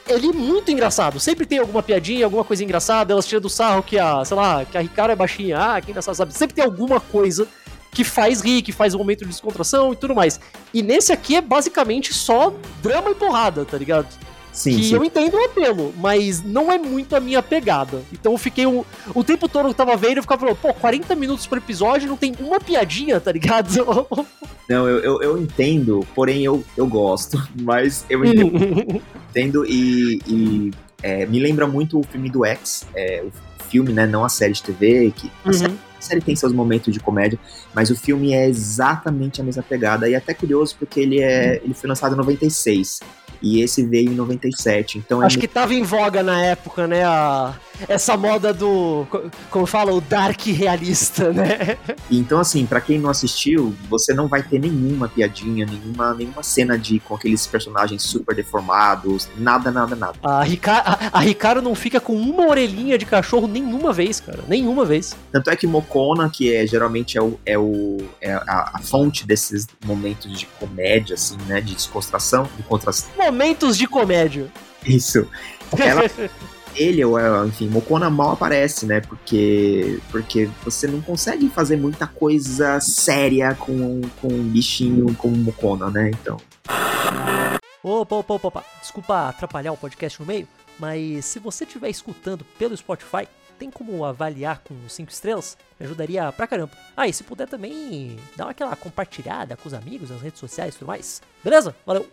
ele 0.08 0.28
é 0.28 0.32
muito 0.32 0.70
engraçado. 0.70 1.20
Sempre 1.20 1.46
tem 1.46 1.58
alguma 1.58 1.82
piadinha, 1.82 2.24
alguma 2.24 2.44
coisa 2.44 2.64
engraçada. 2.64 3.12
Elas 3.12 3.26
tiram 3.26 3.40
do 3.40 3.48
sarro 3.48 3.82
que 3.82 3.98
a, 3.98 4.24
sei 4.24 4.36
lá, 4.36 4.64
que 4.64 4.76
a 4.76 4.80
Ricardo 4.80 5.10
é 5.12 5.16
baixinha. 5.16 5.58
Ah, 5.58 5.80
quem 5.80 5.90
engraçado 5.90 6.14
sabe. 6.14 6.32
Sempre 6.34 6.54
tem 6.54 6.64
alguma 6.64 7.00
coisa 7.00 7.46
que 7.90 8.04
faz 8.04 8.40
rir, 8.40 8.62
que 8.62 8.72
faz 8.72 8.94
um 8.94 8.98
momento 8.98 9.20
de 9.20 9.30
descontração 9.30 9.92
e 9.92 9.96
tudo 9.96 10.14
mais. 10.14 10.40
E 10.72 10.82
nesse 10.82 11.12
aqui 11.12 11.36
é 11.36 11.40
basicamente 11.40 12.12
só 12.12 12.52
drama 12.82 13.10
e 13.10 13.14
porrada, 13.14 13.64
tá 13.64 13.76
ligado? 13.76 14.06
Sim, 14.58 14.76
que 14.76 14.84
sim. 14.86 14.94
eu 14.96 15.04
entendo 15.04 15.34
o 15.34 15.44
apelo, 15.44 15.94
mas 15.98 16.42
não 16.42 16.72
é 16.72 16.76
muito 16.76 17.14
a 17.14 17.20
minha 17.20 17.40
pegada. 17.40 18.02
Então 18.12 18.32
eu 18.32 18.38
fiquei 18.38 18.66
o, 18.66 18.84
o 19.14 19.22
tempo 19.22 19.48
todo 19.48 19.66
que 19.66 19.70
eu 19.70 19.74
tava 19.74 19.96
vendo, 19.96 20.16
eu 20.16 20.22
ficava 20.22 20.40
falando, 20.40 20.56
pô, 20.56 20.74
40 20.74 21.14
minutos 21.14 21.46
por 21.46 21.58
episódio, 21.58 22.08
não 22.08 22.16
tem 22.16 22.34
uma 22.40 22.58
piadinha, 22.58 23.20
tá 23.20 23.30
ligado? 23.30 23.68
Não, 24.68 24.86
eu, 24.86 24.98
eu, 24.98 25.22
eu 25.22 25.38
entendo, 25.38 26.06
porém 26.14 26.44
eu, 26.44 26.62
eu 26.76 26.86
gosto, 26.86 27.40
mas 27.62 28.04
eu 28.10 28.22
entendo, 28.22 29.00
entendo 29.30 29.64
e, 29.64 30.20
e, 30.26 30.70
é, 31.02 31.24
me 31.24 31.38
lembra 31.40 31.66
muito 31.66 31.98
o 31.98 32.02
filme 32.02 32.28
do 32.28 32.44
X, 32.44 32.84
é, 32.94 33.24
o 33.24 33.32
filme, 33.64 33.94
né, 33.94 34.06
não 34.06 34.24
a 34.26 34.28
série 34.28 34.52
de 34.52 34.62
TV, 34.62 35.10
que 35.16 35.30
a, 35.42 35.48
Uhum. 35.48 35.52
série, 35.54 35.72
a 35.72 36.02
série 36.02 36.20
tem 36.20 36.36
seus 36.36 36.52
momentos 36.52 36.92
de 36.92 37.00
comédia, 37.00 37.38
mas 37.72 37.88
o 37.90 37.96
filme 37.96 38.34
é 38.34 38.46
exatamente 38.46 39.40
a 39.40 39.44
mesma 39.44 39.62
pegada, 39.62 40.06
e 40.06 40.12
é 40.12 40.16
até 40.18 40.34
curioso 40.34 40.76
porque 40.78 41.00
ele, 41.00 41.22
é, 41.22 41.62
ele 41.64 41.72
foi 41.72 41.88
lançado 41.88 42.12
em 42.12 42.18
96, 42.18 43.00
e 43.42 43.60
esse 43.60 43.84
veio 43.84 44.10
em 44.10 44.14
97, 44.14 44.98
então 44.98 45.22
é 45.22 45.26
Acho 45.26 45.38
que 45.38 45.48
tava 45.48 45.74
em 45.74 45.82
voga 45.82 46.22
na 46.22 46.42
época, 46.42 46.86
né? 46.86 47.04
A, 47.04 47.54
essa 47.88 48.16
moda 48.16 48.52
do. 48.52 49.06
co- 49.10 49.30
Como 49.50 49.66
fala, 49.66 49.92
o 49.92 50.00
dark 50.00 50.40
realista, 50.46 51.32
né? 51.32 51.76
Então, 52.10 52.38
assim, 52.40 52.64
pra 52.66 52.80
quem 52.80 52.98
não 52.98 53.10
assistiu, 53.10 53.74
você 53.88 54.14
não 54.14 54.28
vai 54.28 54.42
ter 54.42 54.58
nenhuma 54.58 55.08
piadinha, 55.08 55.66
nenhuma, 55.66 56.14
nenhuma 56.14 56.42
cena 56.42 56.78
de 56.78 56.98
com 57.00 57.14
aqueles 57.14 57.46
personagens 57.46 58.02
super 58.02 58.34
deformados, 58.34 59.28
nada, 59.36 59.70
nada, 59.70 59.94
nada. 59.94 60.14
A, 60.22 60.42
Rica, 60.42 60.72
a, 60.72 61.18
a 61.18 61.20
Ricardo 61.20 61.60
não 61.62 61.74
fica 61.74 62.00
com 62.00 62.14
uma 62.16 62.46
orelhinha 62.46 62.96
de 62.98 63.04
cachorro 63.06 63.46
nenhuma 63.46 63.92
vez, 63.92 64.20
cara. 64.20 64.40
Nenhuma 64.48 64.84
vez. 64.84 65.14
Tanto 65.30 65.50
é 65.50 65.56
que 65.56 65.66
Mokona, 65.66 66.28
que 66.30 66.54
é 66.54 66.66
geralmente 66.66 67.16
é, 67.18 67.22
o, 67.22 67.38
é, 67.44 67.58
o, 67.58 67.98
é 68.20 68.32
a, 68.32 68.70
a 68.74 68.78
fonte 68.82 69.26
desses 69.26 69.66
momentos 69.84 70.32
de 70.38 70.46
comédia, 70.58 71.14
assim, 71.14 71.36
né? 71.46 71.60
De 71.60 71.74
descontração, 71.74 72.48
de 72.56 72.62
contração. 72.62 73.08
Momentos 73.30 73.76
de 73.76 73.86
comédia. 73.86 74.50
Isso. 74.86 75.28
Ela, 75.78 76.02
ele, 76.74 77.04
ou 77.04 77.18
ela, 77.18 77.46
enfim, 77.46 77.68
Mokona 77.68 78.08
mal 78.08 78.30
aparece, 78.30 78.86
né? 78.86 79.02
Porque, 79.02 80.00
porque 80.10 80.48
você 80.64 80.86
não 80.86 81.02
consegue 81.02 81.50
fazer 81.50 81.76
muita 81.76 82.06
coisa 82.06 82.80
séria 82.80 83.54
com, 83.54 84.00
com 84.22 84.28
um 84.28 84.44
bichinho 84.44 85.14
como 85.16 85.36
Mokona, 85.36 85.90
né? 85.90 86.10
Então. 86.10 86.38
Opa, 87.82 88.16
opa, 88.16 88.34
opa, 88.34 88.48
opa. 88.48 88.64
Desculpa 88.80 89.28
atrapalhar 89.28 89.72
o 89.72 89.76
podcast 89.76 90.18
no 90.18 90.26
meio, 90.26 90.48
mas 90.78 91.26
se 91.26 91.38
você 91.38 91.64
estiver 91.64 91.90
escutando 91.90 92.46
pelo 92.58 92.74
Spotify, 92.74 93.28
tem 93.58 93.70
como 93.70 94.06
avaliar 94.06 94.60
com 94.60 94.74
5 94.88 95.10
estrelas? 95.10 95.58
Me 95.78 95.84
ajudaria 95.84 96.32
pra 96.32 96.46
caramba. 96.46 96.72
Ah, 96.96 97.06
e 97.06 97.12
se 97.12 97.24
puder 97.24 97.46
também 97.46 98.16
dar 98.36 98.48
aquela 98.48 98.74
compartilhada 98.74 99.54
com 99.54 99.68
os 99.68 99.74
amigos 99.74 100.08
nas 100.10 100.22
redes 100.22 100.40
sociais 100.40 100.74
e 100.74 100.78
tudo 100.78 100.88
mais. 100.88 101.20
Beleza? 101.44 101.76
Valeu! 101.84 102.08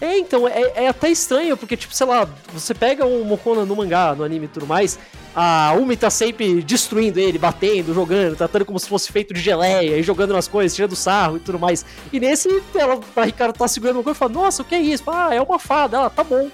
É, 0.00 0.18
então, 0.18 0.46
é, 0.46 0.72
é 0.74 0.88
até 0.88 1.10
estranho, 1.10 1.56
porque, 1.56 1.76
tipo, 1.76 1.94
sei 1.94 2.06
lá, 2.06 2.28
você 2.52 2.74
pega 2.74 3.06
o 3.06 3.24
Mokona 3.24 3.64
no 3.64 3.76
mangá, 3.76 4.14
no 4.14 4.24
anime 4.24 4.46
e 4.46 4.48
tudo 4.48 4.66
mais, 4.66 4.98
a 5.34 5.74
Umi 5.74 5.96
tá 5.96 6.10
sempre 6.10 6.62
destruindo 6.62 7.18
ele, 7.18 7.38
batendo, 7.38 7.92
jogando, 7.92 8.36
tratando 8.36 8.64
como 8.64 8.78
se 8.78 8.88
fosse 8.88 9.10
feito 9.10 9.34
de 9.34 9.40
geleia, 9.40 9.96
e 9.96 10.02
jogando 10.02 10.32
nas 10.32 10.46
coisas, 10.46 10.74
tirando 10.74 10.94
sarro 10.94 11.36
e 11.36 11.40
tudo 11.40 11.58
mais. 11.58 11.84
E 12.12 12.20
nesse, 12.20 12.48
ela, 12.74 13.00
a 13.16 13.24
Ricardo 13.24 13.56
tá 13.56 13.66
segurando 13.66 13.96
uma 13.96 14.02
coisa 14.04 14.16
e 14.16 14.18
fala, 14.18 14.32
nossa, 14.32 14.62
o 14.62 14.64
que 14.64 14.74
é 14.74 14.80
isso? 14.80 15.04
Ah, 15.06 15.34
é 15.34 15.40
uma 15.40 15.58
fada, 15.58 15.96
ela, 15.96 16.10
tá 16.10 16.22
bom. 16.22 16.50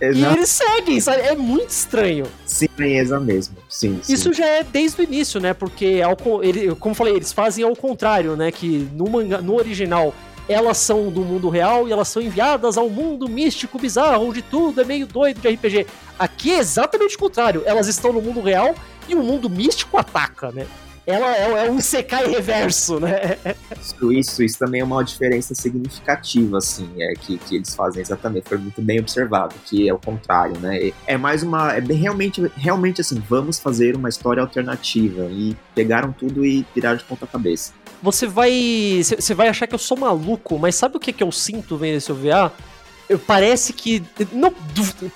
E 0.00 0.04
Exato. 0.04 0.36
eles 0.36 0.48
seguem, 0.48 1.00
sabe? 1.00 1.22
É 1.22 1.34
muito 1.34 1.70
estranho. 1.70 2.26
Estranheza 2.46 3.18
mesmo. 3.18 3.56
Sim, 3.68 3.98
sim. 4.02 4.12
Isso 4.12 4.32
já 4.32 4.46
é 4.46 4.62
desde 4.62 5.00
o 5.00 5.04
início, 5.04 5.40
né? 5.40 5.52
Porque, 5.52 6.00
ao, 6.04 6.44
ele, 6.44 6.74
como 6.76 6.92
eu 6.92 6.96
falei, 6.96 7.16
eles 7.16 7.32
fazem 7.32 7.64
ao 7.64 7.74
contrário, 7.74 8.36
né? 8.36 8.52
Que 8.52 8.88
no, 8.94 9.08
manga, 9.10 9.40
no 9.40 9.56
original 9.56 10.14
elas 10.48 10.78
são 10.78 11.10
do 11.10 11.20
mundo 11.20 11.48
real 11.48 11.86
e 11.86 11.92
elas 11.92 12.08
são 12.08 12.22
enviadas 12.22 12.78
ao 12.78 12.88
mundo 12.88 13.28
místico 13.28 13.78
bizarro, 13.78 14.28
onde 14.28 14.40
tudo 14.40 14.80
é 14.80 14.84
meio 14.84 15.06
doido 15.06 15.40
de 15.40 15.48
RPG. 15.48 15.86
Aqui 16.18 16.52
é 16.52 16.58
exatamente 16.58 17.16
o 17.16 17.18
contrário. 17.18 17.62
Elas 17.66 17.86
estão 17.86 18.12
no 18.12 18.22
mundo 18.22 18.40
real 18.40 18.74
e 19.06 19.14
o 19.14 19.22
mundo 19.22 19.50
místico 19.50 19.98
ataca, 19.98 20.50
né? 20.50 20.66
Ela 21.08 21.34
é, 21.34 21.66
é 21.66 21.70
um 21.70 21.78
Isekai 21.78 22.26
reverso, 22.26 23.00
né? 23.00 23.38
Isso, 23.80 24.12
isso, 24.12 24.42
isso 24.42 24.58
também 24.58 24.82
é 24.82 24.84
uma 24.84 25.02
diferença 25.02 25.54
significativa, 25.54 26.58
assim, 26.58 26.86
é 26.98 27.14
que, 27.14 27.38
que 27.38 27.56
eles 27.56 27.74
fazem 27.74 28.02
exatamente, 28.02 28.46
foi 28.46 28.58
muito 28.58 28.82
bem 28.82 29.00
observado, 29.00 29.54
que 29.64 29.88
é 29.88 29.94
o 29.94 29.98
contrário, 29.98 30.58
né? 30.60 30.92
É 31.06 31.16
mais 31.16 31.42
uma. 31.42 31.72
É 31.72 31.80
bem 31.80 31.96
realmente, 31.96 32.52
realmente 32.54 33.00
assim, 33.00 33.22
vamos 33.26 33.58
fazer 33.58 33.96
uma 33.96 34.10
história 34.10 34.42
alternativa. 34.42 35.24
E 35.30 35.56
pegaram 35.74 36.12
tudo 36.12 36.44
e 36.44 36.62
tiraram 36.74 36.98
de 36.98 37.04
ponta 37.04 37.26
cabeça. 37.26 37.72
Você 38.02 38.26
vai. 38.26 39.00
Você 39.02 39.32
vai 39.32 39.48
achar 39.48 39.66
que 39.66 39.74
eu 39.74 39.78
sou 39.78 39.96
maluco, 39.96 40.58
mas 40.58 40.74
sabe 40.74 40.98
o 40.98 41.00
que, 41.00 41.12
que 41.12 41.22
eu 41.22 41.32
sinto 41.32 41.78
vendo 41.78 41.96
esse 41.96 42.12
OVA? 42.12 42.52
Parece 43.26 43.72
que. 43.72 44.02
Não, 44.32 44.52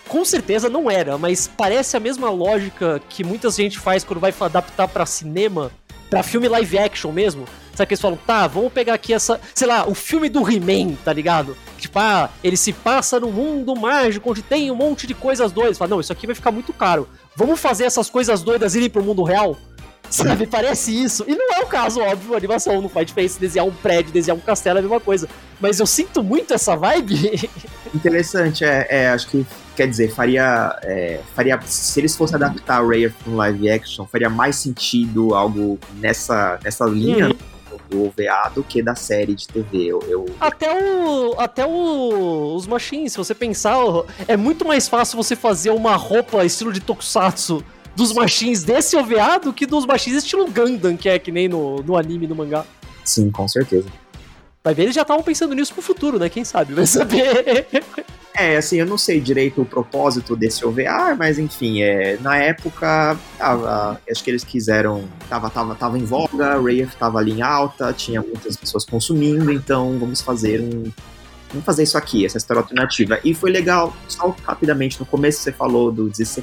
com 0.09 0.25
certeza 0.25 0.71
não 0.71 0.91
era, 0.91 1.19
mas 1.19 1.47
parece 1.47 1.97
a 1.97 2.01
mesma 2.01 2.31
lógica 2.31 3.01
que 3.11 3.23
muita 3.23 3.51
gente 3.51 3.79
faz 3.79 4.03
quando 4.03 4.21
vai 4.21 4.33
adaptar 4.41 4.89
pra 4.89 5.05
cinema, 5.05 5.71
pra 6.13 6.23
filme 6.23 6.47
live 6.47 6.79
action 6.79 7.11
mesmo. 7.11 7.47
Sabe 7.75 7.87
que 7.87 7.95
eles 7.95 8.03
falam, 8.03 8.19
tá, 8.27 8.47
vamos 8.47 8.71
pegar 8.71 8.93
aqui 8.93 9.15
essa. 9.15 9.41
Sei 9.55 9.67
lá, 9.67 9.89
o 9.89 9.95
filme 9.95 10.29
do 10.29 10.47
He-Man, 10.47 10.95
tá 11.03 11.11
ligado? 11.11 11.57
Tipo, 11.79 11.99
ah, 12.01 12.29
ele 12.45 12.55
se 12.55 12.71
passa 12.71 13.19
no 13.19 13.33
mundo 13.33 13.75
mágico 13.75 14.31
onde 14.31 14.43
tem 14.43 14.71
um 14.71 14.75
monte 14.75 15.07
de 15.07 15.15
coisas 15.15 15.51
doidas. 15.53 15.79
Fala, 15.79 15.89
não, 15.89 16.01
isso 16.01 16.13
aqui 16.13 16.27
vai 16.27 16.35
ficar 16.35 16.53
muito 16.53 16.71
caro. 16.75 17.09
Vamos 17.35 17.59
fazer 17.59 17.85
essas 17.85 18.11
coisas 18.11 18.43
doidas 18.43 18.75
irem 18.75 18.91
pro 18.91 19.03
mundo 19.03 19.23
real? 19.23 19.57
Sabe, 20.11 20.47
parece 20.47 20.93
isso. 21.03 21.25
E 21.27 21.35
não 21.35 21.51
é 21.55 21.61
o 21.61 21.67
caso, 21.67 21.99
óbvio, 22.03 22.35
a 22.35 22.37
animação 22.37 22.83
não 22.83 22.91
faz 22.91 23.07
diferença 23.07 23.41
desenhar 23.41 23.67
um 23.67 23.73
prédio, 23.73 24.13
desenhar 24.13 24.37
um 24.37 24.41
castelo 24.41 24.77
é 24.77 24.81
a 24.81 24.83
mesma 24.83 25.01
coisa. 25.01 25.27
Mas 25.59 25.81
eu 25.81 25.87
sinto 25.87 26.23
muito 26.23 26.53
essa 26.53 26.77
vibe. 26.77 27.49
Interessante, 27.95 28.67
é, 28.67 28.87
é, 28.91 29.09
acho 29.09 29.29
que, 29.29 29.47
quer 29.77 29.87
dizer, 29.89 30.13
faria, 30.15 30.79
é, 30.83 31.21
faria. 31.35 31.61
Se 31.63 32.01
eles 32.01 32.15
fossem 32.17 32.37
adaptar 32.37 32.85
Raya 32.87 33.13
para 33.23 33.33
um 33.33 33.37
live 33.37 33.71
action, 33.71 34.07
faria 34.07 34.29
mais 34.31 34.57
sentido 34.57 35.35
algo 35.35 35.79
nessa, 35.99 36.59
nessa 36.63 36.85
linha 36.87 37.29
Uhum. 37.29 37.79
do 37.91 38.05
OVA 38.07 38.51
do 38.55 38.63
que 38.63 38.83
da 38.83 38.95
série 38.95 39.35
de 39.35 39.47
TV. 39.49 39.87
Eu, 39.87 40.01
eu- 40.09 40.27
Até 40.41 40.71
o. 40.73 41.35
Até 41.39 41.67
o, 41.67 42.55
os 42.55 42.67
machins, 42.67 43.13
se 43.13 43.19
você 43.19 43.35
pensar, 43.35 43.77
é 44.29 44.37
muito 44.37 44.65
mais 44.67 44.89
fácil 44.89 45.17
você 45.17 45.35
fazer 45.37 45.71
uma 45.71 45.95
roupa 45.97 46.45
estilo 46.45 46.73
de 46.73 46.81
Tokusatsu 46.81 47.63
dos 47.95 48.13
machins 48.15 48.63
desse 48.65 48.97
OVA 48.97 49.39
do 49.39 49.53
que 49.53 49.67
dos 49.67 49.85
machins 49.85 50.15
estilo 50.17 50.51
Gundam, 50.51 50.97
que 50.97 51.09
é 51.09 51.19
que 51.19 51.31
nem 51.31 51.47
no, 51.49 51.83
no 51.83 51.97
anime, 51.97 52.27
no 52.27 52.35
mangá. 52.35 52.65
sim, 53.05 53.31
com 53.31 53.47
certeza. 53.47 53.87
Vai 54.65 54.73
ver, 54.75 54.85
eles 54.85 54.95
já 54.95 55.03
estavam 55.03 55.23
pensando 55.25 55.55
nisso 55.55 55.73
pro 55.75 55.83
futuro, 55.83 56.19
né? 56.19 56.29
Quem 56.29 56.45
sabe? 56.45 56.73
Vai 56.73 56.87
saber. 56.87 57.67
É, 58.35 58.57
assim, 58.57 58.77
eu 58.77 58.87
não 58.87 58.97
sei 58.97 59.21
direito 59.21 59.61
o 59.61 59.65
propósito 59.65 60.35
desse 60.35 60.65
OVA, 60.65 61.15
mas 61.19 61.39
enfim, 61.39 61.83
é, 61.83 62.17
na 62.19 62.37
época, 62.39 63.19
tava, 63.37 64.01
acho 64.11 64.25
que 64.25 64.31
eles 64.31 64.43
quiseram, 64.43 65.05
tava, 65.29 65.51
tava, 65.51 65.75
tava 65.75 65.99
em 65.99 66.05
voga, 66.05 66.55
Rave 66.55 66.89
tava 66.99 67.19
ali 67.19 67.33
em 67.33 67.43
alta, 67.43 67.93
tinha 67.93 68.23
muitas 68.23 68.57
pessoas 68.57 68.85
consumindo, 68.87 69.53
então 69.53 69.99
vamos 69.99 70.21
fazer 70.23 70.61
um. 70.61 70.91
Vamos 71.51 71.67
fazer 71.67 71.83
isso 71.83 71.99
aqui, 71.99 72.25
essa 72.25 72.39
história 72.39 72.63
alternativa. 72.63 73.21
E 73.23 73.35
foi 73.35 73.51
legal, 73.51 73.95
só 74.09 74.35
rapidamente, 74.43 74.99
no 74.99 75.05
começo 75.05 75.41
você 75.41 75.53
falou 75.53 75.93
do 75.93 76.09
16, 76.09 76.43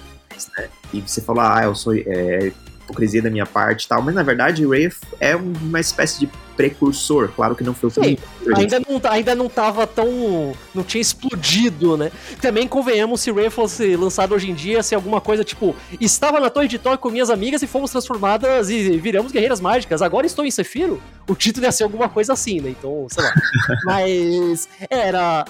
né? 0.56 0.70
E 0.94 1.02
você 1.02 1.20
falou, 1.20 1.42
ah, 1.42 1.62
eu 1.64 1.74
sou. 1.74 1.96
É, 1.96 2.52
hipocrisia 2.90 3.22
da 3.22 3.30
minha 3.30 3.46
parte 3.46 3.86
e 3.86 3.88
tal, 3.88 4.02
mas 4.02 4.16
na 4.16 4.24
verdade 4.24 4.66
Wraith 4.66 4.98
é 5.20 5.36
uma 5.36 5.80
espécie 5.80 6.20
de 6.20 6.30
precursor, 6.58 7.30
claro 7.30 7.56
que 7.56 7.64
não 7.64 7.74
foi 7.74 7.88
o 7.88 7.92
Sim, 7.92 8.18
ainda 8.54 8.80
não, 8.82 9.02
ainda 9.10 9.34
não 9.34 9.48
tava 9.48 9.88
tão. 9.88 10.54
não 10.76 10.84
tinha 10.84 11.00
explodido, 11.00 11.96
né? 11.96 12.12
Também 12.42 12.68
convenhamos 12.68 13.22
se 13.22 13.32
Wraith 13.32 13.52
fosse 13.52 13.96
lançado 13.96 14.36
hoje 14.36 14.52
em 14.52 14.54
dia, 14.54 14.84
se 14.84 14.94
alguma 14.94 15.22
coisa 15.22 15.44
tipo, 15.44 15.74
estava 16.02 16.40
na 16.40 16.50
torre 16.50 16.68
de 16.68 16.78
Thor 16.78 16.98
com 16.98 17.10
minhas 17.10 17.30
amigas 17.30 17.62
e 17.62 17.68
fomos 17.68 17.92
transformadas 17.92 18.70
e 18.70 18.98
viramos 18.98 19.32
guerreiras 19.32 19.62
mágicas, 19.62 20.02
agora 20.02 20.26
estou 20.26 20.46
em 20.46 20.52
Sefiro, 20.52 21.02
o 21.30 21.36
título 21.36 21.66
ia 21.66 21.72
ser 21.72 21.84
alguma 21.84 22.10
coisa 22.10 22.34
assim, 22.34 22.60
né? 22.60 22.72
Então, 22.72 23.08
sei 23.10 23.24
lá. 23.24 23.34
mas 23.86 24.68
era 24.90 25.46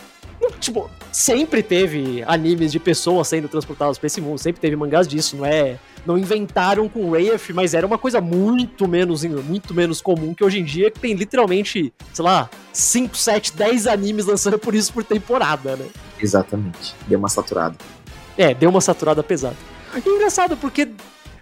tipo, 0.60 0.90
sempre 1.12 1.62
teve 1.62 2.24
animes 2.28 2.72
de 2.72 2.80
pessoas 2.80 3.28
sendo 3.28 3.48
transportadas 3.48 3.98
pra 3.98 4.08
esse 4.08 4.22
mundo, 4.22 4.38
sempre 4.38 4.62
teve 4.62 4.76
mangás 4.76 5.08
disso, 5.08 5.38
não 5.38 5.46
é? 5.46 5.78
Não 6.06 6.18
inventaram 6.18 6.88
com 6.88 7.10
Wraith, 7.10 7.50
mas 7.54 7.74
era 7.74 7.86
uma 7.86 7.98
coisa 7.98 8.22
muito 8.22 8.88
menos, 8.88 9.24
muito 9.24 9.74
menos 9.74 10.02
comum 10.02 10.34
que 10.34 10.44
hoje 10.44 10.60
em 10.60 10.64
dia 10.64 10.90
tem 10.90 11.14
literalmente, 11.14 11.94
sei 12.14 12.26
lá, 12.26 12.50
5, 12.72 13.18
7, 13.18 13.54
10 13.54 13.88
animes 13.88 14.26
lançando 14.26 14.58
por 14.58 14.74
isso 14.74 14.94
por 14.94 15.04
temporada, 15.04 15.76
né? 15.76 15.86
Exatamente. 16.20 16.96
Deu 17.08 17.20
uma 17.20 17.30
saturada. 17.30 17.76
É, 18.38 18.54
deu 18.54 18.70
uma 18.70 18.82
saturada 18.82 19.22
pesada. 19.22 19.58
E 19.94 20.10
engraçado, 20.10 20.56
porque 20.56 20.88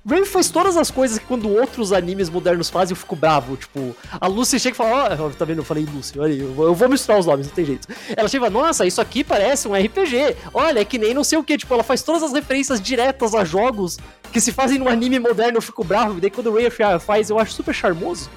Raven 0.08 0.26
faz 0.26 0.50
todas 0.50 0.78
as 0.78 0.90
coisas 0.90 1.20
que 1.20 1.26
quando 1.26 1.50
outros 1.50 1.92
animes 1.92 2.30
modernos 2.30 2.70
fazem, 2.70 2.94
eu 2.94 2.96
fico 2.96 3.16
bravo. 3.16 3.58
Tipo, 3.58 3.94
a 4.20 4.26
Lucy 4.26 4.58
chega 4.58 4.74
e 4.74 4.78
fala, 4.78 5.18
ó, 5.20 5.28
oh, 5.28 5.30
tá 5.32 5.44
vendo? 5.44 5.58
Eu 5.58 5.66
falei 5.66 5.86
Lucy, 5.86 6.18
olha 6.18 6.34
aí, 6.34 6.40
eu 6.40 6.74
vou 6.74 6.90
misturar 6.90 7.20
os 7.20 7.26
nomes, 7.26 7.48
não 7.48 7.54
tem 7.54 7.66
jeito. 7.66 7.88
Ela 8.16 8.30
chega, 8.30 8.50
nossa, 8.50 8.86
isso 8.86 9.02
aqui 9.02 9.22
parece 9.22 9.68
um 9.68 9.74
RPG. 9.74 10.38
Olha, 10.54 10.80
é 10.80 10.86
que 10.86 10.98
nem 10.98 11.14
não 11.14 11.26
sei 11.26 11.38
o 11.38 11.44
que. 11.44 11.58
Tipo, 11.58 11.74
ela 11.74 11.84
faz 11.84 12.02
todas 12.02 12.24
as 12.24 12.32
referências 12.32 12.80
diretas 12.80 13.36
a 13.36 13.44
jogos 13.44 13.98
que 14.32 14.40
se 14.40 14.54
fazem 14.54 14.80
no 14.80 14.88
anime 14.88 15.20
moderno, 15.20 15.58
eu 15.58 15.62
fico 15.62 15.84
bravo. 15.84 16.18
E 16.18 16.22
daí 16.22 16.32
quando 16.32 16.48
o 16.48 16.54
Ray 16.54 16.70
faz, 17.00 17.30
eu 17.30 17.38
acho 17.38 17.52
super 17.52 17.74
charmoso. 17.74 18.30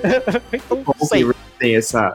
então, 0.52 0.84
sei. 1.06 1.26
tem 1.58 1.76
essa, 1.76 2.14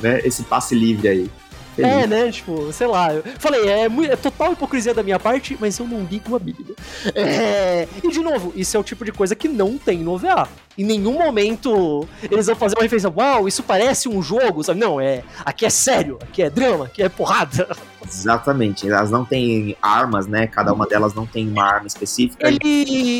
né, 0.00 0.20
esse 0.24 0.42
passe 0.44 0.74
livre 0.74 1.08
aí. 1.08 1.30
É, 1.78 2.06
né? 2.06 2.30
Tipo, 2.30 2.72
sei 2.72 2.86
lá. 2.86 3.14
Eu 3.14 3.22
falei, 3.38 3.68
é, 3.68 3.86
é, 3.86 4.16
total 4.16 4.52
hipocrisia 4.52 4.94
da 4.94 5.02
minha 5.02 5.18
parte, 5.18 5.56
mas 5.60 5.78
eu 5.78 5.86
não 5.86 6.04
ligo 6.04 6.34
a 6.34 6.38
mínima. 6.38 6.74
É, 7.14 7.88
e 8.02 8.08
de 8.08 8.20
novo, 8.20 8.52
isso 8.56 8.76
é 8.76 8.80
o 8.80 8.84
tipo 8.84 9.04
de 9.04 9.12
coisa 9.12 9.34
que 9.34 9.48
não 9.48 9.78
tem 9.78 9.98
no 9.98 10.12
OVA. 10.12 10.48
Em 10.80 10.84
nenhum 10.84 11.12
momento 11.12 12.08
eles 12.30 12.46
vão 12.46 12.56
fazer 12.56 12.74
uma 12.74 12.82
referência, 12.82 13.12
uau, 13.14 13.46
isso 13.46 13.62
parece 13.62 14.08
um 14.08 14.22
jogo, 14.22 14.64
sabe? 14.64 14.80
Não, 14.80 14.98
é. 14.98 15.22
Aqui 15.44 15.66
é 15.66 15.68
sério, 15.68 16.18
aqui 16.22 16.42
é 16.42 16.48
drama, 16.48 16.86
aqui 16.86 17.02
é 17.02 17.08
porrada. 17.10 17.68
Exatamente, 18.02 18.88
elas 18.88 19.10
não 19.10 19.22
têm 19.22 19.76
armas, 19.82 20.26
né? 20.26 20.46
Cada 20.46 20.72
uma 20.72 20.86
delas 20.86 21.12
não 21.12 21.26
tem 21.26 21.46
uma 21.46 21.64
arma 21.64 21.86
específica. 21.86 22.48
Ele, 22.48 22.58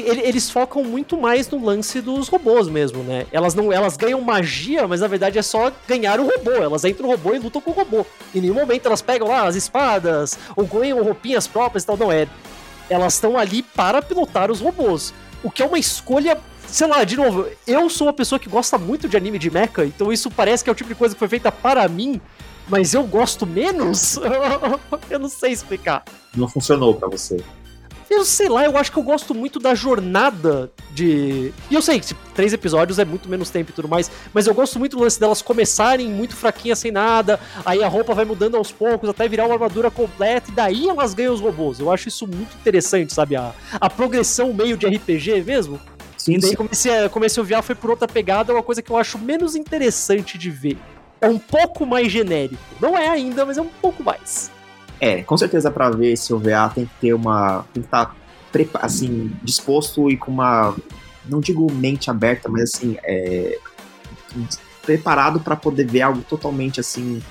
ele, 0.08 0.22
eles 0.22 0.48
focam 0.48 0.82
muito 0.82 1.18
mais 1.18 1.50
no 1.50 1.62
lance 1.62 2.00
dos 2.00 2.28
robôs 2.28 2.66
mesmo, 2.66 3.02
né? 3.02 3.26
Elas 3.30 3.54
não, 3.54 3.70
elas 3.70 3.94
ganham 3.94 4.22
magia, 4.22 4.88
mas 4.88 5.02
na 5.02 5.06
verdade 5.06 5.38
é 5.38 5.42
só 5.42 5.70
ganhar 5.86 6.18
o 6.18 6.26
robô. 6.26 6.52
Elas 6.52 6.82
entram 6.86 7.08
no 7.08 7.12
robô 7.12 7.34
e 7.34 7.38
lutam 7.40 7.60
com 7.60 7.72
o 7.72 7.74
robô. 7.74 8.06
Em 8.34 8.40
nenhum 8.40 8.54
momento 8.54 8.86
elas 8.86 9.02
pegam 9.02 9.28
lá 9.28 9.46
as 9.46 9.54
espadas 9.54 10.38
ou 10.56 10.64
ganham 10.64 11.02
roupinhas 11.02 11.46
próprias 11.46 11.82
e 11.82 11.86
tal. 11.86 11.98
Não 11.98 12.10
é. 12.10 12.26
Elas 12.88 13.12
estão 13.14 13.36
ali 13.36 13.62
para 13.62 14.00
pilotar 14.00 14.50
os 14.50 14.62
robôs. 14.62 15.12
O 15.42 15.50
que 15.50 15.62
é 15.62 15.66
uma 15.66 15.78
escolha 15.78 16.38
sei 16.70 16.86
lá, 16.86 17.04
de 17.04 17.16
novo, 17.16 17.46
eu 17.66 17.88
sou 17.90 18.06
uma 18.06 18.12
pessoa 18.12 18.38
que 18.38 18.48
gosta 18.48 18.78
muito 18.78 19.08
de 19.08 19.16
anime 19.16 19.38
de 19.38 19.50
mecha, 19.50 19.84
então 19.84 20.12
isso 20.12 20.30
parece 20.30 20.62
que 20.62 20.70
é 20.70 20.72
o 20.72 20.76
tipo 20.76 20.88
de 20.88 20.94
coisa 20.94 21.14
que 21.14 21.18
foi 21.18 21.28
feita 21.28 21.50
para 21.50 21.86
mim, 21.88 22.20
mas 22.68 22.94
eu 22.94 23.02
gosto 23.04 23.46
menos? 23.46 24.18
eu 25.10 25.18
não 25.18 25.28
sei 25.28 25.52
explicar. 25.52 26.04
Não 26.34 26.48
funcionou 26.48 26.94
para 26.94 27.08
você. 27.08 27.42
Eu 28.08 28.24
sei 28.24 28.48
lá, 28.48 28.64
eu 28.64 28.76
acho 28.76 28.90
que 28.90 28.98
eu 28.98 29.04
gosto 29.04 29.32
muito 29.32 29.60
da 29.60 29.72
jornada 29.72 30.72
de. 30.90 31.52
E 31.70 31.74
eu 31.74 31.80
sei 31.80 32.00
que 32.00 32.12
três 32.34 32.52
episódios 32.52 32.98
é 32.98 33.04
muito 33.04 33.28
menos 33.28 33.50
tempo 33.50 33.70
e 33.70 33.72
tudo 33.72 33.86
mais, 33.86 34.10
mas 34.34 34.48
eu 34.48 34.54
gosto 34.54 34.80
muito 34.80 34.96
do 34.96 35.02
lance 35.04 35.20
delas 35.20 35.40
começarem 35.40 36.08
muito 36.08 36.34
fraquinhas 36.34 36.80
sem 36.80 36.90
nada, 36.90 37.38
aí 37.64 37.84
a 37.84 37.88
roupa 37.88 38.12
vai 38.12 38.24
mudando 38.24 38.56
aos 38.56 38.72
poucos 38.72 39.08
até 39.08 39.28
virar 39.28 39.46
uma 39.46 39.54
armadura 39.54 39.92
completa 39.92 40.50
e 40.50 40.54
daí 40.54 40.88
elas 40.88 41.14
ganham 41.14 41.32
os 41.32 41.40
robôs. 41.40 41.78
Eu 41.78 41.88
acho 41.88 42.08
isso 42.08 42.26
muito 42.26 42.56
interessante, 42.56 43.12
sabe? 43.12 43.36
A, 43.36 43.52
a 43.80 43.88
progressão 43.88 44.52
meio 44.52 44.76
de 44.76 44.86
RPG 44.88 45.44
mesmo. 45.44 45.80
Sim, 46.24 46.38
daí 46.38 46.50
sim. 46.50 46.56
comecei 46.56 47.04
a, 47.04 47.08
comecei 47.08 47.40
a 47.40 47.42
ouvir, 47.42 47.62
foi 47.62 47.74
por 47.74 47.90
outra 47.90 48.06
pegada, 48.06 48.52
é 48.52 48.54
uma 48.54 48.62
coisa 48.62 48.82
que 48.82 48.90
eu 48.90 48.96
acho 48.96 49.18
menos 49.18 49.54
interessante 49.54 50.36
de 50.36 50.50
ver 50.50 50.78
é 51.20 51.28
um 51.28 51.38
pouco 51.38 51.84
mais 51.84 52.10
genérico. 52.10 52.62
Não 52.80 52.96
é 52.96 53.08
ainda, 53.08 53.44
mas 53.44 53.58
é 53.58 53.62
um 53.62 53.68
pouco 53.68 54.02
mais. 54.02 54.50
É, 55.00 55.22
com 55.22 55.36
certeza 55.36 55.70
para 55.70 55.90
ver 55.90 56.12
esse 56.12 56.32
OVA 56.32 56.70
tem 56.74 56.86
que 56.86 56.94
ter 57.00 57.14
uma. 57.14 57.64
tem 57.72 57.82
que 57.82 57.86
estar 57.86 58.06
tá, 58.06 58.80
assim, 58.82 59.30
disposto 59.42 60.10
e 60.10 60.16
com 60.16 60.30
uma. 60.30 60.74
Não 61.26 61.40
digo 61.40 61.70
mente 61.72 62.10
aberta, 62.10 62.48
mas 62.48 62.62
assim. 62.74 62.96
É, 63.02 63.58
preparado 64.82 65.40
para 65.40 65.56
poder 65.56 65.86
ver 65.86 66.02
algo 66.02 66.22
totalmente 66.22 66.80
assim. 66.80 67.22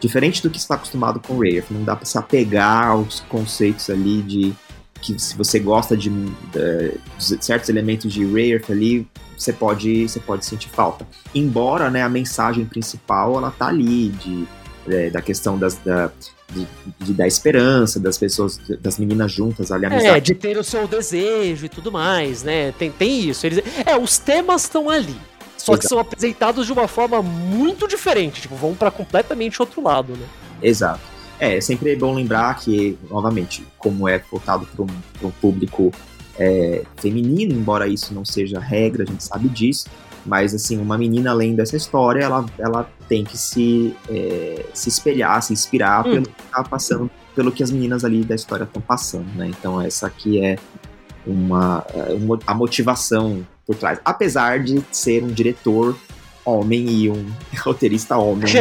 Diferente 0.00 0.42
do 0.42 0.50
que 0.50 0.58
está 0.58 0.76
acostumado 0.76 1.18
com 1.20 1.38
Rare. 1.38 1.64
Não 1.70 1.82
dá 1.82 1.96
para 1.96 2.06
se 2.06 2.16
apegar 2.18 2.88
aos 2.88 3.20
conceitos 3.20 3.88
ali 3.90 4.22
de. 4.22 4.54
Que 5.00 5.18
se 5.18 5.36
você 5.36 5.58
gosta 5.58 5.96
de, 5.96 6.10
de, 6.10 7.36
de 7.36 7.44
certos 7.44 7.68
elementos 7.68 8.12
de 8.12 8.24
Rare 8.24 8.62
ali, 8.68 9.06
você 9.36 9.52
pode, 9.52 10.08
você 10.08 10.20
pode 10.20 10.44
sentir 10.44 10.68
falta. 10.68 11.06
Embora 11.34 11.90
né, 11.90 12.02
a 12.02 12.08
mensagem 12.08 12.64
principal 12.64 13.36
ela 13.36 13.50
tá 13.50 13.68
ali, 13.68 14.08
de, 14.08 14.46
é, 14.88 15.10
da 15.10 15.22
questão 15.22 15.58
das, 15.58 15.76
da, 15.76 16.10
de, 16.52 16.66
de, 17.00 17.12
da 17.12 17.26
esperança 17.26 18.00
das 18.00 18.18
pessoas, 18.18 18.58
das 18.80 18.98
meninas 18.98 19.30
juntas 19.30 19.70
ali, 19.70 19.86
a 19.86 19.90
É, 19.90 20.20
de 20.20 20.34
ter 20.34 20.56
o 20.58 20.64
seu 20.64 20.88
desejo 20.88 21.66
e 21.66 21.68
tudo 21.68 21.92
mais, 21.92 22.42
né? 22.42 22.72
Tem, 22.72 22.90
tem 22.90 23.28
isso. 23.28 23.46
Eles, 23.46 23.62
é, 23.86 23.96
os 23.96 24.18
temas 24.18 24.62
estão 24.62 24.90
ali. 24.90 25.16
Só 25.56 25.72
Exato. 25.72 25.80
que 25.80 25.88
são 25.88 25.98
apresentados 25.98 26.66
de 26.66 26.72
uma 26.72 26.88
forma 26.88 27.20
muito 27.20 27.86
diferente, 27.86 28.42
tipo, 28.42 28.54
vão 28.54 28.74
para 28.74 28.90
completamente 28.90 29.60
outro 29.60 29.82
lado, 29.82 30.12
né? 30.14 30.26
Exato. 30.62 31.00
É, 31.40 31.56
é 31.56 31.60
sempre 31.60 31.94
bom 31.96 32.14
lembrar 32.14 32.58
que, 32.58 32.98
novamente, 33.08 33.66
como 33.78 34.08
é 34.08 34.18
voltado 34.18 34.66
para 34.66 34.84
um, 34.84 34.88
um 35.28 35.30
público 35.30 35.92
é, 36.38 36.82
feminino, 36.96 37.52
embora 37.52 37.86
isso 37.86 38.14
não 38.14 38.24
seja 38.24 38.58
regra, 38.58 39.02
a 39.02 39.06
gente 39.06 39.24
sabe 39.24 39.48
disso. 39.48 39.88
Mas, 40.24 40.54
assim, 40.54 40.78
uma 40.78 40.98
menina 40.98 41.30
além 41.30 41.54
dessa 41.54 41.76
história, 41.76 42.22
ela, 42.22 42.44
ela 42.58 42.90
tem 43.08 43.24
que 43.24 43.38
se, 43.38 43.94
é, 44.10 44.66
se 44.74 44.88
espelhar, 44.88 45.42
se 45.42 45.52
inspirar 45.52 46.06
hum. 46.06 46.10
pelo 46.10 46.28
que 46.28 46.42
tá 46.50 46.62
passando, 46.62 47.10
pelo 47.34 47.50
que 47.50 47.62
as 47.62 47.70
meninas 47.70 48.04
ali 48.04 48.24
da 48.24 48.34
história 48.34 48.64
estão 48.64 48.82
passando, 48.82 49.28
né? 49.34 49.48
Então, 49.48 49.80
essa 49.80 50.06
aqui 50.06 50.44
é 50.44 50.58
uma, 51.26 51.84
é, 51.94 52.12
uma, 52.12 52.38
a 52.46 52.54
motivação 52.54 53.46
por 53.66 53.76
trás. 53.76 54.00
Apesar 54.04 54.62
de 54.62 54.82
ser 54.90 55.22
um 55.22 55.28
diretor 55.28 55.96
homem 56.48 56.88
e 56.88 57.10
um 57.10 57.30
roteirista 57.60 58.16
homem. 58.16 58.52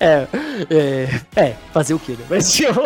é, 0.00 0.26
é, 0.70 1.20
é, 1.36 1.56
fazer 1.72 1.94
o 1.94 1.98
quê, 1.98 2.12
né? 2.12 2.24
Mas, 2.28 2.50
tipo, 2.52 2.80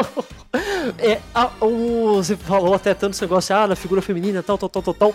é, 0.99 1.21
a, 1.35 1.51
o, 1.61 2.17
você 2.17 2.37
falou 2.37 2.75
até 2.75 2.95
tanto 2.95 3.15
esse 3.15 3.23
negócio, 3.23 3.55
ah, 3.55 3.67
na 3.67 3.77
figura 3.77 4.03
feminina, 4.03 4.43
tal, 4.43 4.59
tal, 4.59 4.69
tal, 4.69 4.83
tal, 4.83 4.95
tal. 4.95 5.15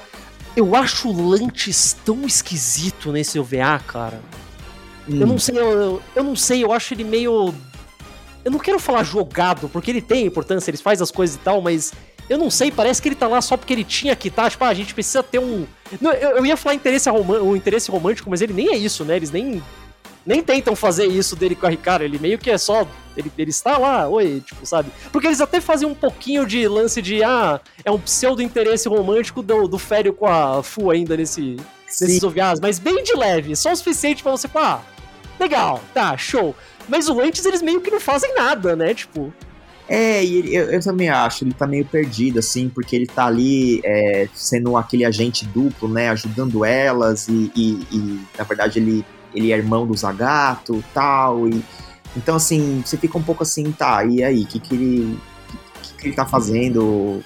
Eu 0.55 0.75
acho 0.75 1.09
o 1.09 1.29
Lantis 1.29 1.97
tão 2.05 2.25
esquisito 2.25 3.11
nesse 3.11 3.37
OVA, 3.37 3.79
cara. 3.85 4.21
Hum. 5.07 5.19
Eu 5.19 5.27
não 5.27 5.37
sei, 5.37 5.57
eu, 5.57 6.01
eu 6.15 6.23
não 6.23 6.35
sei, 6.35 6.63
eu 6.63 6.71
acho 6.71 6.93
ele 6.93 7.03
meio. 7.03 7.53
Eu 8.43 8.51
não 8.51 8.59
quero 8.59 8.79
falar 8.79 9.03
jogado, 9.03 9.67
porque 9.69 9.91
ele 9.91 10.01
tem 10.01 10.25
importância, 10.25 10.69
ele 10.71 10.77
faz 10.77 11.01
as 11.01 11.11
coisas 11.11 11.35
e 11.35 11.39
tal, 11.39 11.61
mas 11.61 11.91
eu 12.29 12.37
não 12.37 12.49
sei, 12.49 12.71
parece 12.71 13.01
que 13.01 13.07
ele 13.07 13.15
tá 13.15 13.27
lá 13.27 13.41
só 13.41 13.55
porque 13.55 13.73
ele 13.73 13.83
tinha 13.83 14.15
que 14.15 14.29
tá. 14.29 14.49
Tipo, 14.49 14.63
ah, 14.63 14.69
a 14.69 14.73
gente 14.73 14.93
precisa 14.93 15.21
ter 15.21 15.39
um. 15.39 15.65
Não, 16.01 16.11
eu, 16.13 16.37
eu 16.37 16.45
ia 16.45 16.57
falar 16.57 16.75
interesse, 16.75 17.09
um 17.09 17.55
interesse 17.55 17.91
romântico, 17.91 18.29
mas 18.29 18.41
ele 18.41 18.53
nem 18.53 18.69
é 18.73 18.77
isso, 18.77 19.05
né? 19.05 19.15
Eles 19.15 19.31
nem 19.31 19.61
nem 20.25 20.41
tentam 20.41 20.75
fazer 20.75 21.05
isso 21.05 21.35
dele 21.35 21.55
com 21.55 21.67
a 21.67 21.69
Ricardo, 21.69 22.01
ele 22.01 22.17
meio 22.17 22.39
que 22.39 22.49
é 22.49 22.57
só. 22.57 22.87
Ele, 23.15 23.31
ele 23.37 23.51
está 23.51 23.77
lá, 23.77 24.09
oi, 24.09 24.41
tipo, 24.43 24.65
sabe? 24.65 24.91
Porque 25.11 25.27
eles 25.27 25.39
até 25.39 25.61
fazem 25.61 25.87
um 25.87 25.93
pouquinho 25.93 26.45
de 26.45 26.67
lance 26.67 27.01
de, 27.01 27.23
ah, 27.23 27.61
é 27.83 27.91
um 27.91 27.99
pseudo-interesse 27.99 28.89
romântico 28.89 29.43
do, 29.43 29.67
do 29.67 29.77
Fério 29.77 30.13
com 30.13 30.25
a 30.25 30.63
Fu 30.63 30.89
ainda 30.89 31.15
nesse, 31.15 31.57
nesses 31.85 32.23
OVAs, 32.23 32.59
mas 32.59 32.79
bem 32.79 33.03
de 33.03 33.15
leve, 33.15 33.55
só 33.55 33.71
o 33.71 33.75
suficiente 33.75 34.23
para 34.23 34.31
você 34.31 34.47
falar, 34.47 34.83
ah, 34.83 35.03
legal, 35.39 35.79
tá, 35.93 36.17
show. 36.17 36.55
Mas 36.87 37.07
o 37.07 37.13
Lantes 37.13 37.45
eles 37.45 37.61
meio 37.61 37.81
que 37.81 37.91
não 37.91 37.99
fazem 37.99 38.33
nada, 38.35 38.75
né? 38.75 38.93
Tipo. 38.93 39.33
É, 39.87 40.25
eu, 40.25 40.71
eu, 40.71 40.81
também 40.81 41.09
acho, 41.09 41.43
ele 41.43 41.53
tá 41.53 41.67
meio 41.67 41.85
perdido, 41.85 42.39
assim, 42.39 42.69
porque 42.69 42.95
ele 42.95 43.05
tá 43.05 43.25
ali 43.25 43.81
é, 43.83 44.27
sendo 44.33 44.75
aquele 44.75 45.05
agente 45.05 45.45
duplo, 45.45 45.87
né, 45.87 46.09
ajudando 46.09 46.65
elas, 46.65 47.27
e, 47.27 47.51
e, 47.55 47.87
e, 47.91 48.21
na 48.35 48.43
verdade 48.43 48.79
ele 48.79 49.05
ele 49.35 49.51
é 49.51 49.57
irmão 49.57 49.85
do 49.85 49.95
Zagato 49.95 50.83
tal. 50.93 51.47
E, 51.47 51.63
então, 52.15 52.35
assim, 52.35 52.81
você 52.83 52.97
fica 52.97 53.17
um 53.17 53.23
pouco 53.23 53.43
assim, 53.43 53.71
tá, 53.71 54.03
e 54.05 54.23
aí, 54.23 54.43
o 54.43 54.47
que, 54.47 54.59
que, 54.59 54.73
ele, 54.73 55.19
que, 55.83 55.93
que 55.95 56.07
ele 56.07 56.15
tá 56.15 56.25
fazendo? 56.25 57.21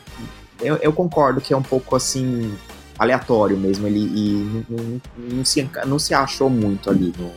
Eu, 0.59 0.75
eu, 0.77 0.91
concordo 0.91 1.39
que 1.39 1.53
é 1.53 1.57
um 1.57 1.61
pouco 1.61 1.95
assim, 1.95 2.51
aleatório 2.97 3.55
mesmo, 3.55 3.87
ele 3.87 3.99
e 3.99 4.65
não, 4.67 4.77
não, 4.77 5.01
não, 5.37 5.45
se, 5.45 5.69
não 5.85 5.99
se 5.99 6.13
achou 6.13 6.49
muito 6.49 6.89
ali 6.89 7.13
no. 7.17 7.31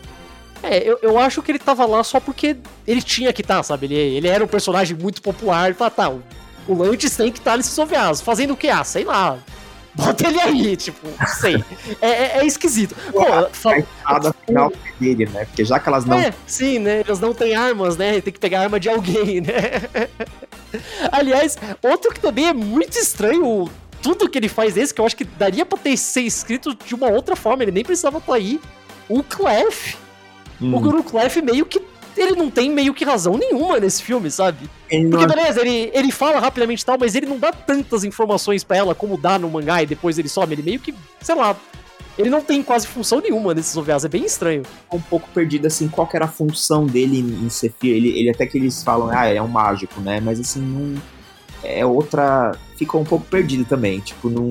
É, 0.62 0.88
eu, 0.88 0.98
eu 1.02 1.18
acho 1.18 1.42
que 1.42 1.50
ele 1.50 1.58
tava 1.58 1.84
lá 1.86 2.04
só 2.04 2.20
porque 2.20 2.56
ele 2.86 3.02
tinha 3.02 3.32
que 3.32 3.42
estar, 3.42 3.56
tá, 3.56 3.62
sabe? 3.62 3.86
Ele, 3.86 3.94
ele 3.94 4.28
era 4.28 4.44
um 4.44 4.48
personagem 4.48 4.96
muito 4.96 5.20
popular, 5.20 5.70
e 5.70 5.74
fala, 5.74 5.90
tá, 5.90 6.08
o, 6.08 6.22
o 6.68 6.96
tem 6.96 7.30
que 7.32 7.38
estar 7.38 7.52
tá 7.52 7.56
nesses 7.56 7.76
OVAs. 7.76 8.20
Fazendo 8.20 8.52
o 8.52 8.56
que? 8.56 8.68
Ah, 8.68 8.84
sei 8.84 9.04
lá. 9.04 9.38
bota 9.94 10.26
ele 10.26 10.40
aí, 10.40 10.76
tipo, 10.76 11.06
não 11.06 11.26
sei. 11.26 11.62
É, 12.00 12.08
é, 12.08 12.38
é 12.38 12.46
esquisito. 12.46 12.94
Pô, 13.10 13.20
a 13.20 13.78
espada 13.78 14.34
final 14.46 14.72
dele, 14.98 15.26
né? 15.26 15.44
Porque 15.44 15.64
já 15.64 15.78
que 15.78 15.88
elas 15.88 16.04
não. 16.04 16.18
É, 16.18 16.32
sim, 16.46 16.78
né? 16.78 17.02
Elas 17.06 17.20
não 17.20 17.34
têm 17.34 17.54
armas, 17.54 17.96
né? 17.96 18.20
Tem 18.20 18.32
que 18.32 18.38
pegar 18.38 18.60
a 18.60 18.62
arma 18.62 18.80
de 18.80 18.88
alguém, 18.88 19.40
né? 19.42 20.08
Aliás, 21.10 21.58
outro 21.82 22.12
que 22.12 22.20
também 22.20 22.48
é 22.48 22.52
muito 22.54 22.96
estranho, 22.96 23.70
tudo 24.00 24.28
que 24.28 24.38
ele 24.38 24.48
faz 24.48 24.74
desse, 24.74 24.94
que 24.94 25.00
eu 25.00 25.06
acho 25.06 25.16
que 25.16 25.24
daria 25.24 25.66
pra 25.66 25.78
ter 25.78 25.96
ser 25.96 26.22
escrito 26.22 26.74
de 26.74 26.94
uma 26.94 27.08
outra 27.08 27.36
forma, 27.36 27.62
ele 27.62 27.72
nem 27.72 27.84
precisava 27.84 28.18
estar 28.18 28.34
aí. 28.34 28.60
O 29.08 29.22
Clef. 29.22 29.96
Hum. 30.62 30.74
O 30.74 30.80
Guru 30.80 31.02
Clef 31.02 31.42
meio 31.42 31.66
que 31.66 31.80
ele 32.16 32.32
não 32.32 32.50
tem 32.50 32.70
meio 32.70 32.92
que 32.92 33.04
razão 33.04 33.38
nenhuma 33.38 33.80
nesse 33.80 34.02
filme, 34.02 34.30
sabe? 34.30 34.68
Ele 34.90 35.08
Porque 35.08 35.26
beleza, 35.26 35.60
ele, 35.60 35.90
ele 35.94 36.12
fala 36.12 36.38
rapidamente 36.38 36.82
e 36.82 36.86
tal, 36.86 36.98
mas 36.98 37.14
ele 37.14 37.26
não 37.26 37.38
dá 37.38 37.52
tantas 37.52 38.04
informações 38.04 38.62
para 38.62 38.76
ela 38.76 38.94
como 38.94 39.16
dá 39.16 39.38
no 39.38 39.48
mangá 39.50 39.82
e 39.82 39.86
depois 39.86 40.18
ele 40.18 40.28
some. 40.28 40.52
Ele 40.52 40.62
meio 40.62 40.78
que, 40.78 40.94
sei 41.20 41.34
lá, 41.34 41.56
ele 42.18 42.28
não 42.28 42.42
tem 42.42 42.62
quase 42.62 42.86
função 42.86 43.20
nenhuma 43.20 43.54
nesses 43.54 43.76
OVAs, 43.76 44.04
é 44.04 44.08
bem 44.08 44.24
estranho. 44.24 44.62
Um 44.92 45.00
pouco 45.00 45.28
perdido, 45.30 45.66
assim, 45.66 45.88
qual 45.88 46.08
era 46.12 46.26
a 46.26 46.28
função 46.28 46.86
dele 46.86 47.18
em 47.18 47.48
Sephir. 47.48 47.96
Ele, 47.96 48.18
ele 48.18 48.30
até 48.30 48.46
que 48.46 48.58
eles 48.58 48.82
falam, 48.82 49.10
ah, 49.10 49.26
é 49.26 49.40
um 49.40 49.48
mágico, 49.48 50.00
né? 50.00 50.20
Mas 50.20 50.38
assim, 50.38 50.60
não. 50.60 51.00
É 51.64 51.86
outra. 51.86 52.56
Ficou 52.76 53.00
um 53.00 53.04
pouco 53.04 53.24
perdido 53.26 53.64
também. 53.64 54.00
Tipo, 54.00 54.28
não 54.28 54.50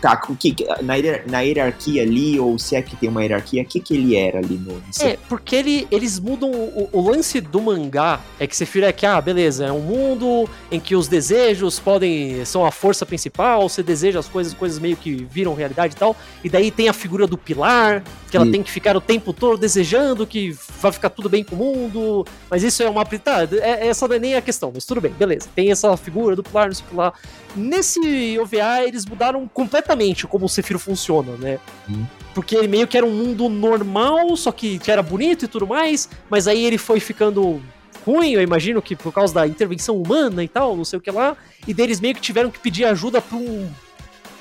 tá, 0.00 0.20
o 0.28 0.36
que, 0.36 0.54
na, 0.82 0.94
na 1.26 1.40
hierarquia 1.40 2.02
ali, 2.02 2.38
ou 2.38 2.58
se 2.58 2.76
é 2.76 2.82
que 2.82 2.96
tem 2.96 3.08
uma 3.08 3.22
hierarquia, 3.22 3.62
o 3.62 3.64
que, 3.64 3.80
que 3.80 3.94
ele 3.94 4.16
era 4.16 4.38
ali 4.38 4.56
no. 4.56 4.82
É, 5.00 5.16
porque 5.28 5.56
ele, 5.56 5.86
eles 5.90 6.18
mudam. 6.18 6.50
O, 6.50 6.88
o, 6.92 7.10
lance 7.10 7.40
do 7.40 7.60
mangá 7.60 8.20
é 8.38 8.46
que 8.46 8.56
Sephiroth 8.56 8.88
é 8.88 8.92
que, 8.92 9.06
ah, 9.06 9.20
beleza, 9.20 9.66
é 9.66 9.72
um 9.72 9.80
mundo 9.80 10.48
em 10.70 10.78
que 10.78 10.94
os 10.94 11.08
desejos 11.08 11.78
podem. 11.78 12.44
são 12.44 12.64
a 12.64 12.70
força 12.70 13.06
principal, 13.06 13.68
você 13.68 13.82
deseja 13.82 14.18
as 14.18 14.28
coisas, 14.28 14.54
coisas 14.54 14.78
meio 14.78 14.96
que 14.96 15.26
viram 15.30 15.54
realidade 15.54 15.94
e 15.94 15.96
tal. 15.96 16.14
E 16.44 16.48
daí 16.48 16.70
tem 16.70 16.88
a 16.88 16.92
figura 16.92 17.26
do 17.26 17.38
pilar, 17.38 18.02
que 18.30 18.36
ela 18.36 18.46
e... 18.46 18.50
tem 18.50 18.62
que 18.62 18.70
ficar 18.70 18.96
o 18.96 19.00
tempo 19.00 19.32
todo 19.32 19.58
desejando 19.58 20.26
que 20.26 20.56
vai 20.80 20.92
ficar 20.92 21.10
tudo 21.10 21.28
bem 21.28 21.42
com 21.42 21.56
o 21.56 21.58
mundo. 21.58 22.26
Mas 22.50 22.62
isso 22.62 22.82
é 22.82 22.88
uma. 22.88 23.04
Tá, 23.04 23.48
é, 23.60 23.88
essa 23.88 24.06
não 24.06 24.16
é 24.16 24.18
nem 24.18 24.34
a 24.34 24.42
questão, 24.42 24.70
mas 24.74 24.84
tudo 24.84 25.00
bem, 25.00 25.12
beleza. 25.12 25.48
Tem 25.54 25.70
essa 25.70 25.96
figura 25.96 26.36
do 26.36 26.42
pilar, 26.42 26.66
não 26.66 26.74
sei 26.74 26.84
o 26.84 26.90
que 26.90 26.96
lá. 26.96 27.12
Nesse 27.56 28.38
OVA, 28.38 28.82
eles 28.86 29.06
mudaram 29.06 29.48
completamente 29.48 29.85
como 30.26 30.46
o 30.46 30.48
Sephiroth 30.48 30.82
funciona, 30.82 31.32
né? 31.36 31.58
Hum. 31.88 32.04
Porque 32.34 32.56
ele 32.56 32.68
meio 32.68 32.86
que 32.86 32.96
era 32.96 33.06
um 33.06 33.12
mundo 33.12 33.48
normal, 33.48 34.36
só 34.36 34.52
que, 34.52 34.80
era 34.86 35.02
bonito 35.02 35.44
e 35.44 35.48
tudo 35.48 35.66
mais, 35.66 36.08
mas 36.28 36.46
aí 36.48 36.64
ele 36.64 36.78
foi 36.78 37.00
ficando 37.00 37.62
ruim, 38.06 38.32
eu 38.32 38.42
imagino 38.42 38.80
que 38.80 38.94
por 38.94 39.12
causa 39.12 39.34
da 39.34 39.46
intervenção 39.46 40.00
humana 40.00 40.44
e 40.44 40.48
tal, 40.48 40.76
não 40.76 40.84
sei 40.84 40.98
o 40.98 41.02
que 41.02 41.10
lá, 41.10 41.36
e 41.66 41.74
deles 41.74 42.00
meio 42.00 42.14
que 42.14 42.20
tiveram 42.20 42.50
que 42.50 42.58
pedir 42.58 42.84
ajuda 42.84 43.20
pra 43.20 43.36
um. 43.36 43.68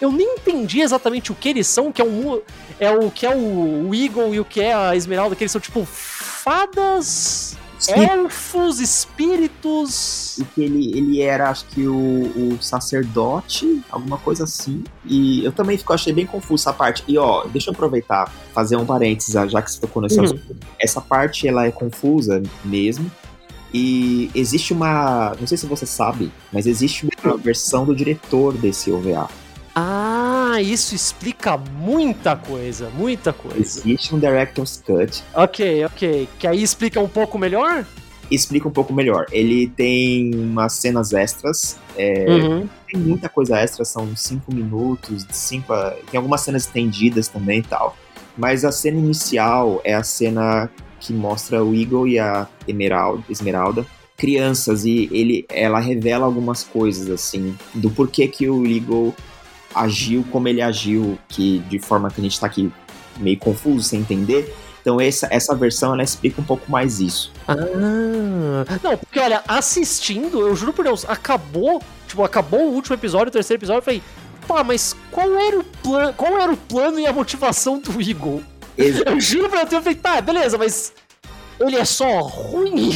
Eu 0.02 0.12
nem 0.12 0.36
entendi 0.36 0.82
exatamente 0.82 1.32
o 1.32 1.36
que 1.36 1.50
eles 1.50 1.68
são, 1.68 1.92
que 1.92 2.02
é 2.02 2.06
um. 2.06 2.42
É 2.80 2.92
o 2.92 3.10
que 3.10 3.26
é 3.26 3.34
o, 3.34 3.88
o 3.88 3.96
Eagle 3.96 4.36
e 4.36 4.40
o 4.40 4.46
que 4.46 4.62
é 4.62 4.74
a 4.74 4.96
Esmeralda, 4.96 5.36
que 5.36 5.44
eles 5.44 5.52
são 5.52 5.62
tipo 5.62 5.86
fadas 5.86 7.58
elfos, 7.88 8.80
espíritos. 8.80 10.38
E 10.38 10.46
que 10.46 10.64
ele, 10.64 10.98
ele 10.98 11.22
era, 11.22 11.50
acho 11.50 11.66
que, 11.68 11.88
o, 11.88 11.94
o, 11.96 12.58
sacerdote, 12.62 13.82
alguma 13.90 14.18
coisa 14.18 14.44
assim. 14.44 14.84
E 15.06 15.44
eu 15.44 15.52
também 15.52 15.78
fico, 15.78 15.94
achei 15.94 16.14
bem 16.14 16.26
confuso 16.26 16.64
essa 16.64 16.74
parte. 16.74 17.04
E 17.08 17.18
ó, 17.18 17.46
deixa 17.46 17.70
eu 17.70 17.74
aproveitar, 17.74 18.32
fazer 18.54 18.76
um 18.76 18.86
parênteses, 18.86 19.34
já 19.52 19.62
que 19.62 19.72
você 19.72 19.80
tocou 19.80 20.02
nesse 20.02 20.20
uhum. 20.20 20.40
Essa 20.80 21.02
parte, 21.02 21.48
ela 21.48 21.66
é 21.66 21.72
confusa 21.72 22.42
mesmo. 22.64 23.10
E 23.74 24.32
existe 24.34 24.72
uma. 24.72 25.36
Não 25.40 25.46
sei 25.46 25.58
se 25.58 25.66
você 25.66 25.86
sabe, 25.86 26.32
mas 26.52 26.66
existe 26.66 27.08
uma 27.24 27.36
versão 27.36 27.86
do 27.86 27.94
diretor 27.94 28.54
desse 28.54 28.90
OVA. 28.90 29.28
Ah, 29.78 30.62
isso 30.62 30.96
explica 30.96 31.58
muita 31.58 32.34
coisa, 32.38 32.90
muita 32.92 33.34
coisa. 33.34 33.60
Existe 33.60 34.16
um 34.16 34.20
Director's 34.20 34.82
Cut. 34.86 35.22
Ok, 35.34 35.84
ok. 35.84 36.30
Que 36.40 36.48
aí 36.48 36.64
explica 36.64 37.02
um 37.02 37.10
pouco 37.10 37.38
melhor? 37.38 37.86
Explica 38.32 38.70
um 38.70 38.72
pouco 38.72 38.94
melhor. 38.94 39.26
Ele 39.34 39.68
tem 39.68 40.34
umas 40.34 40.72
cenas 40.74 41.12
extras. 41.12 41.78
É, 41.98 42.26
uhum. 42.30 42.70
Tem 42.90 43.02
muita 43.02 43.28
coisa 43.28 43.58
extra, 43.60 43.84
são 43.84 44.16
cinco 44.16 44.56
minutos, 44.56 45.26
cinco, 45.30 45.74
tem 46.10 46.18
algumas 46.18 46.40
cenas 46.40 46.64
estendidas 46.64 47.28
também 47.28 47.60
e 47.60 47.64
tal. 47.64 47.98
Mas 48.38 48.64
a 48.64 48.72
cena 48.72 48.98
inicial 48.98 49.82
é 49.84 49.94
a 49.94 50.04
cena 50.04 50.70
que 51.02 51.12
mostra 51.12 51.62
o 51.62 51.76
Eagle 51.76 52.08
e 52.08 52.18
a 52.18 52.48
Emerald, 52.66 53.26
Esmeralda 53.30 53.86
crianças 54.18 54.86
e 54.86 55.10
ele, 55.12 55.46
ela 55.50 55.80
revela 55.80 56.26
algumas 56.26 56.64
coisas 56.64 57.10
assim 57.10 57.54
do 57.74 57.90
porquê 57.90 58.28
que 58.28 58.50
o 58.50 58.66
Eagle 58.66 59.14
agiu 59.76 60.26
como 60.32 60.48
ele 60.48 60.62
agiu, 60.62 61.18
que 61.28 61.60
de 61.70 61.80
forma 61.80 62.10
que 62.10 62.22
a 62.22 62.24
gente 62.24 62.40
tá 62.40 62.48
aqui 62.48 62.72
meio 63.18 63.38
confuso, 63.38 63.84
sem 63.84 64.00
entender. 64.00 64.56
Então 64.82 65.02
essa, 65.02 65.28
essa 65.32 65.56
versão 65.56 65.94
ela 65.94 66.04
explica 66.04 66.40
um 66.40 66.44
pouco 66.44 66.72
mais 66.72 67.00
isso. 67.00 67.32
Ah, 67.48 67.56
não, 68.84 68.98
porque 68.98 69.20
olha, 69.20 69.44
assistindo, 69.48 70.40
eu 70.42 70.56
juro 70.56 70.74
por 70.74 70.86
Deus, 70.86 71.06
acabou, 71.08 71.82
tipo, 72.08 72.24
acabou 72.24 72.70
o 72.70 72.74
último 72.74 72.96
episódio, 72.96 73.30
o 73.30 73.32
terceiro 73.32 73.60
episódio, 73.60 73.80
eu 73.80 73.84
falei, 73.84 74.04
pá, 74.48 74.64
mas 74.64 74.96
qual 75.12 75.34
era 75.36 75.60
o 75.60 75.64
plano, 75.64 76.14
qual 76.14 76.40
era 76.40 76.54
o 76.54 76.58
plano 76.58 77.00
e 77.00 77.08
a 77.08 77.12
motivação 77.14 77.80
do 77.80 78.00
Eagle? 78.00 78.44
Exato. 78.78 79.10
Eu 79.10 79.20
juro 79.20 79.50
pra 79.50 79.64
Deus, 79.64 79.74
eu 79.74 79.82
falei, 79.82 79.96
tá, 79.96 80.22
beleza, 80.22 80.58
mas 80.58 80.94
ele 81.60 81.78
é 81.78 81.86
só 81.86 82.20
ruim? 82.20 82.92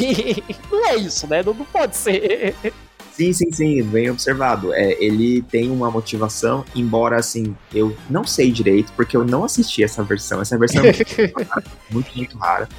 Não 0.71 0.87
é 0.87 0.95
isso, 0.97 1.27
né? 1.27 1.41
Não, 1.43 1.53
não 1.53 1.65
pode 1.65 1.95
ser. 1.95 2.55
Sim, 3.19 3.33
sim, 3.33 3.51
sim, 3.51 3.83
bem 3.83 4.09
observado. 4.09 4.73
É, 4.73 4.95
ele 4.97 5.41
tem 5.41 5.69
uma 5.69 5.91
motivação, 5.91 6.63
embora 6.73 7.17
assim, 7.17 7.53
eu 7.75 7.93
não 8.09 8.23
sei 8.23 8.49
direito, 8.49 8.93
porque 8.95 9.17
eu 9.17 9.25
não 9.25 9.43
assisti 9.43 9.83
essa 9.83 10.01
versão. 10.01 10.39
Essa 10.41 10.57
versão 10.57 10.81
é 10.85 10.93
muito, 11.91 12.13
muito 12.15 12.37
rara. 12.37 12.69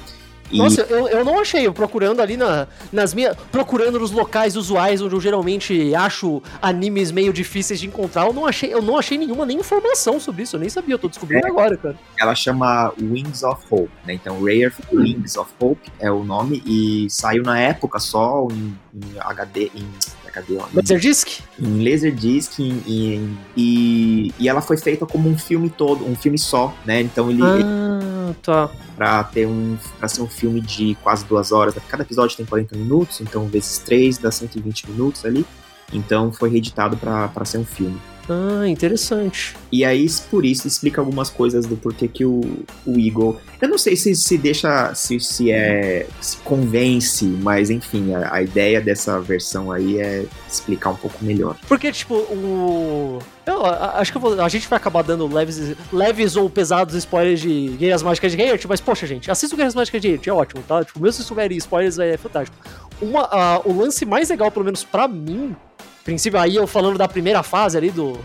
E... 0.51 0.57
Nossa, 0.57 0.81
eu, 0.81 1.07
eu 1.07 1.23
não 1.23 1.39
achei, 1.39 1.67
eu 1.67 1.71
procurando 1.71 2.21
ali 2.21 2.35
na, 2.35 2.67
nas 2.91 3.13
minhas. 3.13 3.37
Procurando 3.51 3.99
nos 3.99 4.09
locais 4.09 4.55
usuais 4.55 4.99
onde 4.99 5.13
eu 5.13 5.21
geralmente 5.21 5.93
acho 5.93 6.41
animes 6.59 7.11
meio 7.11 7.31
difíceis 7.31 7.79
de 7.79 7.85
encontrar, 7.85 8.25
eu 8.25 8.33
não 8.33 8.47
achei, 8.47 8.73
eu 8.73 8.81
não 8.81 8.97
achei 8.97 9.19
nenhuma 9.19 9.45
nem 9.45 9.59
informação 9.59 10.19
sobre 10.19 10.41
isso, 10.41 10.55
eu 10.55 10.59
nem 10.59 10.69
sabia, 10.69 10.95
eu 10.95 10.99
tô 10.99 11.07
descobrindo 11.07 11.45
é, 11.45 11.49
agora, 11.51 11.77
cara. 11.77 11.95
Ela 12.19 12.33
chama 12.33 12.91
Wings 12.99 13.43
of 13.43 13.63
Hope, 13.69 13.91
né? 14.05 14.15
Então, 14.15 14.39
Rare 14.39 14.73
Wings 14.91 15.37
of 15.37 15.51
Hope 15.59 15.91
é 15.99 16.11
o 16.11 16.23
nome, 16.23 16.63
e 16.65 17.07
saiu 17.11 17.43
na 17.43 17.59
época 17.59 17.99
só 17.99 18.47
em, 18.49 18.75
em 18.93 19.19
HD, 19.19 19.71
em 19.75 19.87
cadê? 20.31 20.57
Laserdisc? 20.73 21.41
Em 21.59 21.83
Laserdisc 21.83 22.59
em, 22.59 22.81
em, 22.87 23.37
e, 23.55 24.33
e 24.39 24.49
ela 24.49 24.61
foi 24.61 24.77
feita 24.77 25.05
como 25.05 25.29
um 25.29 25.37
filme 25.37 25.69
todo, 25.69 26.05
um 26.05 26.15
filme 26.15 26.37
só, 26.37 26.73
né? 26.85 27.01
Então 27.01 27.29
ele. 27.29 27.41
Ah, 27.43 28.33
tá. 28.41 28.69
Pra 28.95 29.23
ter 29.23 29.45
um. 29.45 29.77
Pra 29.99 30.07
ser 30.07 30.21
um 30.21 30.27
filme 30.27 30.61
de 30.61 30.95
quase 31.03 31.25
duas 31.25 31.51
horas. 31.51 31.75
Cada 31.87 32.03
episódio 32.03 32.35
tem 32.37 32.45
40 32.45 32.77
minutos, 32.77 33.21
então 33.21 33.47
vezes 33.47 33.77
três 33.79 34.17
dá 34.17 34.31
120 34.31 34.89
minutos 34.89 35.25
ali. 35.25 35.45
Então 35.93 36.31
foi 36.31 36.49
reeditado 36.49 36.97
para 36.97 37.45
ser 37.45 37.57
um 37.57 37.65
filme. 37.65 37.99
Ah, 38.29 38.67
interessante. 38.67 39.55
E 39.71 39.83
aí, 39.83 40.05
por 40.29 40.45
isso, 40.45 40.67
explica 40.67 41.01
algumas 41.01 41.29
coisas 41.29 41.65
do 41.65 41.75
porquê 41.75 42.07
que 42.07 42.25
o, 42.25 42.41
o 42.85 42.99
Eagle. 42.99 43.39
Eu 43.61 43.69
não 43.69 43.77
sei 43.77 43.95
se 43.95 44.15
se 44.15 44.37
deixa. 44.37 44.93
se, 44.95 45.19
se 45.19 45.51
é. 45.51 46.07
se 46.19 46.37
convence, 46.37 47.25
mas 47.25 47.69
enfim, 47.69 48.13
a, 48.13 48.35
a 48.35 48.41
ideia 48.41 48.81
dessa 48.81 49.19
versão 49.19 49.71
aí 49.71 49.99
é 49.99 50.25
explicar 50.47 50.91
um 50.91 50.95
pouco 50.95 51.23
melhor. 51.23 51.55
Porque, 51.67 51.91
tipo, 51.91 52.15
o. 52.15 53.19
Eu 53.45 53.65
acho 53.65 54.11
que 54.11 54.17
eu 54.17 54.21
vou, 54.21 54.39
a 54.39 54.49
gente 54.49 54.67
vai 54.67 54.77
acabar 54.77 55.01
dando 55.01 55.27
leves, 55.27 55.75
leves 55.91 56.35
ou 56.35 56.47
pesados 56.49 56.93
spoilers 56.93 57.41
de 57.41 57.69
Guerras 57.69 58.03
Mágicas 58.03 58.31
de 58.31 58.39
Heart, 58.39 58.65
mas 58.65 58.79
poxa, 58.79 59.07
gente, 59.07 59.31
assista 59.31 59.55
o 59.55 59.57
Guerras 59.57 59.73
Mágicas 59.73 59.99
de 59.99 60.09
Heart, 60.09 60.27
é 60.27 60.31
ótimo, 60.31 60.63
tá? 60.67 60.83
Tipo, 60.83 60.99
mesmo 60.99 61.21
se 61.21 61.27
souberem 61.27 61.57
spoilers, 61.57 61.97
é 61.97 62.17
fantástico. 62.17 62.55
Uma, 63.01 63.23
uh, 63.57 63.61
o 63.65 63.75
lance 63.75 64.05
mais 64.05 64.29
legal, 64.29 64.51
pelo 64.51 64.65
menos 64.65 64.83
para 64.83 65.07
mim, 65.07 65.55
princípio, 66.03 66.39
aí 66.39 66.55
eu 66.55 66.67
falando 66.67 66.97
da 66.97 67.07
primeira 67.07 67.43
fase 67.43 67.77
ali 67.77 67.91
do. 67.91 68.19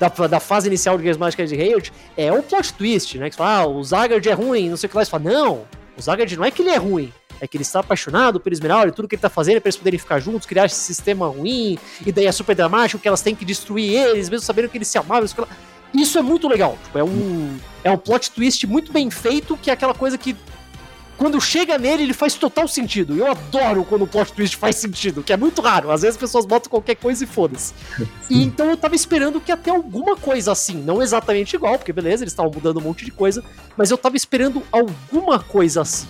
Da, 0.00 0.08
da 0.26 0.40
fase 0.40 0.66
inicial 0.66 0.96
de 0.96 1.04
Guerras 1.04 1.16
Mágicas 1.16 1.48
de 1.48 1.54
Riot, 1.54 1.92
é 2.16 2.32
o 2.32 2.42
plot 2.42 2.74
twist, 2.74 3.16
né? 3.18 3.28
Que 3.28 3.36
você 3.36 3.38
fala, 3.38 3.60
ah, 3.60 3.66
o 3.68 3.84
Zagard 3.84 4.28
é 4.28 4.32
ruim, 4.32 4.68
não 4.68 4.76
sei 4.76 4.88
o 4.88 4.90
que 4.90 4.96
lá. 4.96 5.04
Você 5.04 5.10
fala, 5.12 5.22
não, 5.22 5.62
o 5.96 6.02
Zagard 6.02 6.36
não 6.36 6.44
é 6.44 6.50
que 6.50 6.60
ele 6.60 6.70
é 6.70 6.76
ruim, 6.76 7.12
é 7.40 7.46
que 7.46 7.56
ele 7.56 7.62
está 7.62 7.78
apaixonado 7.78 8.40
por 8.40 8.52
Esmeralda 8.52 8.88
e 8.88 8.92
tudo 8.92 9.06
que 9.06 9.14
ele 9.14 9.18
está 9.18 9.28
fazendo 9.28 9.58
é 9.58 9.60
para 9.60 9.68
eles 9.68 9.76
poderem 9.76 10.00
ficar 10.00 10.18
juntos, 10.18 10.44
criar 10.44 10.66
esse 10.66 10.74
sistema 10.74 11.28
ruim, 11.28 11.78
e 12.04 12.10
daí 12.10 12.26
é 12.26 12.32
super 12.32 12.56
dramático 12.56 13.00
que 13.00 13.06
elas 13.06 13.22
têm 13.22 13.32
que 13.32 13.44
destruir 13.44 13.92
eles, 13.94 14.28
mesmo 14.28 14.44
sabendo 14.44 14.68
que 14.68 14.78
eles 14.78 14.88
se 14.88 14.98
amavam. 14.98 15.24
Isso, 15.24 15.36
isso 15.94 16.18
é 16.18 16.22
muito 16.22 16.48
legal. 16.48 16.76
Tipo, 16.82 16.98
é, 16.98 17.04
um, 17.04 17.56
é 17.84 17.90
um 17.92 17.98
plot 17.98 18.32
twist 18.32 18.66
muito 18.66 18.92
bem 18.92 19.08
feito, 19.08 19.56
que 19.56 19.70
é 19.70 19.72
aquela 19.72 19.94
coisa 19.94 20.18
que 20.18 20.36
quando 21.22 21.40
chega 21.40 21.78
nele, 21.78 22.02
ele 22.02 22.12
faz 22.12 22.34
total 22.34 22.66
sentido. 22.66 23.16
Eu 23.16 23.30
adoro 23.30 23.84
quando 23.84 24.02
o 24.02 24.06
plot 24.08 24.32
twist 24.32 24.56
faz 24.56 24.74
sentido, 24.74 25.22
que 25.22 25.32
é 25.32 25.36
muito 25.36 25.62
raro. 25.62 25.92
Às 25.92 26.02
vezes 26.02 26.16
as 26.16 26.20
pessoas 26.20 26.44
botam 26.44 26.68
qualquer 26.68 26.96
coisa 26.96 27.22
e 27.22 27.28
foda-se. 27.28 27.72
então 28.28 28.68
eu 28.68 28.76
tava 28.76 28.96
esperando 28.96 29.40
que 29.40 29.52
até 29.52 29.70
alguma 29.70 30.16
coisa 30.16 30.50
assim, 30.50 30.74
não 30.74 31.00
exatamente 31.00 31.54
igual, 31.54 31.78
porque 31.78 31.92
beleza, 31.92 32.24
eles 32.24 32.32
estavam 32.32 32.50
mudando 32.52 32.78
um 32.78 32.80
monte 32.80 33.04
de 33.04 33.12
coisa, 33.12 33.44
mas 33.76 33.92
eu 33.92 33.96
tava 33.96 34.16
esperando 34.16 34.64
alguma 34.72 35.38
coisa 35.38 35.82
assim. 35.82 36.08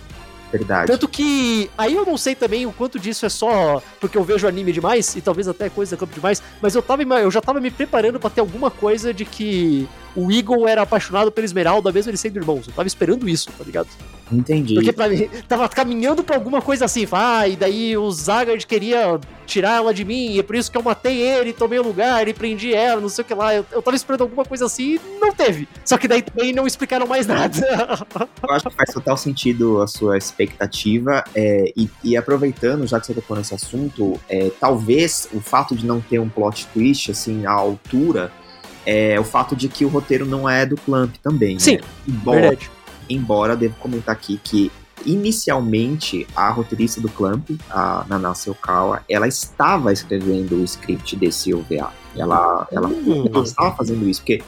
Verdade. 0.51 0.87
Tanto 0.87 1.07
que. 1.07 1.71
Aí 1.77 1.95
eu 1.95 2.07
não 2.07 2.17
sei 2.17 2.35
também 2.35 2.65
o 2.65 2.73
quanto 2.73 2.99
disso 2.99 3.27
é 3.27 3.29
só 3.29 3.83
porque 4.01 4.17
eu 4.17 4.25
vejo 4.25 4.49
anime 4.49 4.73
demais, 4.73 5.15
e 5.15 5.21
talvez 5.21 5.47
até 5.47 5.69
coisa 5.69 5.95
campo 5.95 6.15
demais, 6.15 6.43
mas 6.61 6.75
eu, 6.75 6.83
tava, 6.83 7.03
eu 7.03 7.31
já 7.31 7.41
tava 7.43 7.61
me 7.61 7.71
preparando 7.71 8.19
para 8.19 8.31
ter 8.31 8.41
alguma 8.41 8.71
coisa 8.71 9.13
de 9.13 9.27
que 9.27 9.87
o 10.15 10.31
Eagle 10.31 10.69
era 10.69 10.83
apaixonado 10.83 11.31
pela 11.33 11.45
Esmeralda, 11.45 11.93
mesmo 11.93 12.11
ele 12.11 12.17
sendo 12.17 12.37
irmãos. 12.37 12.67
Eu 12.67 12.73
tava 12.75 12.87
esperando 12.87 13.29
isso, 13.29 13.51
tá 13.57 13.65
ligado? 13.65 13.89
Entendi. 14.31 14.75
Porque 14.75 14.93
pra 14.93 15.09
mim, 15.09 15.29
tava 15.47 15.69
caminhando 15.69 16.25
pra 16.25 16.37
alguma 16.37 16.63
coisa 16.63 16.87
assim, 16.87 17.07
ah, 17.13 17.47
e 17.47 17.57
daí 17.57 17.97
o 17.97 18.11
Zagard 18.11 18.67
queria 18.67 19.21
tirar 19.47 19.77
ela 19.77 19.93
de 19.93 20.05
mim, 20.05 20.33
e 20.33 20.39
é 20.39 20.43
por 20.43 20.57
isso 20.57 20.71
que 20.71 20.79
eu 20.79 20.83
matei 20.83 21.21
ele, 21.21 21.53
tomei 21.53 21.79
o 21.79 21.83
lugar 21.83 22.27
e 22.27 22.33
prendi 22.33 22.73
ela, 22.73 23.01
não 23.01 23.09
sei 23.09 23.23
o 23.23 23.27
que 23.27 23.35
lá. 23.35 23.55
Eu, 23.55 23.67
eu 23.71 23.83
tava 23.83 23.97
esperando 23.97 24.23
alguma 24.23 24.45
coisa 24.45 24.67
assim 24.67 24.95
e 24.95 25.01
não 25.21 25.33
teve. 25.33 25.69
Só 25.85 25.99
que 25.99 26.09
daí 26.09 26.23
também 26.23 26.53
não 26.53 26.67
explicaram 26.67 27.07
mais 27.07 27.27
nada. 27.29 27.59
eu 28.43 28.55
acho 28.55 28.71
que 28.71 28.75
faz 28.75 28.93
total 28.93 29.17
sentido 29.17 29.83
a 29.83 29.87
sua 29.87 30.17
expectativa, 30.17 31.23
é, 31.35 31.73
e, 31.77 31.91
e, 32.03 32.17
aproveitando, 32.17 32.87
já 32.87 32.99
que 32.99 33.07
você 33.07 33.15
tocou 33.15 33.37
nesse 33.37 33.55
assunto, 33.55 34.19
é, 34.29 34.51
talvez 34.59 35.29
o 35.33 35.41
fato 35.41 35.75
de 35.77 35.87
não 35.87 36.01
ter 36.01 36.19
um 36.19 36.29
plot 36.29 36.67
twist, 36.73 37.11
assim, 37.11 37.45
à 37.45 37.53
altura, 37.53 38.33
é 38.87 39.19
o 39.19 39.25
fato 39.25 39.55
de 39.55 39.69
que 39.69 39.85
o 39.85 39.89
roteiro 39.89 40.25
não 40.25 40.49
é 40.49 40.67
do 40.67 40.77
Clamp 40.77 41.15
também. 41.23 41.59
Sim, 41.59 41.77
né? 41.77 41.83
embora, 42.09 42.41
verdade. 42.41 42.71
Embora, 43.09 43.57
devo 43.57 43.75
comentar 43.77 44.15
aqui 44.15 44.41
que 44.43 44.71
inicialmente 45.05 46.27
a 46.35 46.51
roteirista 46.51 47.01
do 47.01 47.09
Clamp, 47.09 47.51
a 47.71 48.05
Nana 48.09 48.35
Selkawa, 48.35 49.03
ela 49.09 49.27
estava 49.27 49.93
escrevendo 49.93 50.57
o 50.57 50.65
script 50.65 51.17
desse 51.17 51.53
OVA. 51.53 51.93
Ela, 52.17 52.67
ela, 52.71 52.89
hum. 52.89 53.29
ela 53.33 53.43
estava 53.43 53.75
fazendo 53.75 54.09
isso, 54.09 54.21
porque 54.21 54.43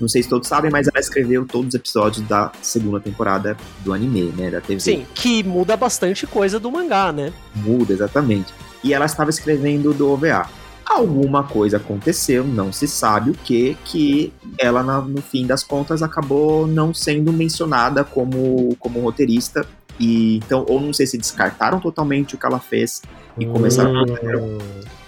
não 0.00 0.08
sei 0.08 0.22
se 0.22 0.28
todos 0.28 0.48
sabem, 0.48 0.70
mas 0.70 0.88
ela 0.88 0.98
escreveu 0.98 1.46
todos 1.46 1.68
os 1.68 1.74
episódios 1.74 2.26
da 2.26 2.50
segunda 2.60 2.98
temporada 2.98 3.56
do 3.84 3.92
anime, 3.92 4.32
né, 4.36 4.50
da 4.50 4.60
TV. 4.60 4.80
Sim, 4.80 5.06
que 5.14 5.44
muda 5.44 5.76
bastante 5.76 6.26
coisa 6.26 6.58
do 6.58 6.70
mangá, 6.70 7.12
né? 7.12 7.32
Muda, 7.54 7.92
exatamente. 7.92 8.52
E 8.82 8.92
ela 8.92 9.06
estava 9.06 9.30
escrevendo 9.30 9.94
do 9.94 10.10
OVA 10.10 10.48
alguma 10.84 11.42
coisa 11.42 11.76
aconteceu, 11.76 12.44
não 12.44 12.72
se 12.72 12.86
sabe 12.86 13.30
o 13.30 13.34
que, 13.34 13.76
que 13.84 14.32
ela, 14.58 14.82
no 15.02 15.22
fim 15.22 15.46
das 15.46 15.62
contas, 15.62 16.02
acabou 16.02 16.66
não 16.66 16.92
sendo 16.92 17.32
mencionada 17.32 18.04
como, 18.04 18.74
como 18.76 19.00
roteirista. 19.00 19.66
E 20.00 20.36
então, 20.36 20.64
ou 20.68 20.80
não 20.80 20.92
sei 20.92 21.06
se 21.06 21.18
descartaram 21.18 21.78
totalmente 21.78 22.34
o 22.34 22.38
que 22.38 22.46
ela 22.46 22.58
fez 22.58 23.02
e 23.38 23.46
começaram 23.46 24.02
a 24.02 24.06
fazer, 24.06 24.36
hum. 24.36 24.58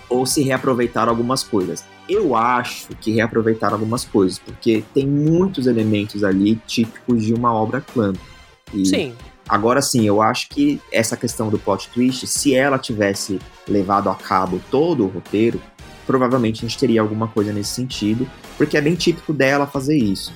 ou 0.08 0.26
se 0.26 0.42
reaproveitaram 0.42 1.10
algumas 1.10 1.42
coisas. 1.42 1.84
Eu 2.08 2.36
acho 2.36 2.88
que 3.00 3.12
reaproveitaram 3.12 3.74
algumas 3.74 4.04
coisas, 4.04 4.38
porque 4.38 4.84
tem 4.92 5.06
muitos 5.06 5.66
elementos 5.66 6.22
ali 6.22 6.56
típicos 6.66 7.24
de 7.24 7.32
uma 7.32 7.52
obra 7.52 7.80
clã. 7.80 8.12
E 8.72 8.84
Sim. 8.84 9.14
Agora 9.48 9.82
sim, 9.82 10.06
eu 10.06 10.22
acho 10.22 10.48
que 10.48 10.80
essa 10.90 11.16
questão 11.16 11.48
do 11.48 11.58
plot 11.58 11.88
twist, 11.90 12.26
se 12.26 12.54
ela 12.54 12.78
tivesse 12.78 13.38
levado 13.68 14.08
a 14.08 14.14
cabo 14.14 14.60
todo 14.70 15.04
o 15.04 15.08
roteiro, 15.08 15.60
provavelmente 16.06 16.64
a 16.64 16.68
gente 16.68 16.78
teria 16.78 17.00
alguma 17.00 17.28
coisa 17.28 17.52
nesse 17.52 17.70
sentido, 17.70 18.28
porque 18.56 18.76
é 18.76 18.80
bem 18.80 18.94
típico 18.94 19.32
dela 19.32 19.66
fazer 19.66 19.96
isso. 19.96 20.32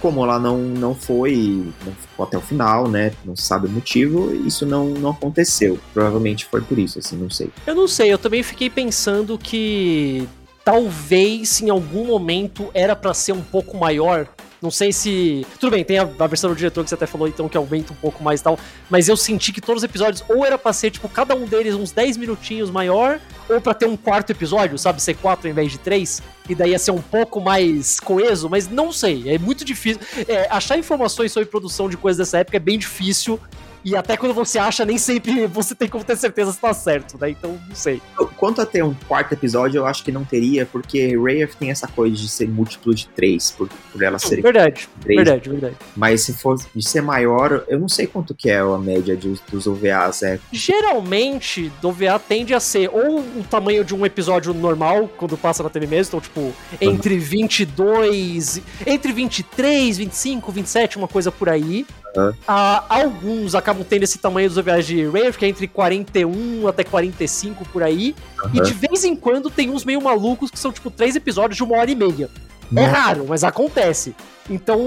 Como 0.00 0.22
ela 0.24 0.38
não, 0.38 0.58
não 0.58 0.94
foi, 0.96 1.72
não 1.84 1.92
ficou 1.92 2.26
até 2.26 2.36
o 2.36 2.40
final, 2.40 2.88
né? 2.88 3.12
Não 3.24 3.36
sabe 3.36 3.68
o 3.68 3.70
motivo, 3.70 4.34
isso 4.34 4.66
não, 4.66 4.88
não 4.88 5.10
aconteceu. 5.10 5.78
Provavelmente 5.94 6.44
foi 6.46 6.60
por 6.60 6.76
isso, 6.76 6.98
assim, 6.98 7.16
não 7.16 7.30
sei. 7.30 7.50
Eu 7.64 7.74
não 7.74 7.86
sei, 7.86 8.12
eu 8.12 8.18
também 8.18 8.42
fiquei 8.42 8.68
pensando 8.68 9.38
que 9.38 10.28
talvez 10.64 11.60
em 11.60 11.70
algum 11.70 12.06
momento 12.06 12.68
era 12.74 12.96
para 12.96 13.14
ser 13.14 13.32
um 13.32 13.42
pouco 13.42 13.76
maior 13.76 14.26
não 14.62 14.70
sei 14.70 14.92
se. 14.92 15.44
Tudo 15.58 15.72
bem, 15.72 15.84
tem 15.84 15.98
a, 15.98 16.02
a, 16.02 16.26
versão 16.26 16.48
do 16.48 16.56
diretor 16.56 16.84
que 16.84 16.90
você 16.90 16.94
até 16.94 17.06
falou, 17.06 17.26
então, 17.26 17.48
que 17.48 17.56
aumenta 17.56 17.92
um 17.92 17.96
pouco 17.96 18.22
mais 18.22 18.40
e 18.40 18.44
tal. 18.44 18.58
Mas 18.88 19.08
eu 19.08 19.16
senti 19.16 19.52
que 19.52 19.60
todos 19.60 19.82
os 19.82 19.84
episódios, 19.84 20.24
ou 20.28 20.46
era 20.46 20.56
pra 20.56 20.72
ser, 20.72 20.90
tipo, 20.90 21.08
cada 21.08 21.34
um 21.34 21.44
deles 21.44 21.74
uns 21.74 21.90
10 21.90 22.16
minutinhos 22.16 22.70
maior, 22.70 23.18
ou 23.48 23.60
para 23.60 23.74
ter 23.74 23.86
um 23.86 23.96
quarto 23.96 24.30
episódio, 24.30 24.78
sabe? 24.78 25.02
Ser 25.02 25.14
quatro 25.14 25.48
ao 25.48 25.50
invés 25.50 25.72
de 25.72 25.78
três. 25.78 26.22
E 26.48 26.54
daí 26.54 26.70
ia 26.70 26.78
ser 26.78 26.92
um 26.92 27.02
pouco 27.02 27.40
mais 27.40 27.98
coeso, 27.98 28.48
mas 28.48 28.68
não 28.68 28.92
sei. 28.92 29.34
É 29.34 29.38
muito 29.38 29.64
difícil. 29.64 30.00
É, 30.28 30.46
achar 30.48 30.78
informações 30.78 31.32
sobre 31.32 31.48
produção 31.48 31.88
de 31.88 31.96
coisas 31.96 32.18
dessa 32.18 32.38
época 32.38 32.56
é 32.56 32.60
bem 32.60 32.78
difícil. 32.78 33.40
E 33.84 33.96
até 33.96 34.16
quando 34.16 34.34
você 34.34 34.58
acha, 34.58 34.84
nem 34.84 34.98
sempre 34.98 35.46
você 35.46 35.74
tem 35.74 35.88
como 35.88 36.04
ter 36.04 36.16
certeza 36.16 36.52
se 36.52 36.60
tá 36.60 36.72
certo, 36.72 37.18
né? 37.20 37.30
Então, 37.30 37.58
não 37.68 37.74
sei. 37.74 38.00
Quanto 38.36 38.60
a 38.60 38.66
ter 38.66 38.82
um 38.82 38.94
quarto 39.08 39.32
episódio, 39.32 39.78
eu 39.78 39.86
acho 39.86 40.04
que 40.04 40.12
não 40.12 40.24
teria, 40.24 40.64
porque 40.66 41.16
Rayaf 41.16 41.56
tem 41.56 41.70
essa 41.70 41.88
coisa 41.88 42.14
de 42.14 42.28
ser 42.28 42.48
múltiplo 42.48 42.94
de 42.94 43.08
três, 43.08 43.50
por, 43.50 43.68
por 43.92 44.02
ela 44.02 44.18
ser. 44.18 44.40
Verdade, 44.40 44.88
três. 45.00 45.16
verdade, 45.16 45.50
verdade. 45.50 45.76
Mas 45.96 46.22
se 46.22 46.32
for 46.32 46.56
de 46.74 46.88
ser 46.88 47.02
maior, 47.02 47.64
eu 47.68 47.78
não 47.78 47.88
sei 47.88 48.06
quanto 48.06 48.34
que 48.34 48.50
é 48.50 48.58
a 48.58 48.78
média 48.78 49.16
de, 49.16 49.40
dos 49.50 49.66
OVAs. 49.66 50.22
É. 50.22 50.38
Geralmente, 50.52 51.72
do 51.80 51.88
OVA 51.88 52.18
tende 52.18 52.54
a 52.54 52.60
ser 52.60 52.88
ou 52.92 53.20
o 53.20 53.44
tamanho 53.48 53.84
de 53.84 53.94
um 53.94 54.04
episódio 54.06 54.54
normal, 54.54 55.08
quando 55.16 55.36
passa 55.36 55.62
na 55.62 55.70
TV 55.70 55.86
mesmo, 55.86 56.18
então, 56.18 56.20
tipo, 56.20 56.52
entre 56.80 57.14
uhum. 57.14 57.20
22, 57.20 58.60
entre 58.86 59.12
23, 59.12 59.98
25, 59.98 60.52
27, 60.52 60.98
uma 60.98 61.08
coisa 61.08 61.30
por 61.30 61.48
aí. 61.48 61.86
Uhum. 62.16 62.32
Ah, 62.46 62.84
alguns 62.88 63.54
acabam 63.54 63.71
tendo 63.84 64.02
esse 64.02 64.18
tamanho 64.18 64.48
dos 64.48 64.58
OVAs 64.58 64.86
de 64.86 65.04
Rare, 65.06 65.32
que 65.32 65.44
é 65.44 65.48
entre 65.48 65.66
41 65.66 66.66
até 66.68 66.84
45 66.84 67.64
por 67.68 67.82
aí. 67.82 68.14
Uhum. 68.44 68.50
E 68.54 68.60
de 68.60 68.72
vez 68.72 69.04
em 69.04 69.16
quando 69.16 69.50
tem 69.50 69.70
uns 69.70 69.84
meio 69.84 70.00
malucos 70.00 70.50
que 70.50 70.58
são 70.58 70.72
tipo 70.72 70.90
três 70.90 71.16
episódios 71.16 71.56
de 71.56 71.64
uma 71.64 71.76
hora 71.76 71.90
e 71.90 71.94
meia. 71.94 72.30
É 72.74 72.84
raro, 72.84 73.26
mas 73.28 73.44
acontece. 73.44 74.14
Então, 74.48 74.80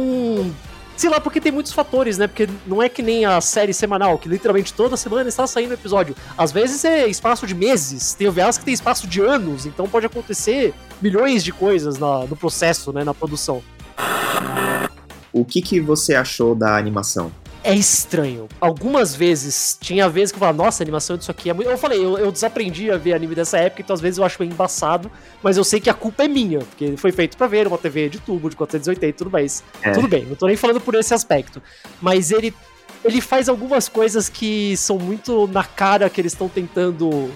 sei 0.98 1.10
lá, 1.10 1.20
porque 1.20 1.42
tem 1.42 1.52
muitos 1.52 1.72
fatores, 1.72 2.18
né? 2.18 2.28
Porque 2.28 2.48
não 2.66 2.82
é 2.82 2.90
que 2.90 3.02
nem 3.02 3.26
a 3.26 3.40
série 3.42 3.74
semanal, 3.74 4.18
que 4.18 4.28
literalmente 4.28 4.74
toda 4.74 4.98
semana 4.98 5.28
está 5.30 5.46
saindo 5.46 5.74
episódio. 5.74 6.16
Às 6.38 6.52
vezes 6.52 6.84
é 6.86 7.08
espaço 7.08 7.46
de 7.46 7.54
meses, 7.54 8.14
tem 8.14 8.28
OVAs 8.28 8.58
que 8.58 8.66
tem 8.66 8.74
espaço 8.74 9.08
de 9.08 9.22
anos, 9.22 9.66
então 9.66 9.88
pode 9.88 10.06
acontecer 10.06 10.74
milhões 11.02 11.44
de 11.44 11.52
coisas 11.52 11.98
na, 11.98 12.26
no 12.26 12.36
processo, 12.36 12.92
né, 12.92 13.04
na 13.04 13.14
produção. 13.14 13.62
O 15.32 15.44
que, 15.44 15.62
que 15.62 15.80
você 15.82 16.16
achou 16.16 16.56
da 16.56 16.78
animação? 16.78 17.32
É 17.66 17.74
estranho. 17.74 18.48
Algumas 18.62 19.16
vezes, 19.16 19.76
tinha 19.82 20.08
vezes 20.08 20.32
que 20.32 20.36
eu 20.36 20.40
falava, 20.40 20.64
nossa, 20.64 20.82
a 20.82 20.86
animação 20.86 21.18
disso 21.18 21.32
aqui 21.32 21.50
é 21.50 21.54
muito. 21.54 21.70
Eu 21.70 21.78
falei, 21.78 21.98
eu, 21.98 22.18
eu, 22.18 22.32
desaprendi 22.32 22.92
a 22.92 22.98
ver 22.98 23.14
anime 23.14 23.34
dessa 23.34 23.58
época, 23.58 23.82
então 23.82 23.94
às 23.94 24.00
vezes 24.00 24.20
eu 24.20 24.24
acho 24.24 24.38
meio 24.40 24.52
embaçado, 24.52 25.12
mas 25.42 25.58
eu 25.58 25.64
sei 25.64 25.80
que 25.80 25.90
a 25.90 25.94
culpa 25.94 26.24
é 26.24 26.28
minha, 26.28 26.60
porque 26.60 26.96
foi 26.96 27.12
feito 27.12 27.36
para 27.36 27.48
ver 27.48 27.68
uma 27.68 27.78
TV 27.78 28.08
de 28.08 28.20
tubo 28.20 28.50
de 28.50 28.56
480 28.56 29.08
e 29.08 29.14
tudo 29.14 29.32
mais. 29.32 29.64
É. 29.82 29.92
Tudo 29.92 30.08
bem, 30.08 30.26
não 30.26 30.36
tô 30.36 30.46
nem 30.46 30.56
falando 30.56 30.80
por 30.80 30.94
esse 30.94 31.14
aspecto. 31.14 31.62
Mas 32.02 32.32
ele. 32.32 32.54
Ele 33.04 33.22
faz 33.22 33.48
algumas 33.48 33.88
coisas 33.88 34.30
que 34.30 34.76
são 34.78 34.98
muito 34.98 35.46
na 35.48 35.64
cara 35.64 36.10
que 36.10 36.20
eles 36.20 36.34
estão 36.34 36.50
tentando 36.50 37.30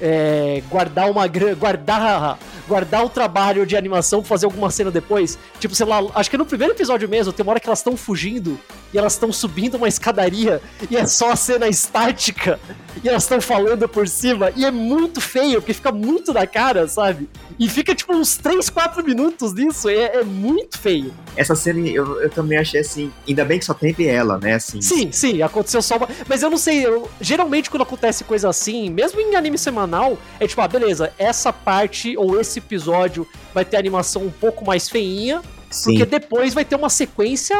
é, 0.00 0.62
guardar 0.68 1.10
uma 1.10 1.26
guardar 1.58 2.38
guardar 2.66 3.04
o 3.04 3.08
trabalho 3.08 3.64
de 3.64 3.76
animação 3.76 4.22
fazer 4.22 4.46
alguma 4.46 4.70
cena 4.70 4.90
depois. 4.90 5.38
Tipo, 5.58 5.74
sei 5.74 5.86
lá, 5.86 6.00
acho 6.14 6.30
que 6.30 6.36
no 6.36 6.44
primeiro 6.44 6.74
episódio 6.74 7.08
mesmo, 7.08 7.32
tem 7.32 7.44
uma 7.44 7.52
hora 7.52 7.60
que 7.60 7.68
elas 7.68 7.78
estão 7.78 7.96
fugindo 7.96 8.58
e 8.92 8.98
elas 8.98 9.14
estão 9.14 9.32
subindo 9.32 9.76
uma 9.76 9.88
escadaria 9.88 10.60
e 10.90 10.96
é 10.96 11.06
só 11.06 11.30
a 11.30 11.36
cena 11.36 11.68
estática 11.68 12.58
e 13.02 13.08
elas 13.08 13.22
estão 13.22 13.40
falando 13.40 13.88
por 13.88 14.08
cima 14.08 14.52
e 14.56 14.64
é 14.64 14.70
muito 14.70 15.20
feio, 15.20 15.60
porque 15.60 15.72
fica 15.72 15.92
muito 15.92 16.32
na 16.32 16.46
cara, 16.46 16.88
sabe? 16.88 17.28
E 17.58 17.68
fica 17.68 17.94
tipo 17.94 18.14
uns 18.14 18.36
3, 18.36 18.68
4 18.68 19.04
minutos 19.04 19.54
nisso, 19.54 19.88
é, 19.88 20.16
é 20.16 20.24
muito 20.24 20.78
feio. 20.78 21.12
Essa 21.36 21.54
cena 21.54 21.86
eu, 21.88 22.20
eu 22.20 22.30
também 22.30 22.58
achei 22.58 22.80
assim, 22.80 23.10
ainda 23.26 23.44
bem 23.44 23.58
que 23.58 23.64
só 23.64 23.74
teve 23.74 24.06
ela, 24.06 24.38
né? 24.38 24.54
Assim. 24.54 24.80
Sim, 24.80 25.10
sim, 25.10 25.42
aconteceu 25.42 25.80
só 25.80 25.96
uma. 25.96 26.08
Mas 26.28 26.42
eu 26.42 26.50
não 26.50 26.58
sei, 26.58 26.84
eu, 26.84 27.10
geralmente 27.20 27.70
quando 27.70 27.82
acontece 27.82 28.24
coisa 28.24 28.48
assim, 28.48 28.90
mesmo 28.90 29.20
em 29.20 29.34
anime 29.36 29.56
semanal, 29.56 30.18
é 30.38 30.46
tipo, 30.46 30.60
ah, 30.60 30.68
beleza, 30.68 31.12
essa 31.18 31.52
parte 31.52 32.16
ou 32.16 32.40
esse 32.40 32.58
episódio 32.58 33.26
vai 33.54 33.64
ter 33.64 33.76
animação 33.76 34.22
um 34.22 34.30
pouco 34.30 34.64
mais 34.64 34.88
feinha, 34.88 35.40
Sim. 35.70 35.90
Porque 35.90 36.06
depois 36.06 36.54
vai 36.54 36.64
ter 36.64 36.76
uma 36.76 36.88
sequência, 36.88 37.56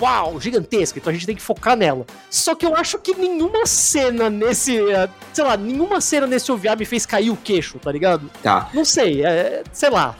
uau, 0.00 0.40
gigantesca. 0.40 0.98
Então 0.98 1.10
a 1.10 1.14
gente 1.14 1.26
tem 1.26 1.36
que 1.36 1.42
focar 1.42 1.76
nela. 1.76 2.06
Só 2.30 2.54
que 2.54 2.64
eu 2.64 2.74
acho 2.74 2.98
que 2.98 3.14
nenhuma 3.14 3.66
cena 3.66 4.30
nesse. 4.30 4.78
Eh, 4.78 5.08
sei 5.32 5.44
lá, 5.44 5.56
nenhuma 5.56 6.00
cena 6.00 6.26
nesse 6.26 6.50
OVA 6.50 6.76
me 6.76 6.84
fez 6.84 7.04
cair 7.04 7.30
o 7.30 7.36
queixo, 7.36 7.78
tá 7.78 7.92
ligado? 7.92 8.30
Tá. 8.42 8.70
Não 8.72 8.84
sei, 8.84 9.24
é, 9.24 9.62
sei 9.72 9.90
lá. 9.90 10.16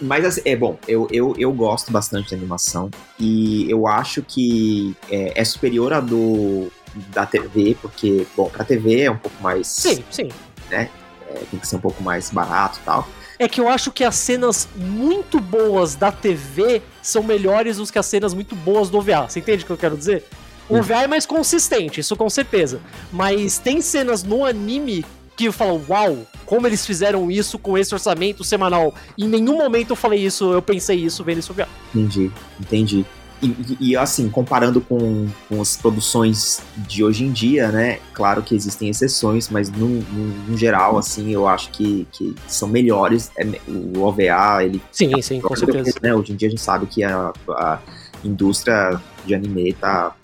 Mas 0.00 0.24
assim, 0.24 0.42
é 0.44 0.56
bom, 0.56 0.78
eu, 0.88 1.08
eu, 1.10 1.34
eu 1.38 1.52
gosto 1.52 1.92
bastante 1.92 2.30
da 2.30 2.36
animação. 2.36 2.90
E 3.18 3.70
eu 3.70 3.86
acho 3.86 4.22
que 4.22 4.96
é, 5.10 5.40
é 5.40 5.44
superior 5.44 5.92
a 5.92 6.00
do 6.00 6.70
da 7.08 7.26
TV, 7.26 7.76
porque, 7.82 8.24
bom, 8.36 8.48
pra 8.48 8.64
TV 8.64 9.02
é 9.02 9.10
um 9.10 9.16
pouco 9.16 9.42
mais. 9.42 9.66
Sim, 9.66 10.04
sim. 10.10 10.28
Né? 10.70 10.88
É, 11.28 11.38
tem 11.50 11.58
que 11.58 11.66
ser 11.66 11.76
um 11.76 11.80
pouco 11.80 12.02
mais 12.02 12.30
barato 12.30 12.78
e 12.80 12.84
tal 12.84 13.08
é 13.38 13.48
que 13.48 13.60
eu 13.60 13.68
acho 13.68 13.90
que 13.90 14.04
as 14.04 14.14
cenas 14.14 14.68
muito 14.76 15.40
boas 15.40 15.94
da 15.94 16.12
TV 16.12 16.82
são 17.02 17.22
melhores 17.22 17.76
do 17.76 17.86
que 17.86 17.98
as 17.98 18.06
cenas 18.06 18.34
muito 18.34 18.54
boas 18.54 18.90
do 18.90 18.98
OVA. 18.98 19.28
Você 19.28 19.40
entende 19.40 19.64
o 19.64 19.66
que 19.66 19.72
eu 19.72 19.76
quero 19.76 19.96
dizer? 19.96 20.24
O 20.68 20.78
OVA 20.78 21.02
é 21.02 21.06
mais 21.06 21.26
consistente, 21.26 22.00
isso 22.00 22.16
com 22.16 22.30
certeza. 22.30 22.80
Mas 23.12 23.58
tem 23.58 23.80
cenas 23.80 24.22
no 24.22 24.44
anime 24.44 25.04
que 25.36 25.46
eu 25.46 25.52
falo, 25.52 25.84
uau, 25.88 26.26
como 26.46 26.66
eles 26.66 26.86
fizeram 26.86 27.30
isso 27.30 27.58
com 27.58 27.76
esse 27.76 27.92
orçamento 27.92 28.44
semanal. 28.44 28.94
Em 29.18 29.26
nenhum 29.26 29.58
momento 29.58 29.90
eu 29.90 29.96
falei 29.96 30.20
isso, 30.20 30.52
eu 30.52 30.62
pensei 30.62 30.96
isso 30.96 31.24
vendo 31.24 31.38
esse 31.38 31.50
OVA. 31.50 31.68
Entendi, 31.94 32.30
entendi. 32.60 33.04
E, 33.42 33.76
e, 33.80 33.96
assim, 33.96 34.28
comparando 34.28 34.80
com, 34.80 35.28
com 35.48 35.60
as 35.60 35.76
produções 35.76 36.62
de 36.76 37.04
hoje 37.04 37.24
em 37.24 37.32
dia, 37.32 37.70
né? 37.70 37.98
Claro 38.12 38.42
que 38.42 38.54
existem 38.54 38.88
exceções, 38.88 39.48
mas 39.48 39.70
no, 39.70 39.88
no, 39.88 40.24
no 40.48 40.56
geral, 40.56 40.96
assim, 40.96 41.30
eu 41.30 41.46
acho 41.46 41.70
que, 41.70 42.06
que 42.12 42.34
são 42.46 42.68
melhores. 42.68 43.30
É, 43.36 43.44
o 43.68 44.00
OVA, 44.02 44.64
ele. 44.64 44.80
Sim, 44.90 45.20
sim, 45.20 45.40
com 45.40 45.54
certeza. 45.54 45.92
Que, 45.92 46.02
né, 46.02 46.14
hoje 46.14 46.32
em 46.32 46.36
dia 46.36 46.48
a 46.48 46.50
gente 46.50 46.62
sabe 46.62 46.86
que 46.86 47.02
a, 47.04 47.32
a 47.50 47.78
indústria 48.24 49.00
de 49.26 49.34
anime 49.34 49.72
tá 49.74 50.14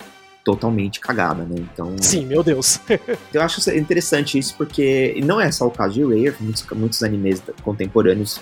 totalmente 0.43 0.99
cagada, 0.99 1.43
né? 1.43 1.55
Então. 1.57 1.95
Sim, 1.99 2.25
meu 2.25 2.43
Deus. 2.43 2.79
eu 3.33 3.41
acho 3.41 3.69
interessante 3.71 4.37
isso 4.37 4.55
porque 4.57 5.19
não 5.23 5.39
é 5.39 5.51
só 5.51 5.67
o 5.67 5.71
caso 5.71 5.93
de 5.93 6.03
Rare, 6.03 6.35
muitos, 6.39 6.65
muitos 6.71 7.03
animes 7.03 7.41
contemporâneos 7.63 8.39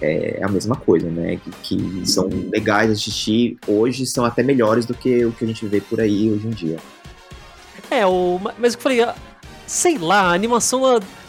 é 0.00 0.40
a 0.42 0.48
mesma 0.48 0.76
coisa, 0.76 1.08
né? 1.08 1.36
Que, 1.36 1.50
que 1.76 2.08
são 2.08 2.28
legais 2.52 2.90
assistir 2.90 3.56
hoje, 3.66 4.06
são 4.06 4.24
até 4.24 4.42
melhores 4.42 4.86
do 4.86 4.94
que 4.94 5.24
o 5.24 5.32
que 5.32 5.44
a 5.44 5.48
gente 5.48 5.64
vê 5.66 5.80
por 5.80 6.00
aí 6.00 6.30
hoje 6.30 6.46
em 6.46 6.50
dia. 6.50 6.78
É, 7.90 8.06
o, 8.06 8.40
mas 8.58 8.74
eu 8.74 8.80
falei, 8.80 9.04
sei 9.66 9.96
lá, 9.98 10.22
a 10.22 10.32
animação 10.32 10.82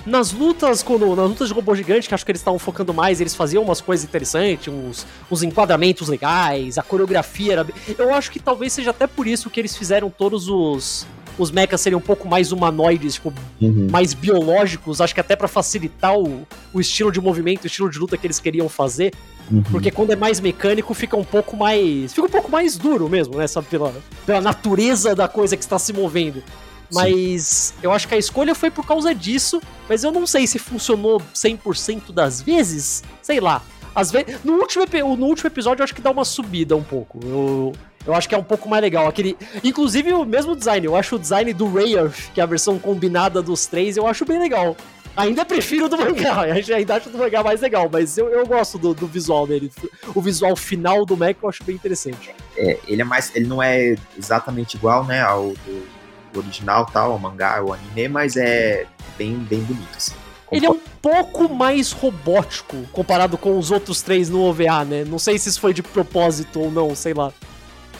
nas 0.05 0.31
lutas, 0.31 0.81
quando, 0.81 1.15
nas 1.15 1.29
lutas 1.29 1.47
de 1.49 1.53
robô 1.53 1.75
gigante, 1.75 2.07
que 2.07 2.15
acho 2.15 2.25
que 2.25 2.31
eles 2.31 2.41
estavam 2.41 2.59
focando 2.59 2.93
mais, 2.93 3.21
eles 3.21 3.35
faziam 3.35 3.63
umas 3.63 3.81
coisas 3.81 4.05
interessantes, 4.05 4.67
uns, 4.73 5.05
uns 5.29 5.43
enquadramentos 5.43 6.07
legais, 6.07 6.77
a 6.77 6.83
coreografia 6.83 7.53
era. 7.53 7.67
Eu 7.97 8.13
acho 8.13 8.31
que 8.31 8.39
talvez 8.39 8.73
seja 8.73 8.91
até 8.91 9.07
por 9.07 9.27
isso 9.27 9.49
que 9.49 9.59
eles 9.59 9.75
fizeram 9.75 10.09
todos 10.09 10.47
os 10.47 11.05
os 11.39 11.51
mechas 11.51 11.79
seriam 11.81 11.99
um 11.99 12.03
pouco 12.03 12.27
mais 12.27 12.51
humanoides, 12.51 13.15
tipo, 13.15 13.33
uhum. 13.61 13.87
mais 13.89 14.13
biológicos, 14.13 14.99
acho 14.99 15.13
que 15.13 15.21
até 15.21 15.35
para 15.35 15.47
facilitar 15.47 16.15
o, 16.15 16.45
o 16.73 16.81
estilo 16.81 17.11
de 17.11 17.21
movimento, 17.21 17.63
o 17.63 17.67
estilo 17.67 17.89
de 17.89 17.97
luta 17.97 18.17
que 18.17 18.27
eles 18.27 18.39
queriam 18.39 18.67
fazer. 18.67 19.13
Uhum. 19.49 19.63
Porque 19.63 19.89
quando 19.89 20.11
é 20.11 20.15
mais 20.15 20.39
mecânico, 20.39 20.93
fica 20.93 21.17
um 21.17 21.23
pouco 21.23 21.57
mais. 21.57 22.13
Fica 22.13 22.27
um 22.27 22.29
pouco 22.29 22.51
mais 22.51 22.77
duro 22.77 23.09
mesmo, 23.09 23.37
né? 23.37 23.47
Sabe, 23.47 23.67
pela, 23.67 23.93
pela 24.25 24.41
natureza 24.41 25.15
da 25.15 25.27
coisa 25.27 25.57
que 25.57 25.63
está 25.63 25.79
se 25.79 25.91
movendo. 25.93 26.43
Mas 26.91 27.43
Sim. 27.43 27.73
eu 27.83 27.91
acho 27.91 28.07
que 28.07 28.15
a 28.15 28.17
escolha 28.17 28.53
foi 28.53 28.69
por 28.69 28.85
causa 28.85 29.13
disso, 29.13 29.61
mas 29.87 30.03
eu 30.03 30.11
não 30.11 30.27
sei 30.27 30.45
se 30.45 30.59
funcionou 30.59 31.21
100% 31.33 32.11
das 32.11 32.41
vezes. 32.41 33.03
Sei 33.21 33.39
lá. 33.39 33.61
Às 33.95 34.11
vezes, 34.11 34.39
no 34.43 34.53
último, 34.53 34.85
no 35.17 35.25
último 35.25 35.47
episódio 35.47 35.81
eu 35.81 35.83
acho 35.83 35.95
que 35.95 36.01
dá 36.01 36.11
uma 36.11 36.25
subida 36.25 36.75
um 36.75 36.83
pouco. 36.83 37.19
Eu, 37.23 37.73
eu 38.09 38.15
acho 38.15 38.27
que 38.27 38.33
é 38.33 38.37
um 38.37 38.43
pouco 38.43 38.67
mais 38.67 38.81
legal. 38.81 39.07
Aquele, 39.07 39.37
inclusive 39.63 40.11
o 40.13 40.25
mesmo 40.25 40.55
design, 40.55 40.85
eu 40.85 40.95
acho 40.95 41.15
o 41.15 41.19
design 41.19 41.53
do 41.53 41.71
Rayearth, 41.71 42.31
que 42.33 42.41
é 42.41 42.43
a 42.43 42.47
versão 42.47 42.79
combinada 42.79 43.39
dos 43.41 43.67
três, 43.67 43.97
eu 43.97 44.07
acho 44.07 44.25
bem 44.25 44.39
legal. 44.39 44.75
Ainda 45.15 45.45
prefiro 45.45 45.87
do 45.87 45.97
mangá, 45.97 46.41
ainda 46.75 46.95
acho 46.95 47.09
do 47.09 47.17
mangá 47.19 47.43
mais 47.43 47.61
legal, 47.61 47.87
mas 47.91 48.17
eu, 48.17 48.27
eu 48.29 48.47
gosto 48.47 48.79
do, 48.79 48.95
do 48.95 49.05
visual 49.05 49.45
dele. 49.45 49.71
O 50.15 50.21
visual 50.21 50.55
final 50.55 51.05
do 51.05 51.15
Mac 51.15 51.37
eu 51.41 51.49
acho 51.49 51.63
bem 51.63 51.75
interessante. 51.75 52.33
É, 52.57 52.79
ele 52.87 53.01
é 53.01 53.05
mais. 53.05 53.35
Ele 53.35 53.45
não 53.45 53.61
é 53.61 53.95
exatamente 54.17 54.75
igual, 54.75 55.05
né, 55.05 55.21
ao 55.21 55.49
do, 55.49 55.87
do 56.33 56.39
original, 56.39 56.87
tal, 56.87 57.11
ao 57.11 57.19
mangá, 57.19 57.57
ao 57.57 57.73
anime, 57.73 58.07
mas 58.07 58.35
é 58.37 58.87
bem, 59.17 59.35
bem 59.35 59.59
bonito, 59.61 59.95
assim. 59.95 60.15
Ele 60.51 60.65
é 60.65 60.69
um 60.69 60.79
pouco 60.99 61.47
mais 61.47 61.91
robótico 61.91 62.77
comparado 62.91 63.37
com 63.37 63.57
os 63.57 63.69
outros 63.69 64.01
três 64.01 64.29
no 64.29 64.41
OVA, 64.41 64.83
né? 64.83 65.03
Não 65.05 65.19
sei 65.19 65.37
se 65.37 65.49
isso 65.49 65.59
foi 65.59 65.75
de 65.75 65.83
propósito 65.83 66.59
ou 66.59 66.71
não, 66.71 66.95
sei 66.95 67.13
lá. 67.13 67.31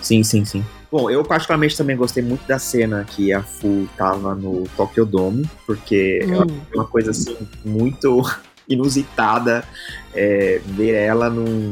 Sim, 0.02 0.24
sim, 0.24 0.45
sim. 0.45 0.64
Bom, 0.91 1.10
eu 1.10 1.24
particularmente 1.24 1.78
também 1.78 1.95
gostei 1.95 2.24
muito 2.24 2.47
da 2.47 2.58
cena 2.58 3.06
que 3.08 3.32
a 3.32 3.43
Fu 3.43 3.88
tava 3.95 4.34
no 4.34 4.64
Tokyo 4.76 5.06
Dome, 5.06 5.47
porque 5.66 6.26
hum. 6.26 6.62
é 6.74 6.76
uma 6.76 6.86
coisa 6.86 7.12
assim 7.12 7.38
muito 7.64 8.22
inusitada 8.68 9.64
é, 10.14 10.60
ver 10.66 10.93
ela 10.93 11.30
num, 11.30 11.72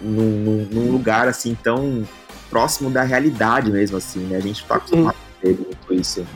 num, 0.00 0.68
num, 0.70 0.90
lugar 0.90 1.28
assim 1.28 1.56
tão 1.62 2.06
próximo 2.48 2.90
da 2.90 3.02
realidade 3.02 3.70
mesmo, 3.70 3.98
assim, 3.98 4.20
né? 4.20 4.36
A 4.36 4.40
gente 4.40 4.64
tá 4.64 4.76
acostumado 4.76 5.16
hum. 5.16 5.40
a 5.42 5.46
ver 5.46 5.58
muito 5.58 5.94
isso. 5.94 6.26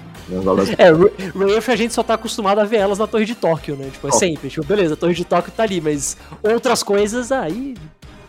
É, 0.78 1.54
Rafe 1.54 1.72
a 1.72 1.76
gente 1.76 1.92
só 1.92 2.04
tá 2.04 2.14
acostumado 2.14 2.60
a 2.60 2.64
ver 2.64 2.76
elas 2.76 2.98
na 2.98 3.06
Torre 3.06 3.24
de 3.24 3.34
Tóquio, 3.34 3.74
né? 3.74 3.88
Tipo, 3.90 4.08
é 4.08 4.12
sempre. 4.12 4.48
Tipo, 4.48 4.64
beleza, 4.64 4.94
a 4.94 4.96
Torre 4.96 5.14
de 5.14 5.24
Tóquio 5.24 5.50
tá 5.50 5.64
ali, 5.64 5.80
mas 5.80 6.16
outras 6.42 6.82
coisas 6.84 7.32
aí 7.32 7.74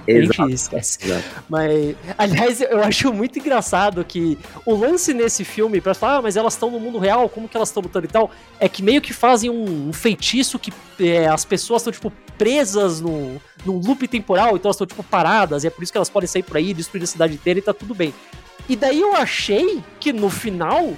a 0.08 0.12
gente 0.12 0.54
esquece. 0.54 1.00
Exato. 1.04 1.44
Mas, 1.50 1.96
aliás, 2.18 2.62
eu 2.62 2.84
acho 2.84 3.14
muito 3.14 3.40
engraçado 3.40 4.04
que 4.04 4.38
o 4.66 4.76
lance 4.76 5.14
nesse 5.14 5.44
filme, 5.44 5.82
pra 5.82 5.94
falar, 5.94 6.18
ah, 6.18 6.22
mas 6.22 6.36
elas 6.36 6.54
estão 6.54 6.70
no 6.72 6.80
mundo 6.80 7.00
real, 7.00 7.28
como 7.30 7.48
que 7.48 7.56
elas 7.56 7.70
estão 7.70 7.84
lutando 7.84 8.06
e 8.06 8.10
tal, 8.10 8.32
é 8.60 8.68
que 8.68 8.82
meio 8.84 9.02
que 9.02 9.14
fazem 9.14 9.50
um, 9.50 9.90
um 9.90 9.94
feitiço 9.94 10.58
que 10.60 10.72
é, 11.00 11.28
as 11.28 11.46
pessoas 11.46 11.82
estão, 11.82 11.94
tipo, 11.94 12.12
presas 12.38 13.02
no, 13.02 13.42
num 13.66 13.78
loop 13.78 14.08
temporal, 14.08 14.56
então 14.56 14.70
elas 14.70 14.76
estão, 14.76 14.88
tipo, 14.88 15.04
paradas, 15.04 15.64
e 15.64 15.68
é 15.68 15.70
por 15.70 15.84
isso 15.84 15.92
que 15.92 15.98
elas 15.98 16.10
podem 16.10 16.28
sair 16.28 16.44
por 16.44 16.58
aí, 16.58 16.74
destruir 16.74 17.04
a 17.04 17.08
cidade 17.08 17.34
inteira 17.34 17.60
e 17.60 17.62
tá 17.62 17.74
tudo 17.74 17.94
bem. 17.94 18.14
E 18.70 18.76
daí 18.76 19.02
eu 19.02 19.16
achei 19.16 19.84
que 20.00 20.14
no 20.14 20.30
final 20.30 20.94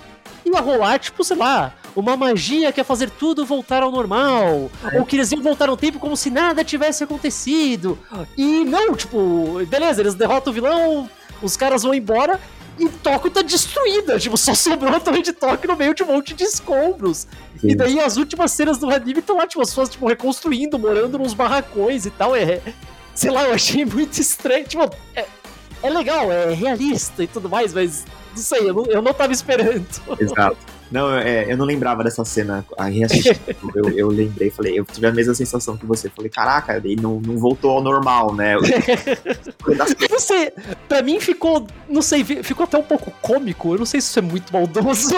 ia 0.46 0.60
rolar, 0.60 1.00
tipo, 1.00 1.24
sei 1.24 1.38
lá, 1.38 1.74
uma 1.96 2.18
magia 2.18 2.72
que 2.72 2.80
ia 2.80 2.84
fazer 2.84 3.10
tudo 3.10 3.46
voltar 3.46 3.84
ao 3.84 3.92
normal. 3.92 4.70
É. 4.92 5.00
Ou 5.00 5.06
que 5.06 5.16
eles 5.16 5.32
iam 5.32 5.42
voltar 5.42 5.68
no 5.68 5.78
tempo 5.78 6.00
como 6.00 6.18
se 6.18 6.30
nada 6.30 6.64
tivesse 6.64 7.04
acontecido. 7.04 7.98
E 8.38 8.64
não, 8.66 8.96
tipo, 8.96 9.64
beleza, 9.68 10.02
eles 10.02 10.14
derrotam 10.14 10.52
o 10.52 10.54
vilão, 10.54 11.10
os 11.42 11.56
caras 11.58 11.84
vão 11.84 11.94
embora 11.94 12.40
e 12.80 12.90
Tóquio 12.90 13.30
tá 13.30 13.42
destruída. 13.42 14.20
Tipo, 14.20 14.38
só 14.38 14.54
sobrou 14.54 14.94
a 14.96 15.00
torre 15.00 15.22
de 15.22 15.34
Tóquio 15.34 15.70
no 15.70 15.78
meio 15.78 15.94
de 15.94 16.04
um 16.04 16.08
monte 16.08 16.34
de 16.34 16.44
escombros. 16.44 17.28
Sim. 17.60 17.70
E 17.70 17.76
daí 17.76 18.00
as 18.00 18.18
últimas 18.18 18.52
cenas 18.52 18.78
do 18.78 18.90
anime 18.90 19.20
estão 19.20 19.38
lá, 19.38 19.48
tipo, 19.48 19.62
as 19.62 19.70
pessoas, 19.70 19.90
tipo, 19.90 20.08
reconstruindo, 20.08 20.80
morando 20.80 21.18
nos 21.18 21.34
barracões 21.34 22.06
e 22.06 22.10
tal. 22.10 22.36
É. 22.36 22.62
Sei 23.14 23.30
lá, 23.30 23.44
eu 23.44 23.54
achei 23.54 23.86
muito 23.86 24.20
estranho. 24.20 24.66
Tipo, 24.66 24.90
é, 25.16 25.26
é 25.84 25.90
legal, 25.90 26.32
é 26.32 26.54
realista 26.54 27.24
e 27.24 27.28
tudo 27.28 27.50
mais, 27.50 27.74
mas 27.74 28.06
não 28.36 28.38
sei, 28.38 28.70
eu 28.70 28.74
não, 28.74 28.86
eu 28.86 29.02
não 29.02 29.14
tava 29.14 29.34
esperando. 29.34 29.86
Exato. 30.20 30.58
Não, 30.94 31.12
é, 31.12 31.52
eu 31.52 31.58
não 31.58 31.66
lembrava 31.66 32.04
dessa 32.04 32.24
cena. 32.24 32.64
Aí 32.78 33.00
reassistindo, 33.00 33.40
eu, 33.74 33.90
eu 33.90 34.08
lembrei, 34.10 34.52
falei, 34.52 34.78
eu 34.78 34.86
tive 34.86 35.08
a 35.08 35.12
mesma 35.12 35.34
sensação 35.34 35.76
que 35.76 35.88
você. 35.88 36.08
Falei, 36.08 36.30
caraca, 36.30 36.78
ele 36.78 36.96
não, 36.96 37.20
não 37.20 37.36
voltou 37.36 37.72
ao 37.72 37.82
normal, 37.82 38.36
né? 38.36 38.54
você, 40.08 40.54
pra 40.88 41.02
mim 41.02 41.20
ficou, 41.20 41.66
não 41.90 42.04
sei, 42.04 42.24
ficou 42.24 42.66
até 42.66 42.78
um 42.78 42.84
pouco 42.84 43.12
cômico. 43.24 43.74
Eu 43.74 43.80
não 43.80 43.88
sei 43.88 44.00
se 44.00 44.10
isso 44.10 44.20
é 44.20 44.22
muito 44.22 44.54
maldoso. 44.54 45.16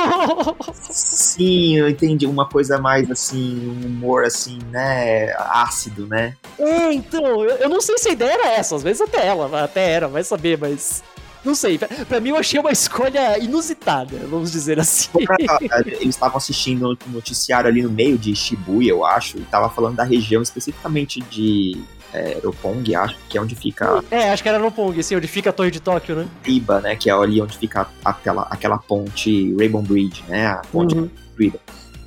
Sim, 0.71 1.75
eu 1.75 1.89
entendi. 1.89 2.25
Uma 2.25 2.47
coisa 2.47 2.77
mais 2.77 3.11
assim, 3.11 3.67
um 3.67 3.87
humor 3.87 4.23
assim, 4.23 4.59
né? 4.71 5.33
Ácido, 5.37 6.07
né? 6.07 6.37
É, 6.57 6.93
então, 6.93 7.43
eu, 7.43 7.57
eu 7.57 7.69
não 7.69 7.81
sei 7.81 7.97
se 7.97 8.07
a 8.07 8.13
ideia 8.13 8.31
era 8.31 8.47
essa. 8.53 8.77
Às 8.77 8.83
vezes 8.83 9.01
até 9.01 9.27
ela, 9.27 9.61
até 9.61 9.91
era, 9.91 10.07
vai 10.07 10.23
saber, 10.23 10.57
mas. 10.57 11.03
Não 11.45 11.53
sei, 11.53 11.77
pra 11.77 12.19
mim 12.19 12.29
eu 12.29 12.37
achei 12.37 12.59
uma 12.59 12.71
escolha 12.71 13.37
inusitada, 13.37 14.17
vamos 14.27 14.51
dizer 14.51 14.79
assim. 14.79 15.09
Eles 15.85 16.15
estavam 16.15 16.37
assistindo 16.37 16.89
o 16.89 17.09
noticiário 17.11 17.69
ali 17.69 17.83
no 17.83 17.89
meio 17.89 18.17
de 18.17 18.35
Shibuya, 18.35 18.89
eu 18.89 19.05
acho, 19.05 19.37
e 19.37 19.41
tava 19.41 19.69
falando 19.69 19.95
da 19.95 20.03
região 20.03 20.41
especificamente 20.41 21.21
de 21.21 21.79
é, 22.11 22.39
Roppongi, 22.43 22.95
acho, 22.95 23.15
que 23.29 23.37
é 23.37 23.41
onde 23.41 23.55
fica. 23.55 24.03
É, 24.09 24.31
acho 24.31 24.41
que 24.41 24.49
era 24.49 24.57
Roppongi, 24.57 25.01
assim, 25.01 25.15
onde 25.15 25.27
fica 25.27 25.51
a 25.51 25.53
Torre 25.53 25.69
de 25.69 25.79
Tóquio, 25.79 26.15
né? 26.15 26.27
Iba, 26.45 26.81
né? 26.81 26.95
Que 26.95 27.11
é 27.11 27.13
ali 27.13 27.39
onde 27.39 27.55
fica 27.57 27.87
aquela, 28.03 28.47
aquela 28.49 28.79
ponte 28.79 29.55
Rainbow 29.55 29.83
Bridge, 29.83 30.23
né? 30.27 30.47
A 30.47 30.61
ponte 30.71 30.95
uhum. 30.95 31.07
construída. 31.09 31.59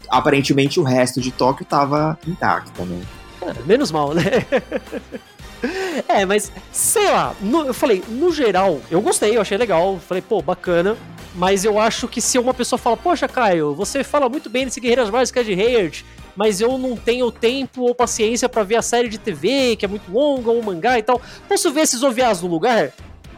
Aparentemente 0.09 0.80
o 0.80 0.82
resto 0.82 1.20
de 1.20 1.30
Tóquio 1.30 1.64
tava 1.64 2.18
intacto, 2.26 2.84
né? 2.84 3.03
É, 3.43 3.55
menos 3.66 3.93
mal, 3.93 4.14
né? 4.14 4.22
É, 6.09 6.24
mas 6.24 6.50
sei 6.72 7.11
lá, 7.11 7.34
no, 7.40 7.66
eu 7.66 7.74
falei, 7.74 8.02
no 8.09 8.32
geral, 8.32 8.80
eu 8.90 9.00
gostei, 9.00 9.36
eu 9.36 9.40
achei 9.40 9.59
legal, 9.59 9.98
falei, 9.98 10.22
pô, 10.22 10.40
bacana. 10.40 10.96
Mas 11.34 11.64
eu 11.64 11.78
acho 11.78 12.09
que 12.09 12.20
se 12.20 12.38
uma 12.38 12.54
pessoa 12.54 12.78
fala, 12.78 12.96
poxa, 12.96 13.28
Caio, 13.28 13.74
você 13.74 14.02
fala 14.02 14.28
muito 14.28 14.48
bem 14.48 14.64
desse 14.64 14.80
Guerreiras 14.80 15.11
Mágicas 15.11 15.44
de 15.46 15.52
Hayard, 15.52 16.04
mas 16.34 16.61
eu 16.61 16.78
não 16.78 16.96
tenho 16.96 17.30
tempo 17.30 17.82
ou 17.82 17.94
paciência 17.94 18.48
para 18.48 18.62
ver 18.62 18.76
a 18.76 18.82
série 18.82 19.09
de 19.09 19.18
TV, 19.18 19.76
que 19.76 19.84
é 19.84 19.88
muito 19.88 20.11
longa, 20.11 20.50
ou 20.50 20.59
um 20.59 20.62
mangá 20.62 20.98
e 20.98 21.02
tal. 21.02 21.20
Posso 21.48 21.70
ver 21.72 21.82
esses 21.82 22.02
OVAs 22.02 22.42
no 22.42 22.48
lugar? 22.48 22.92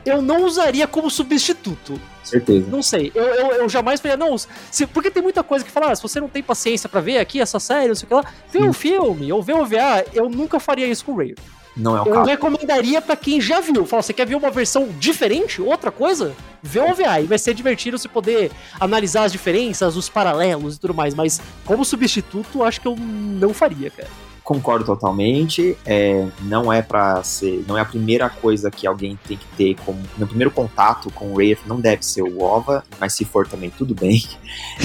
Eu 0.04 0.22
não 0.22 0.44
usaria 0.44 0.86
como 0.86 1.10
substituto. 1.10 2.00
Certeza. 2.24 2.66
Não 2.70 2.82
sei. 2.82 3.10
Eu, 3.14 3.24
eu, 3.24 3.52
eu 3.52 3.68
jamais 3.68 4.00
faria, 4.00 4.16
não. 4.16 4.36
Se, 4.38 4.86
porque 4.86 5.10
tem 5.10 5.22
muita 5.22 5.42
coisa 5.42 5.64
que 5.64 5.70
fala, 5.70 5.90
ah, 5.90 5.96
se 5.96 6.02
você 6.02 6.20
não 6.20 6.28
tem 6.28 6.42
paciência 6.42 6.88
para 6.88 7.00
ver 7.00 7.18
aqui 7.18 7.40
essa 7.40 7.58
série, 7.58 7.88
não 7.88 7.94
sei 7.94 8.06
o 8.06 8.08
que 8.08 8.14
lá, 8.14 8.24
vê 8.50 8.60
um 8.60 8.72
filme 8.72 9.32
ou 9.32 9.42
vê 9.42 9.52
um 9.52 9.60
OVA. 9.60 10.06
Eu 10.14 10.28
nunca 10.28 10.60
faria 10.60 10.86
isso 10.86 11.04
com 11.04 11.12
o 11.12 11.16
Ray. 11.16 11.34
Não 11.76 11.96
é 11.96 12.02
o 12.02 12.06
eu 12.06 12.12
caso. 12.14 12.28
recomendaria 12.28 13.00
para 13.00 13.16
quem 13.16 13.40
já 13.40 13.60
viu. 13.60 13.86
Fala, 13.86 14.02
você 14.02 14.12
quer 14.12 14.26
ver 14.26 14.34
uma 14.34 14.50
versão 14.50 14.88
diferente, 14.98 15.62
outra 15.62 15.90
coisa? 15.90 16.34
Vê 16.62 16.80
o 16.80 16.90
OVA 16.90 17.20
e 17.20 17.24
vai 17.24 17.38
ser 17.38 17.54
divertido 17.54 17.98
você 17.98 18.08
poder 18.08 18.50
analisar 18.78 19.24
as 19.24 19.32
diferenças, 19.32 19.96
os 19.96 20.08
paralelos 20.08 20.76
e 20.76 20.80
tudo 20.80 20.94
mais. 20.94 21.14
Mas 21.14 21.40
como 21.64 21.84
substituto, 21.84 22.62
acho 22.62 22.80
que 22.80 22.88
eu 22.88 22.96
não 22.96 23.54
faria, 23.54 23.90
cara. 23.90 24.08
Concordo 24.42 24.84
totalmente. 24.84 25.76
É, 25.86 26.26
não 26.42 26.72
é 26.72 26.82
para 26.82 27.22
ser, 27.22 27.64
não 27.68 27.78
é 27.78 27.82
a 27.82 27.84
primeira 27.84 28.28
coisa 28.28 28.68
que 28.68 28.84
alguém 28.84 29.16
tem 29.28 29.36
que 29.36 29.46
ter 29.56 29.76
como 29.84 30.00
no 30.18 30.26
primeiro 30.26 30.50
contato 30.50 31.08
com 31.12 31.26
o 31.26 31.34
Wraith, 31.34 31.60
não 31.66 31.80
deve 31.80 32.04
ser 32.04 32.22
o 32.22 32.42
OVA, 32.42 32.82
mas 32.98 33.12
se 33.12 33.24
for 33.24 33.46
também 33.46 33.70
tudo 33.70 33.94
bem. 33.94 34.22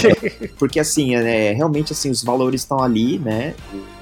É, 0.04 0.48
porque 0.60 0.80
assim, 0.80 1.16
é, 1.16 1.52
realmente 1.54 1.94
assim 1.94 2.12
os 2.12 2.22
valores 2.22 2.62
estão 2.62 2.80
ali, 2.80 3.18
né? 3.18 3.56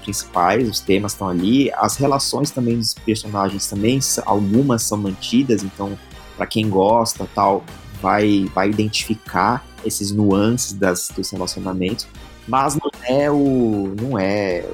Principais, 0.04 0.70
os 0.70 0.80
temas 0.80 1.14
estão 1.14 1.28
ali, 1.28 1.72
as 1.74 1.96
relações 1.96 2.52
também 2.52 2.78
dos 2.78 2.94
personagens 2.94 3.68
também, 3.68 4.00
algumas 4.26 4.84
são 4.84 4.98
mantidas, 4.98 5.64
então 5.64 5.98
para 6.36 6.46
quem 6.46 6.70
gosta 6.70 7.28
tal, 7.34 7.64
vai, 8.02 8.46
vai 8.54 8.70
identificar 8.70 9.66
esses 9.86 10.12
nuances 10.12 10.74
das, 10.74 11.10
dos 11.16 11.30
relacionamentos, 11.32 12.08
mas 12.48 12.76
não 12.76 12.92
é 13.08 13.32
o 13.32 13.96
não 14.00 14.20
é 14.20 14.66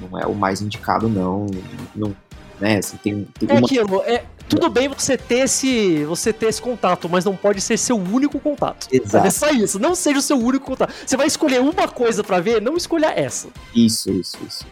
não 0.00 0.18
é 0.18 0.26
o 0.26 0.34
mais 0.34 0.62
indicado 0.62 1.08
não, 1.08 1.46
não 1.94 2.14
né? 2.60 2.78
Assim, 2.78 2.96
tem, 2.98 3.26
tem 3.38 3.48
É 3.48 3.52
uma- 3.54 3.60
aquilo, 3.66 4.02
é, 4.04 4.24
tudo 4.48 4.68
bem 4.68 4.88
você 4.88 5.16
ter 5.16 5.40
esse 5.40 6.04
você 6.04 6.32
ter 6.32 6.46
esse 6.46 6.60
contato, 6.60 7.08
mas 7.08 7.24
não 7.24 7.34
pode 7.36 7.60
ser 7.60 7.76
seu 7.78 7.96
único 7.96 8.38
contato. 8.40 8.88
Exato. 8.92 9.26
É 9.26 9.30
só 9.30 9.50
isso, 9.50 9.78
não 9.78 9.94
seja 9.94 10.18
o 10.18 10.22
seu 10.22 10.36
único 10.38 10.66
contato. 10.66 10.92
Você 11.06 11.16
vai 11.16 11.26
escolher 11.26 11.60
uma 11.60 11.88
coisa 11.88 12.22
pra 12.24 12.40
ver, 12.40 12.60
não 12.60 12.76
escolha 12.76 13.12
essa. 13.14 13.48
Isso, 13.74 14.10
isso, 14.12 14.36
isso. 14.46 14.66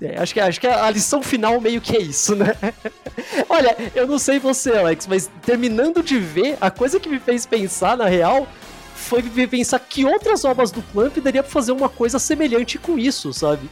É, 0.00 0.16
acho, 0.22 0.32
que, 0.32 0.38
acho 0.40 0.60
que 0.60 0.66
a 0.68 0.88
lição 0.90 1.20
final 1.22 1.60
meio 1.60 1.80
que 1.80 1.96
é 1.96 2.00
isso, 2.00 2.36
né? 2.36 2.54
Olha, 3.48 3.76
eu 3.96 4.06
não 4.06 4.18
sei 4.18 4.38
você, 4.38 4.70
Alex, 4.72 5.06
mas 5.08 5.28
terminando 5.44 6.02
de 6.04 6.18
ver, 6.20 6.56
a 6.60 6.70
coisa 6.70 7.00
que 7.00 7.08
me 7.08 7.18
fez 7.18 7.44
pensar, 7.44 7.96
na 7.96 8.06
real, 8.06 8.46
foi 8.94 9.22
me 9.22 9.46
pensar 9.48 9.78
que 9.80 10.04
outras 10.04 10.44
obras 10.44 10.70
do 10.70 10.82
Clamp 10.82 11.16
daria 11.18 11.42
pra 11.42 11.50
fazer 11.50 11.72
uma 11.72 11.88
coisa 11.88 12.18
semelhante 12.20 12.78
com 12.78 12.96
isso, 12.96 13.32
sabe? 13.32 13.68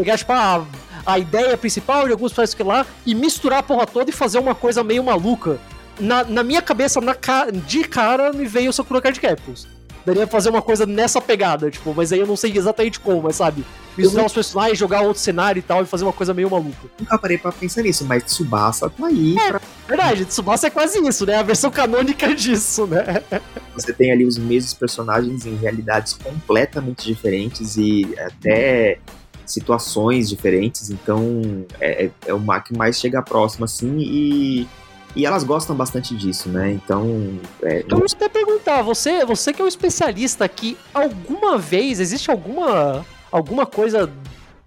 Pegar, 0.00 0.18
tipo, 0.18 0.32
a, 0.32 0.64
a 1.06 1.18
ideia 1.18 1.56
principal 1.56 2.06
de 2.06 2.12
alguns 2.12 2.32
faz 2.32 2.54
que 2.54 2.62
lá 2.62 2.86
e 3.06 3.14
misturar 3.14 3.60
a 3.60 3.62
porra 3.62 3.86
toda 3.86 4.10
e 4.10 4.12
fazer 4.12 4.38
uma 4.38 4.54
coisa 4.54 4.82
meio 4.84 5.02
maluca. 5.04 5.58
Na, 5.98 6.22
na 6.24 6.42
minha 6.42 6.62
cabeça, 6.62 7.00
na 7.00 7.14
ca- 7.14 7.50
de 7.50 7.82
cara, 7.84 8.32
me 8.32 8.46
veio 8.46 8.70
o 8.70 8.72
Sakura 8.72 9.00
Card 9.00 9.18
Captors. 9.20 9.66
Daria 10.06 10.26
pra 10.26 10.32
fazer 10.38 10.48
uma 10.48 10.62
coisa 10.62 10.86
nessa 10.86 11.20
pegada, 11.20 11.70
tipo, 11.70 11.92
mas 11.94 12.12
aí 12.12 12.20
eu 12.20 12.26
não 12.26 12.36
sei 12.36 12.56
exatamente 12.56 12.98
como, 13.00 13.22
mas 13.24 13.36
sabe? 13.36 13.62
Misturar 13.96 14.24
os 14.24 14.32
personagens, 14.32 14.78
jogar 14.78 15.02
outro 15.02 15.20
cenário 15.20 15.58
e 15.58 15.62
tal, 15.62 15.82
e 15.82 15.86
fazer 15.86 16.04
uma 16.04 16.12
coisa 16.14 16.32
meio 16.32 16.48
maluca. 16.48 16.86
Nunca 16.98 17.18
parei 17.18 17.36
pra 17.36 17.50
pensar 17.52 17.82
nisso, 17.82 18.06
mas 18.06 18.22
Tsubasa 18.22 18.88
tá 18.88 19.06
aí. 19.06 19.34
pra- 19.48 19.60
Verdade, 19.88 20.24
Tsubasa 20.24 20.68
é 20.68 20.70
quase 20.70 20.98
isso, 21.06 21.26
né? 21.26 21.34
A 21.34 21.42
versão 21.42 21.70
canônica 21.70 22.26
disso, 22.34 22.86
né? 22.86 23.22
Você 23.74 23.92
tem 23.92 24.10
ali 24.12 24.24
os 24.24 24.38
mesmos 24.38 24.72
personagens 24.72 25.44
em 25.44 25.56
realidades 25.56 26.14
completamente 26.14 27.04
diferentes 27.04 27.76
e 27.76 28.08
até 28.18 28.98
situações 29.52 30.28
diferentes, 30.28 30.90
então 30.90 31.64
é, 31.80 32.06
é- 32.06 32.10
é 32.26 32.34
o 32.34 32.38
ma- 32.38 32.60
que 32.60 32.76
mais 32.76 32.98
chega 32.98 33.22
próximo, 33.22 33.64
assim, 33.64 33.96
e, 33.98 34.68
e 35.16 35.24
elas 35.26 35.42
gostam 35.44 35.74
bastante 35.74 36.14
disso, 36.16 36.48
né? 36.48 36.72
Então, 36.72 37.38
é, 37.62 37.84
Eu 37.88 37.96
vou 37.98 38.06
até 38.06 38.28
perguntar, 38.28 38.82
você, 38.82 39.24
você 39.24 39.52
que 39.52 39.60
é 39.60 39.64
um 39.64 39.68
especialista 39.68 40.44
aqui, 40.44 40.76
alguma 40.92 41.56
vez, 41.58 41.98
existe 42.00 42.30
alguma, 42.30 43.04
alguma 43.32 43.64
coisa 43.66 44.10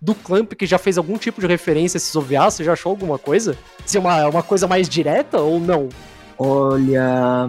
do 0.02 0.16
Clamp 0.16 0.54
que 0.54 0.66
já 0.66 0.80
fez 0.80 0.98
algum 0.98 1.16
tipo 1.18 1.40
de 1.40 1.46
referência 1.48 1.96
a 1.98 2.00
esses 2.00 2.16
OVAs? 2.16 2.56
Você 2.56 2.64
já 2.64 2.74
achou 2.74 2.90
alguma 2.90 3.20
coisa? 3.20 3.56
Se 3.86 3.98
é 3.98 4.00
uma, 4.00 4.28
uma 4.28 4.42
coisa 4.44 4.68
mais 4.68 4.90
direta 4.90 5.40
ou 5.40 5.60
não? 5.60 5.90
Olha, 6.40 7.48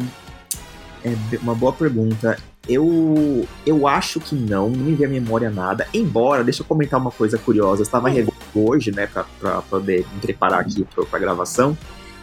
é 1.04 1.16
uma 1.42 1.54
boa 1.54 1.72
pergunta. 1.72 2.38
Eu, 2.68 3.46
eu 3.66 3.88
acho 3.88 4.20
que 4.20 4.34
não, 4.34 4.70
não 4.70 4.84
me 4.84 4.94
vem 4.94 5.06
à 5.06 5.10
memória 5.10 5.50
nada. 5.50 5.86
Embora, 5.92 6.44
deixa 6.44 6.62
eu 6.62 6.66
comentar 6.66 7.00
uma 7.00 7.10
coisa 7.10 7.36
curiosa. 7.36 7.82
Eu 7.82 7.84
estava 7.84 8.08
revendo 8.08 8.34
hoje, 8.54 8.92
né, 8.92 9.06
pra, 9.06 9.24
pra 9.40 9.62
poder 9.62 10.06
me 10.14 10.20
preparar 10.20 10.60
aqui 10.60 10.84
pra, 10.84 11.04
pra 11.04 11.18
gravação. 11.18 11.76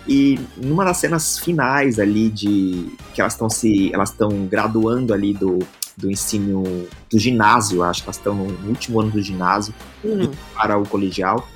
E 0.08 0.40
numa 0.58 0.86
das 0.86 0.98
cenas 0.98 1.38
finais 1.38 2.00
ali 2.00 2.30
de. 2.30 2.88
que 3.14 3.22
elas 3.22 3.34
estão 3.34 3.50
se. 3.50 3.94
elas 3.94 4.10
estão 4.10 4.30
graduando 4.48 5.14
ali 5.14 5.34
do, 5.34 5.60
do 5.96 6.10
ensino 6.10 6.64
do 7.12 7.20
ginásio, 7.20 7.84
acho 7.84 8.02
que 8.02 8.08
elas 8.08 8.18
estão 8.18 8.34
no 8.34 8.70
último 8.70 9.00
ano 9.02 9.12
do 9.12 9.22
ginásio 9.22 9.74
Hum, 10.04 10.32
para 10.56 10.78
o 10.78 10.88
colegial. 10.88 11.48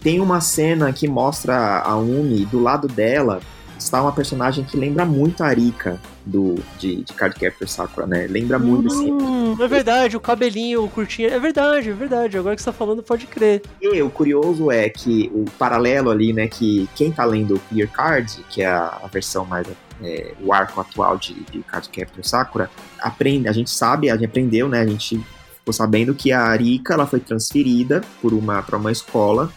Tem 0.00 0.20
uma 0.20 0.40
cena 0.40 0.92
que 0.92 1.06
mostra 1.06 1.80
a 1.80 1.96
Umi 1.96 2.44
do 2.46 2.60
lado 2.60 2.88
dela 2.88 3.40
está 3.78 4.00
uma 4.02 4.12
personagem 4.12 4.64
que 4.64 4.76
lembra 4.76 5.04
muito 5.04 5.42
a 5.42 5.46
Arika 5.46 6.00
do 6.24 6.56
de, 6.78 7.02
de 7.02 7.12
Cardcaptor 7.12 7.68
Sakura, 7.68 8.06
né? 8.06 8.26
Lembra 8.26 8.58
muito 8.58 8.88
assim. 8.88 9.12
Hum, 9.12 9.56
é 9.60 9.68
verdade, 9.68 10.16
o 10.16 10.20
cabelinho 10.20 10.88
curtinho. 10.88 11.28
É 11.28 11.38
verdade, 11.38 11.90
é 11.90 11.92
verdade. 11.92 12.38
Agora 12.38 12.56
que 12.56 12.62
você 12.62 12.70
tá 12.70 12.72
falando, 12.72 13.02
pode 13.02 13.26
crer. 13.26 13.62
E 13.80 14.02
o 14.02 14.10
curioso 14.10 14.70
é 14.70 14.88
que 14.88 15.30
o 15.34 15.44
paralelo 15.58 16.10
ali, 16.10 16.32
né, 16.32 16.48
que 16.48 16.88
quem 16.94 17.12
tá 17.12 17.24
lendo 17.24 17.56
o 17.56 17.60
Clear 17.60 17.90
Card, 17.90 18.44
que 18.48 18.62
é 18.62 18.66
a, 18.66 19.00
a 19.02 19.06
versão 19.06 19.44
mais 19.44 19.66
é, 20.02 20.34
o 20.40 20.52
arco 20.52 20.80
atual 20.80 21.16
de, 21.16 21.34
de 21.34 21.60
Cardcaptor 21.60 22.24
Sakura, 22.24 22.70
aprende, 23.00 23.48
a 23.48 23.52
gente 23.52 23.70
sabe, 23.70 24.10
a 24.10 24.14
gente 24.14 24.26
aprendeu, 24.26 24.68
né, 24.68 24.80
a 24.80 24.86
gente 24.86 25.24
ficou 25.58 25.72
sabendo 25.72 26.14
que 26.14 26.32
a 26.32 26.42
Arika 26.42 26.94
ela 26.94 27.06
foi 27.06 27.20
transferida 27.20 28.02
por 28.20 28.32
uma 28.32 28.62
para 28.62 28.76
uma 28.76 28.92
escola, 28.92 29.50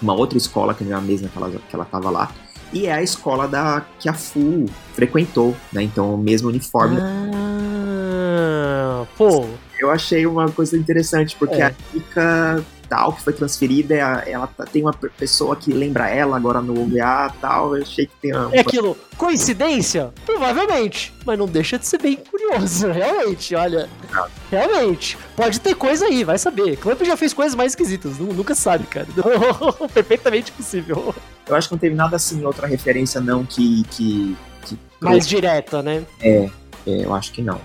uma 0.00 0.14
outra 0.14 0.38
escola 0.38 0.74
que 0.74 0.84
não 0.84 0.92
é 0.92 0.94
a 0.94 1.00
mesma 1.00 1.28
que 1.28 1.36
ela, 1.36 1.50
que 1.50 1.74
ela 1.74 1.84
tava 1.84 2.10
lá. 2.10 2.32
E 2.72 2.86
é 2.86 2.92
a 2.92 3.02
escola 3.02 3.46
da 3.46 3.84
que 3.98 4.08
a 4.08 4.14
Fu 4.14 4.66
frequentou, 4.94 5.54
né? 5.72 5.82
Então, 5.82 6.14
o 6.14 6.18
mesmo 6.18 6.48
uniforme. 6.48 6.98
Ah, 7.00 9.04
pô. 9.16 9.46
Eu 9.82 9.90
achei 9.90 10.24
uma 10.26 10.48
coisa 10.48 10.76
interessante, 10.76 11.34
porque 11.36 11.56
É. 11.56 11.64
a 11.66 11.72
Rika 11.92 12.64
tal, 12.88 13.12
que 13.14 13.22
foi 13.22 13.32
transferida, 13.32 13.94
é 13.94 14.30
ela 14.32 14.46
tá- 14.46 14.64
tem 14.64 14.82
uma 14.82 14.92
pe- 14.92 15.08
pessoa 15.08 15.56
que 15.56 15.72
lembra 15.72 16.08
ela 16.08 16.36
agora 16.36 16.60
no 16.60 16.74
OVA 16.82 17.32
tal. 17.40 17.74
Eu 17.76 17.82
achei 17.82 18.06
que 18.06 18.12
tem 18.20 18.32
uma. 18.32 18.54
É 18.54 18.60
aquilo, 18.60 18.96
coincidência? 19.16 20.12
Provavelmente, 20.24 21.12
mas 21.26 21.36
não 21.38 21.46
deixa 21.46 21.78
de 21.78 21.86
ser 21.86 22.00
bem 22.00 22.16
curioso, 22.16 22.86
realmente, 22.92 23.54
olha. 23.56 23.88
Realmente, 24.50 25.18
pode 25.34 25.58
ter 25.58 25.74
coisa 25.74 26.04
aí, 26.06 26.22
vai 26.22 26.38
saber. 26.38 26.76
Clamp 26.76 27.02
já 27.02 27.16
fez 27.16 27.32
coisas 27.32 27.54
mais 27.56 27.72
esquisitas, 27.72 28.18
nu- 28.18 28.32
nunca 28.32 28.54
sabe, 28.54 28.86
cara. 28.86 29.06
Perfeitamente 29.92 30.52
possível. 30.52 31.14
Eu 31.48 31.56
acho 31.56 31.68
que 31.68 31.74
não 31.74 31.78
teve 31.80 31.94
nada 31.96 32.14
assim, 32.16 32.44
outra 32.44 32.66
referência, 32.68 33.20
não, 33.20 33.44
que. 33.44 33.82
que, 33.90 34.36
que 34.66 34.78
Mais 35.00 35.26
direta, 35.26 35.82
né? 35.82 36.04
É, 36.20 36.48
eu 36.86 37.12
acho 37.14 37.32
que 37.32 37.42
não. 37.42 37.60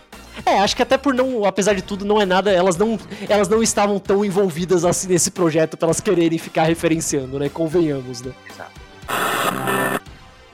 É, 0.45 0.59
acho 0.59 0.75
que 0.75 0.81
até 0.83 0.97
por 0.97 1.13
não, 1.13 1.45
apesar 1.45 1.73
de 1.73 1.81
tudo, 1.81 2.05
não 2.05 2.21
é 2.21 2.25
nada, 2.25 2.51
elas 2.51 2.77
não, 2.77 2.99
elas 3.27 3.47
não 3.49 3.61
estavam 3.63 3.99
tão 3.99 4.23
envolvidas 4.23 4.85
assim 4.85 5.07
nesse 5.07 5.31
projeto 5.31 5.75
pra 5.77 5.87
elas 5.87 5.99
quererem 5.99 6.37
ficar 6.37 6.63
referenciando, 6.63 7.37
né? 7.39 7.49
Convenhamos, 7.49 8.21
né? 8.21 8.31
Exato. 8.49 8.71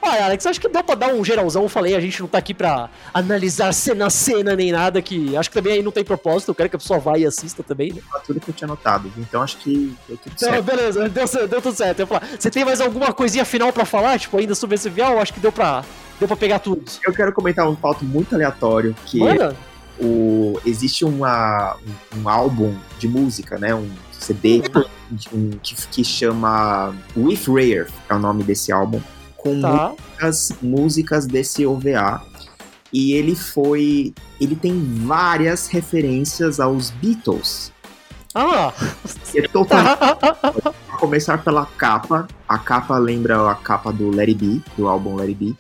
Olha, 0.06 0.26
Alex, 0.26 0.46
acho 0.46 0.60
que 0.60 0.68
deu 0.68 0.84
pra 0.84 0.96
dar 0.96 1.14
um 1.14 1.24
geralzão. 1.24 1.64
Eu 1.64 1.70
falei, 1.70 1.96
a 1.96 2.00
gente 2.00 2.20
não 2.20 2.28
tá 2.28 2.38
aqui 2.38 2.54
pra 2.54 2.90
analisar 3.14 3.74
cena 3.74 4.08
a 4.08 4.10
cena 4.10 4.54
nem 4.54 4.70
nada, 4.72 5.02
que 5.02 5.36
acho 5.38 5.50
que 5.50 5.56
também 5.56 5.74
aí 5.74 5.82
não 5.82 5.94
tem 5.94 6.04
propósito. 6.04 6.50
Eu 6.50 6.56
quero 6.56 6.70
que 6.70 6.76
a 6.76 6.80
pessoa 6.80 7.00
vá 7.00 7.18
e 7.18 7.26
assista 7.26 7.64
também, 7.64 7.94
né? 7.94 8.02
Foi 8.12 8.20
tudo 8.22 8.40
que 8.42 8.50
eu 8.50 8.54
tinha 8.54 8.68
notado. 8.68 9.10
Então 9.18 9.42
acho 9.42 9.58
que 9.60 9.96
deu 10.08 10.18
tudo 10.18 10.34
Então, 10.36 10.50
certo. 10.50 10.64
beleza, 10.64 11.08
deu, 11.10 11.48
deu 11.48 11.62
tudo 11.62 11.76
certo. 11.76 12.00
Eu 12.02 12.08
falar, 12.08 12.28
você 12.38 12.52
tem 12.52 12.66
mais 12.66 12.82
alguma 12.82 13.14
coisinha 13.14 13.46
final 13.46 13.72
pra 13.72 13.86
falar, 13.86 14.20
tipo, 14.20 14.38
ainda 14.38 14.54
sobre 14.54 14.76
esse 14.76 14.90
vial? 14.90 15.20
Acho 15.20 15.34
que 15.34 15.40
deu 15.40 15.54
pra, 15.54 15.86
deu 16.20 16.28
pra 16.28 16.36
pegar 16.36 16.60
tudo. 16.60 16.84
Eu 17.08 17.14
quero 17.14 17.32
comentar 17.32 17.68
um 17.68 17.76
fato 17.76 18.04
muito 18.04 18.36
aleatório, 18.36 18.94
que 19.06 19.20
Manda? 19.20 19.56
O, 20.00 20.60
existe 20.66 21.06
uma, 21.06 21.76
um, 22.16 22.22
um 22.22 22.30
álbum 22.30 22.76
de 23.00 23.08
música, 23.08 23.58
né? 23.58 23.74
Um 23.76 23.89
CD 24.12 24.62
um, 25.34 25.52
que, 25.62 25.76
que 25.88 26.04
chama 26.04 26.96
With 27.16 27.44
Rare, 27.48 27.88
é 28.10 28.14
o 28.14 28.20
nome 28.20 28.44
desse 28.44 28.72
álbum, 28.72 29.02
com 29.38 29.62
Tá. 29.62 29.94
muitas 30.00 30.54
músicas 30.62 31.26
desse 31.26 31.66
OVA. 31.66 32.22
E 32.91 33.14
ele 33.14 33.36
foi. 33.36 34.14
Ele 34.39 34.56
tem 34.56 34.80
várias 35.06 35.68
referências 35.68 36.60
aos 36.60 36.91
Beatles. 36.91 37.72
Ah! 38.36 38.72
É 39.36 39.41
totalmente 39.48 39.98
Vou 40.64 41.00
começar 41.00 41.44
pela 41.44 41.66
capa. 41.66 42.28
A 42.48 42.58
capa 42.58 42.98
lembra 42.98 43.50
a 43.50 43.56
capa 43.56 43.91
do 43.91 44.20
It 44.20 44.34
Be, 44.36 44.64
do 44.78 44.88
álbum 44.88 45.20
It 45.20 45.34
Be. 45.34 45.56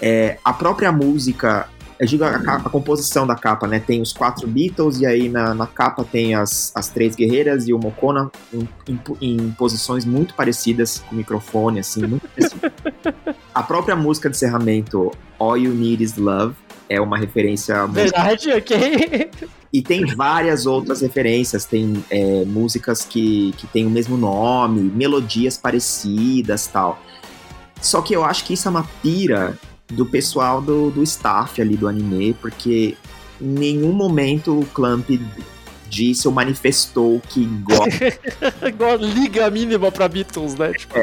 É, 0.00 0.38
a 0.44 0.52
própria 0.52 0.92
música, 0.92 1.68
eu 1.98 2.06
digo 2.06 2.24
a, 2.24 2.38
capa- 2.38 2.68
a 2.68 2.70
composição 2.70 3.26
da 3.26 3.34
capa, 3.34 3.66
né? 3.66 3.80
Tem 3.80 4.02
os 4.02 4.12
quatro 4.12 4.46
Beatles 4.46 5.00
e 5.00 5.06
aí 5.06 5.28
na, 5.28 5.54
na 5.54 5.66
capa 5.66 6.04
tem 6.04 6.34
as, 6.34 6.70
as 6.74 6.88
três 6.88 7.14
guerreiras 7.16 7.66
e 7.68 7.72
o 7.72 7.78
Mokona 7.78 8.30
em, 8.52 8.68
em, 8.88 9.00
em 9.20 9.50
posições 9.52 10.04
muito 10.04 10.34
parecidas, 10.34 10.98
com 10.98 11.14
o 11.14 11.18
microfone, 11.18 11.80
assim, 11.80 12.06
muito 12.06 12.28
parecido. 12.28 12.72
a 13.54 13.62
própria 13.62 13.96
música 13.96 14.28
de 14.28 14.36
encerramento, 14.36 15.10
All 15.38 15.56
You 15.56 15.72
Need 15.72 16.02
Is 16.04 16.16
Love, 16.16 16.54
é 16.88 17.00
uma 17.00 17.18
referência 17.18 17.86
Verdade, 17.86 18.52
ok. 18.52 19.30
e 19.72 19.82
tem 19.82 20.06
várias 20.14 20.66
outras 20.66 21.00
referências, 21.00 21.64
tem 21.64 22.04
é, 22.10 22.44
músicas 22.44 23.04
que, 23.04 23.52
que 23.56 23.66
tem 23.66 23.86
o 23.86 23.90
mesmo 23.90 24.16
nome, 24.16 24.80
melodias 24.94 25.56
parecidas 25.56 26.66
tal. 26.66 27.00
Só 27.80 28.00
que 28.00 28.14
eu 28.14 28.24
acho 28.24 28.44
que 28.44 28.54
isso 28.54 28.68
é 28.68 28.70
uma 28.70 28.84
pira 29.02 29.58
do 29.88 30.04
pessoal 30.04 30.60
do, 30.60 30.90
do 30.90 31.02
staff 31.02 31.60
ali 31.60 31.76
do 31.76 31.86
anime, 31.88 32.34
porque 32.34 32.96
em 33.40 33.46
nenhum 33.46 33.92
momento 33.92 34.60
o 34.60 34.66
Clamp 34.66 35.08
disse 35.88 36.26
ou 36.26 36.34
manifestou 36.34 37.20
que 37.28 37.44
gosta. 37.62 38.18
Igual 38.66 38.96
liga 38.96 39.50
mínima 39.50 39.90
pra 39.92 40.08
Beatles, 40.08 40.54
né? 40.54 40.72
Tipo, 40.72 40.94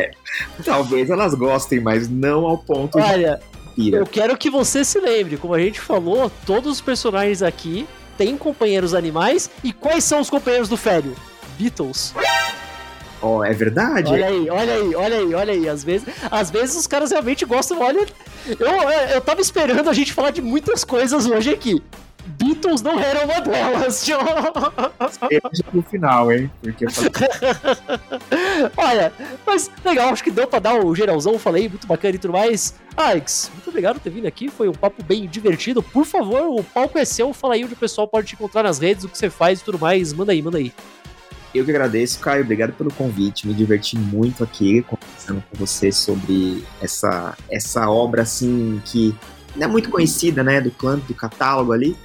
Talvez 0.64 1.10
elas 1.10 1.34
gostem, 1.34 1.80
mas 1.80 2.10
não 2.10 2.46
ao 2.46 2.58
ponto 2.58 3.00
de 3.00 3.04
olha, 3.04 3.40
pira. 3.76 3.98
eu 3.98 4.06
quero 4.06 4.38
que 4.38 4.50
você 4.50 4.84
se 4.84 5.00
lembre, 5.00 5.38
como 5.38 5.54
a 5.54 5.60
gente 5.60 5.80
falou, 5.80 6.32
todos 6.46 6.74
os 6.74 6.82
personagens 6.82 7.42
aqui 7.42 7.88
têm 8.18 8.38
companheiros 8.38 8.94
animais. 8.94 9.50
E 9.64 9.72
quais 9.72 10.04
são 10.04 10.20
os 10.20 10.30
companheiros 10.30 10.70
do 10.70 10.78
Fério? 10.78 11.16
Beatles. 11.58 12.14
Ó, 13.24 13.42
é 13.42 13.54
verdade? 13.54 14.12
Olha 14.12 14.28
aí, 14.28 14.50
olha 14.50 14.74
aí, 14.74 14.96
olha 14.96 15.18
aí, 15.18 15.34
olha 15.34 15.54
aí. 15.54 15.70
Às 15.70 15.82
vezes, 15.82 16.06
às 16.30 16.52
vezes 16.52 16.76
os 16.76 16.86
caras 16.86 17.10
realmente 17.10 17.46
gostam, 17.46 17.80
olha. 17.80 18.06
Eu, 18.60 18.90
eu 19.14 19.22
tava 19.22 19.40
esperando 19.40 19.90
a 19.90 19.94
gente 19.94 20.12
falar 20.12 20.32
de 20.32 20.42
muitas 20.42 20.84
coisas 20.84 21.26
hoje 21.26 21.50
aqui. 21.50 21.82
Beatles 22.26 22.82
não 22.82 23.00
eram 23.00 23.24
uma 23.24 23.40
delas, 23.40 24.04
tio. 24.04 24.18
no 25.74 25.82
final, 25.84 26.32
hein? 26.34 26.52
Porque 26.62 26.90
falei... 26.90 27.12
Olha, 28.76 29.14
mas 29.46 29.72
legal, 29.86 30.10
acho 30.10 30.24
que 30.24 30.32
deu 30.32 30.48
pra 30.48 30.60
dar 30.60 30.76
o 30.76 30.94
geralzão, 30.94 31.40
falei, 31.40 31.70
muito 31.70 31.88
bacana 31.88 32.16
e 32.16 32.18
tudo 32.18 32.34
mais. 32.34 32.76
Alex, 32.96 33.52
muito 33.54 33.70
obrigado 33.70 33.96
por 33.96 34.04
ter 34.04 34.10
vindo 34.10 34.28
aqui, 34.28 34.50
foi 34.50 34.68
um 34.68 34.74
papo 34.74 35.02
bem 35.04 35.28
divertido. 35.28 35.82
Por 35.82 36.06
favor, 36.06 36.60
o 36.60 36.64
palco 36.64 36.98
é 36.98 37.06
seu, 37.06 37.34
fala 37.34 37.54
aí 37.54 37.64
onde 37.64 37.74
o 37.74 37.78
pessoal 37.78 38.08
pode 38.08 38.28
te 38.28 38.36
encontrar 38.36 38.64
nas 38.64 38.80
redes, 38.80 39.06
o 39.06 39.10
que 39.10 39.18
você 39.18 39.30
faz 39.30 39.62
e 39.62 39.64
tudo 39.64 39.80
mais. 39.80 40.12
Manda 40.14 40.32
aí, 40.32 40.42
manda 40.42 40.58
aí. 40.58 40.74
Eu 41.54 41.64
que 41.64 41.72
agradeço, 41.72 42.20
Caio. 42.20 42.44
Obrigado 42.44 42.74
pelo 42.74 42.92
convite. 42.92 43.48
Me 43.48 43.54
diverti 43.54 43.98
muito 43.98 44.44
aqui 44.44 44.82
conversando 44.82 45.44
com 45.50 45.58
você 45.58 45.92
sobre 45.92 46.64
essa, 46.82 47.38
essa 47.50 47.90
obra 47.90 48.24
assim 48.24 48.82
que 48.86 49.16
não 49.56 49.68
é 49.68 49.70
muito 49.70 49.90
conhecida, 49.90 50.44
né, 50.44 50.60
do 50.60 50.72
clã, 50.72 50.98
do 50.98 51.14
catálogo 51.14 51.72
ali. 51.72 51.96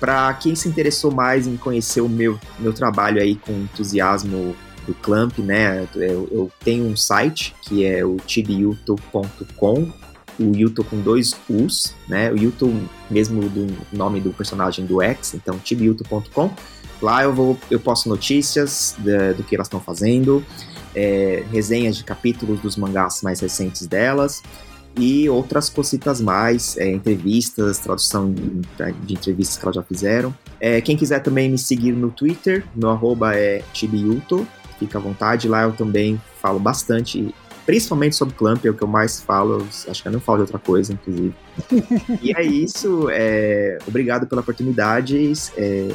Para 0.00 0.32
quem 0.34 0.54
se 0.54 0.68
interessou 0.68 1.10
mais 1.10 1.46
em 1.46 1.56
conhecer 1.56 2.00
o 2.00 2.08
meu, 2.08 2.38
meu 2.58 2.72
trabalho 2.72 3.20
aí 3.20 3.36
com 3.36 3.52
entusiasmo 3.52 4.54
do 4.86 4.94
Clamp, 4.94 5.38
né, 5.38 5.86
eu, 5.94 6.28
eu 6.30 6.50
tenho 6.64 6.86
um 6.86 6.96
site 6.96 7.54
que 7.62 7.84
é 7.84 8.04
o 8.04 8.16
tibyuto.com, 8.16 9.92
o 10.38 10.54
Yuto 10.54 10.84
com 10.84 11.00
dois 11.00 11.34
U's, 11.50 11.94
né, 12.08 12.30
o 12.30 12.36
Yuto 12.36 12.72
mesmo 13.10 13.48
do 13.48 13.66
nome 13.92 14.20
do 14.20 14.30
personagem 14.30 14.86
do 14.86 15.02
X, 15.02 15.34
então 15.34 15.58
tibyuto.com. 15.58 16.54
Lá 17.00 17.22
eu 17.22 17.34
vou, 17.34 17.58
eu 17.70 17.78
posto 17.78 18.08
notícias 18.08 18.94
da, 18.98 19.32
do 19.32 19.42
que 19.44 19.54
elas 19.54 19.66
estão 19.66 19.80
fazendo, 19.80 20.44
é, 20.94 21.44
resenhas 21.52 21.96
de 21.96 22.04
capítulos 22.04 22.60
dos 22.60 22.76
mangás 22.76 23.22
mais 23.22 23.40
recentes 23.40 23.86
delas 23.86 24.42
e 24.98 25.28
outras 25.28 25.68
cositas 25.68 26.20
mais, 26.20 26.76
é, 26.78 26.90
entrevistas, 26.90 27.78
tradução 27.78 28.32
de, 28.32 28.62
de, 29.04 29.14
entrevistas 29.14 29.58
que 29.58 29.64
elas 29.64 29.76
já 29.76 29.82
fizeram. 29.82 30.34
É, 30.58 30.80
quem 30.80 30.96
quiser 30.96 31.20
também 31.20 31.50
me 31.50 31.58
seguir 31.58 31.92
no 31.92 32.10
Twitter, 32.10 32.64
meu 32.74 32.90
arroba 32.90 33.36
é 33.36 33.62
Chibiuto, 33.74 34.46
fica 34.78 34.98
à 34.98 35.00
vontade, 35.00 35.48
lá 35.48 35.62
eu 35.62 35.72
também 35.72 36.20
falo 36.40 36.58
bastante, 36.58 37.34
principalmente 37.66 38.16
sobre 38.16 38.34
Clamp, 38.34 38.64
é 38.64 38.70
o 38.70 38.74
que 38.74 38.82
eu 38.82 38.88
mais 38.88 39.20
falo, 39.20 39.66
acho 39.86 40.02
que 40.02 40.08
eu 40.08 40.12
não 40.12 40.20
falo 40.20 40.38
de 40.38 40.42
outra 40.42 40.58
coisa, 40.58 40.94
inclusive. 40.94 41.34
e 42.22 42.32
é 42.34 42.42
isso, 42.42 43.08
é, 43.10 43.76
obrigado 43.86 44.26
pela 44.26 44.40
oportunidade, 44.40 45.32
é, 45.58 45.88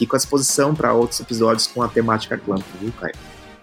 fico 0.00 0.16
à 0.16 0.18
disposição 0.18 0.74
para 0.74 0.94
outros 0.94 1.20
episódios 1.20 1.66
com 1.66 1.82
a 1.82 1.88
temática 1.88 2.38
Clamp, 2.38 2.64
viu, 2.80 2.90
Caio? 2.98 3.14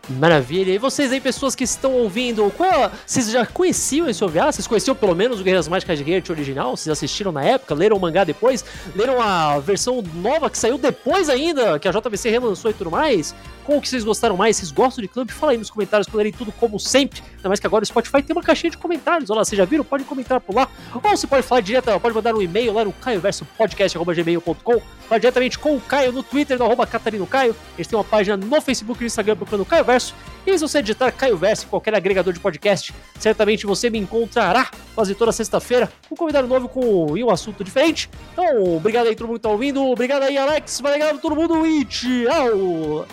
Maravilha. 0.10 0.72
E 0.72 0.78
vocês 0.78 1.12
aí, 1.12 1.20
pessoas 1.20 1.54
que 1.54 1.66
estão 1.66 1.92
ouvindo, 1.92 2.50
qual, 2.56 2.90
vocês 3.06 3.30
já 3.30 3.46
conheciam 3.46 4.08
esse 4.08 4.24
OVA? 4.24 4.52
Vocês 4.52 4.66
conheciam 4.66 4.96
pelo 4.96 5.14
menos 5.14 5.42
o 5.42 5.44
Guerreiras 5.44 5.68
Mágicas 5.68 6.00
de 6.00 6.06
Geert 6.06 6.30
original? 6.30 6.78
Vocês 6.78 6.92
assistiram 6.92 7.32
na 7.32 7.44
época? 7.44 7.76
Leram 7.76 7.98
o 7.98 8.00
mangá 8.00 8.24
depois? 8.24 8.64
Leram 8.96 9.22
a 9.22 9.60
versão 9.60 10.02
nova 10.16 10.50
que 10.50 10.58
saiu 10.58 10.78
depois 10.78 11.30
ainda, 11.30 11.78
que 11.78 11.90
a 11.90 11.92
JVC 11.92 12.30
relançou 12.30 12.72
e 12.72 12.74
tudo 12.74 12.90
mais? 12.90 13.36
Qual 13.66 13.82
que 13.82 13.90
vocês 13.90 14.06
gostaram 14.06 14.38
mais? 14.38 14.56
Vocês 14.56 14.72
gostam 14.72 15.02
de 15.02 15.10
Clamp? 15.10 15.30
Fala 15.30 15.52
aí 15.52 15.58
nos 15.58 15.70
comentários, 15.70 16.08
eu 16.08 16.16
lerei 16.16 16.32
tudo 16.32 16.54
como 16.54 16.80
sempre. 16.80 17.22
Ainda 17.36 17.50
mais 17.50 17.60
que 17.60 17.68
agora 17.68 17.84
o 17.84 17.86
Spotify 17.86 18.24
tem 18.24 18.34
uma 18.34 18.42
caixinha 18.42 18.72
de 18.72 18.78
comentários. 18.78 19.30
Olha 19.30 19.40
lá, 19.40 19.46
vocês 19.46 19.58
já 19.58 19.66
viram? 19.66 19.84
Pode 19.84 20.06
comentar 20.06 20.40
por 20.40 20.56
lá. 20.56 20.70
Ou 20.94 21.02
você 21.02 21.28
pode 21.28 21.44
falar 21.44 21.60
direto, 21.60 22.00
pode 22.00 22.16
mandar 22.16 22.34
um 22.34 22.42
e-mail 22.42 22.72
lá 22.72 22.86
no 22.86 22.94
caioversopodcast.gmail.com. 22.94 24.82
Falar 25.10 25.20
diretamente 25.20 25.60
com 25.60 25.76
o 25.76 25.82
Caio 25.82 26.14
no 26.14 26.24
Twitter, 26.24 26.58
no 26.58 26.64
arroba 26.64 26.88
Catarino 26.88 27.28
Caio. 27.28 27.54
Eles 27.78 27.88
têm 27.88 27.98
uma 27.98 28.06
página 28.06 28.38
no 28.38 28.62
Facebook 28.62 29.02
e 29.02 29.04
no 29.04 29.08
Instagram 29.08 29.36
procurando 29.36 29.66
Caio 29.66 29.84
Verso. 29.84 29.97
Verso. 29.98 30.14
E 30.46 30.58
se 30.58 30.60
você 30.60 30.82
digitar 30.82 31.12
Caio 31.12 31.36
Verso 31.36 31.66
em 31.66 31.70
qualquer 31.70 31.94
agregador 31.96 32.32
de 32.32 32.40
podcast, 32.40 32.94
certamente 33.20 33.66
você 33.66 33.90
me 33.90 33.98
encontrará 33.98 34.70
quase 34.94 35.16
toda 35.16 35.32
sexta-feira 35.32 35.92
um 36.10 36.16
convidado 36.16 36.48
novo 36.48 36.70
com 36.70 37.18
e 37.18 37.24
um 37.24 37.30
assunto 37.30 37.64
diferente. 37.64 38.10
Então, 38.32 38.76
obrigado 38.76 39.08
aí 39.08 39.16
todo 39.16 39.28
mundo 39.28 39.38
que 39.38 39.44
tá 39.44 39.50
ouvindo. 39.50 39.84
Obrigado 39.84 40.24
aí, 40.24 40.38
Alex. 40.38 40.80
valeu 40.80 41.18
todo 41.18 41.36
mundo 41.36 41.66
e 41.66 41.84
tchau! 41.86 43.06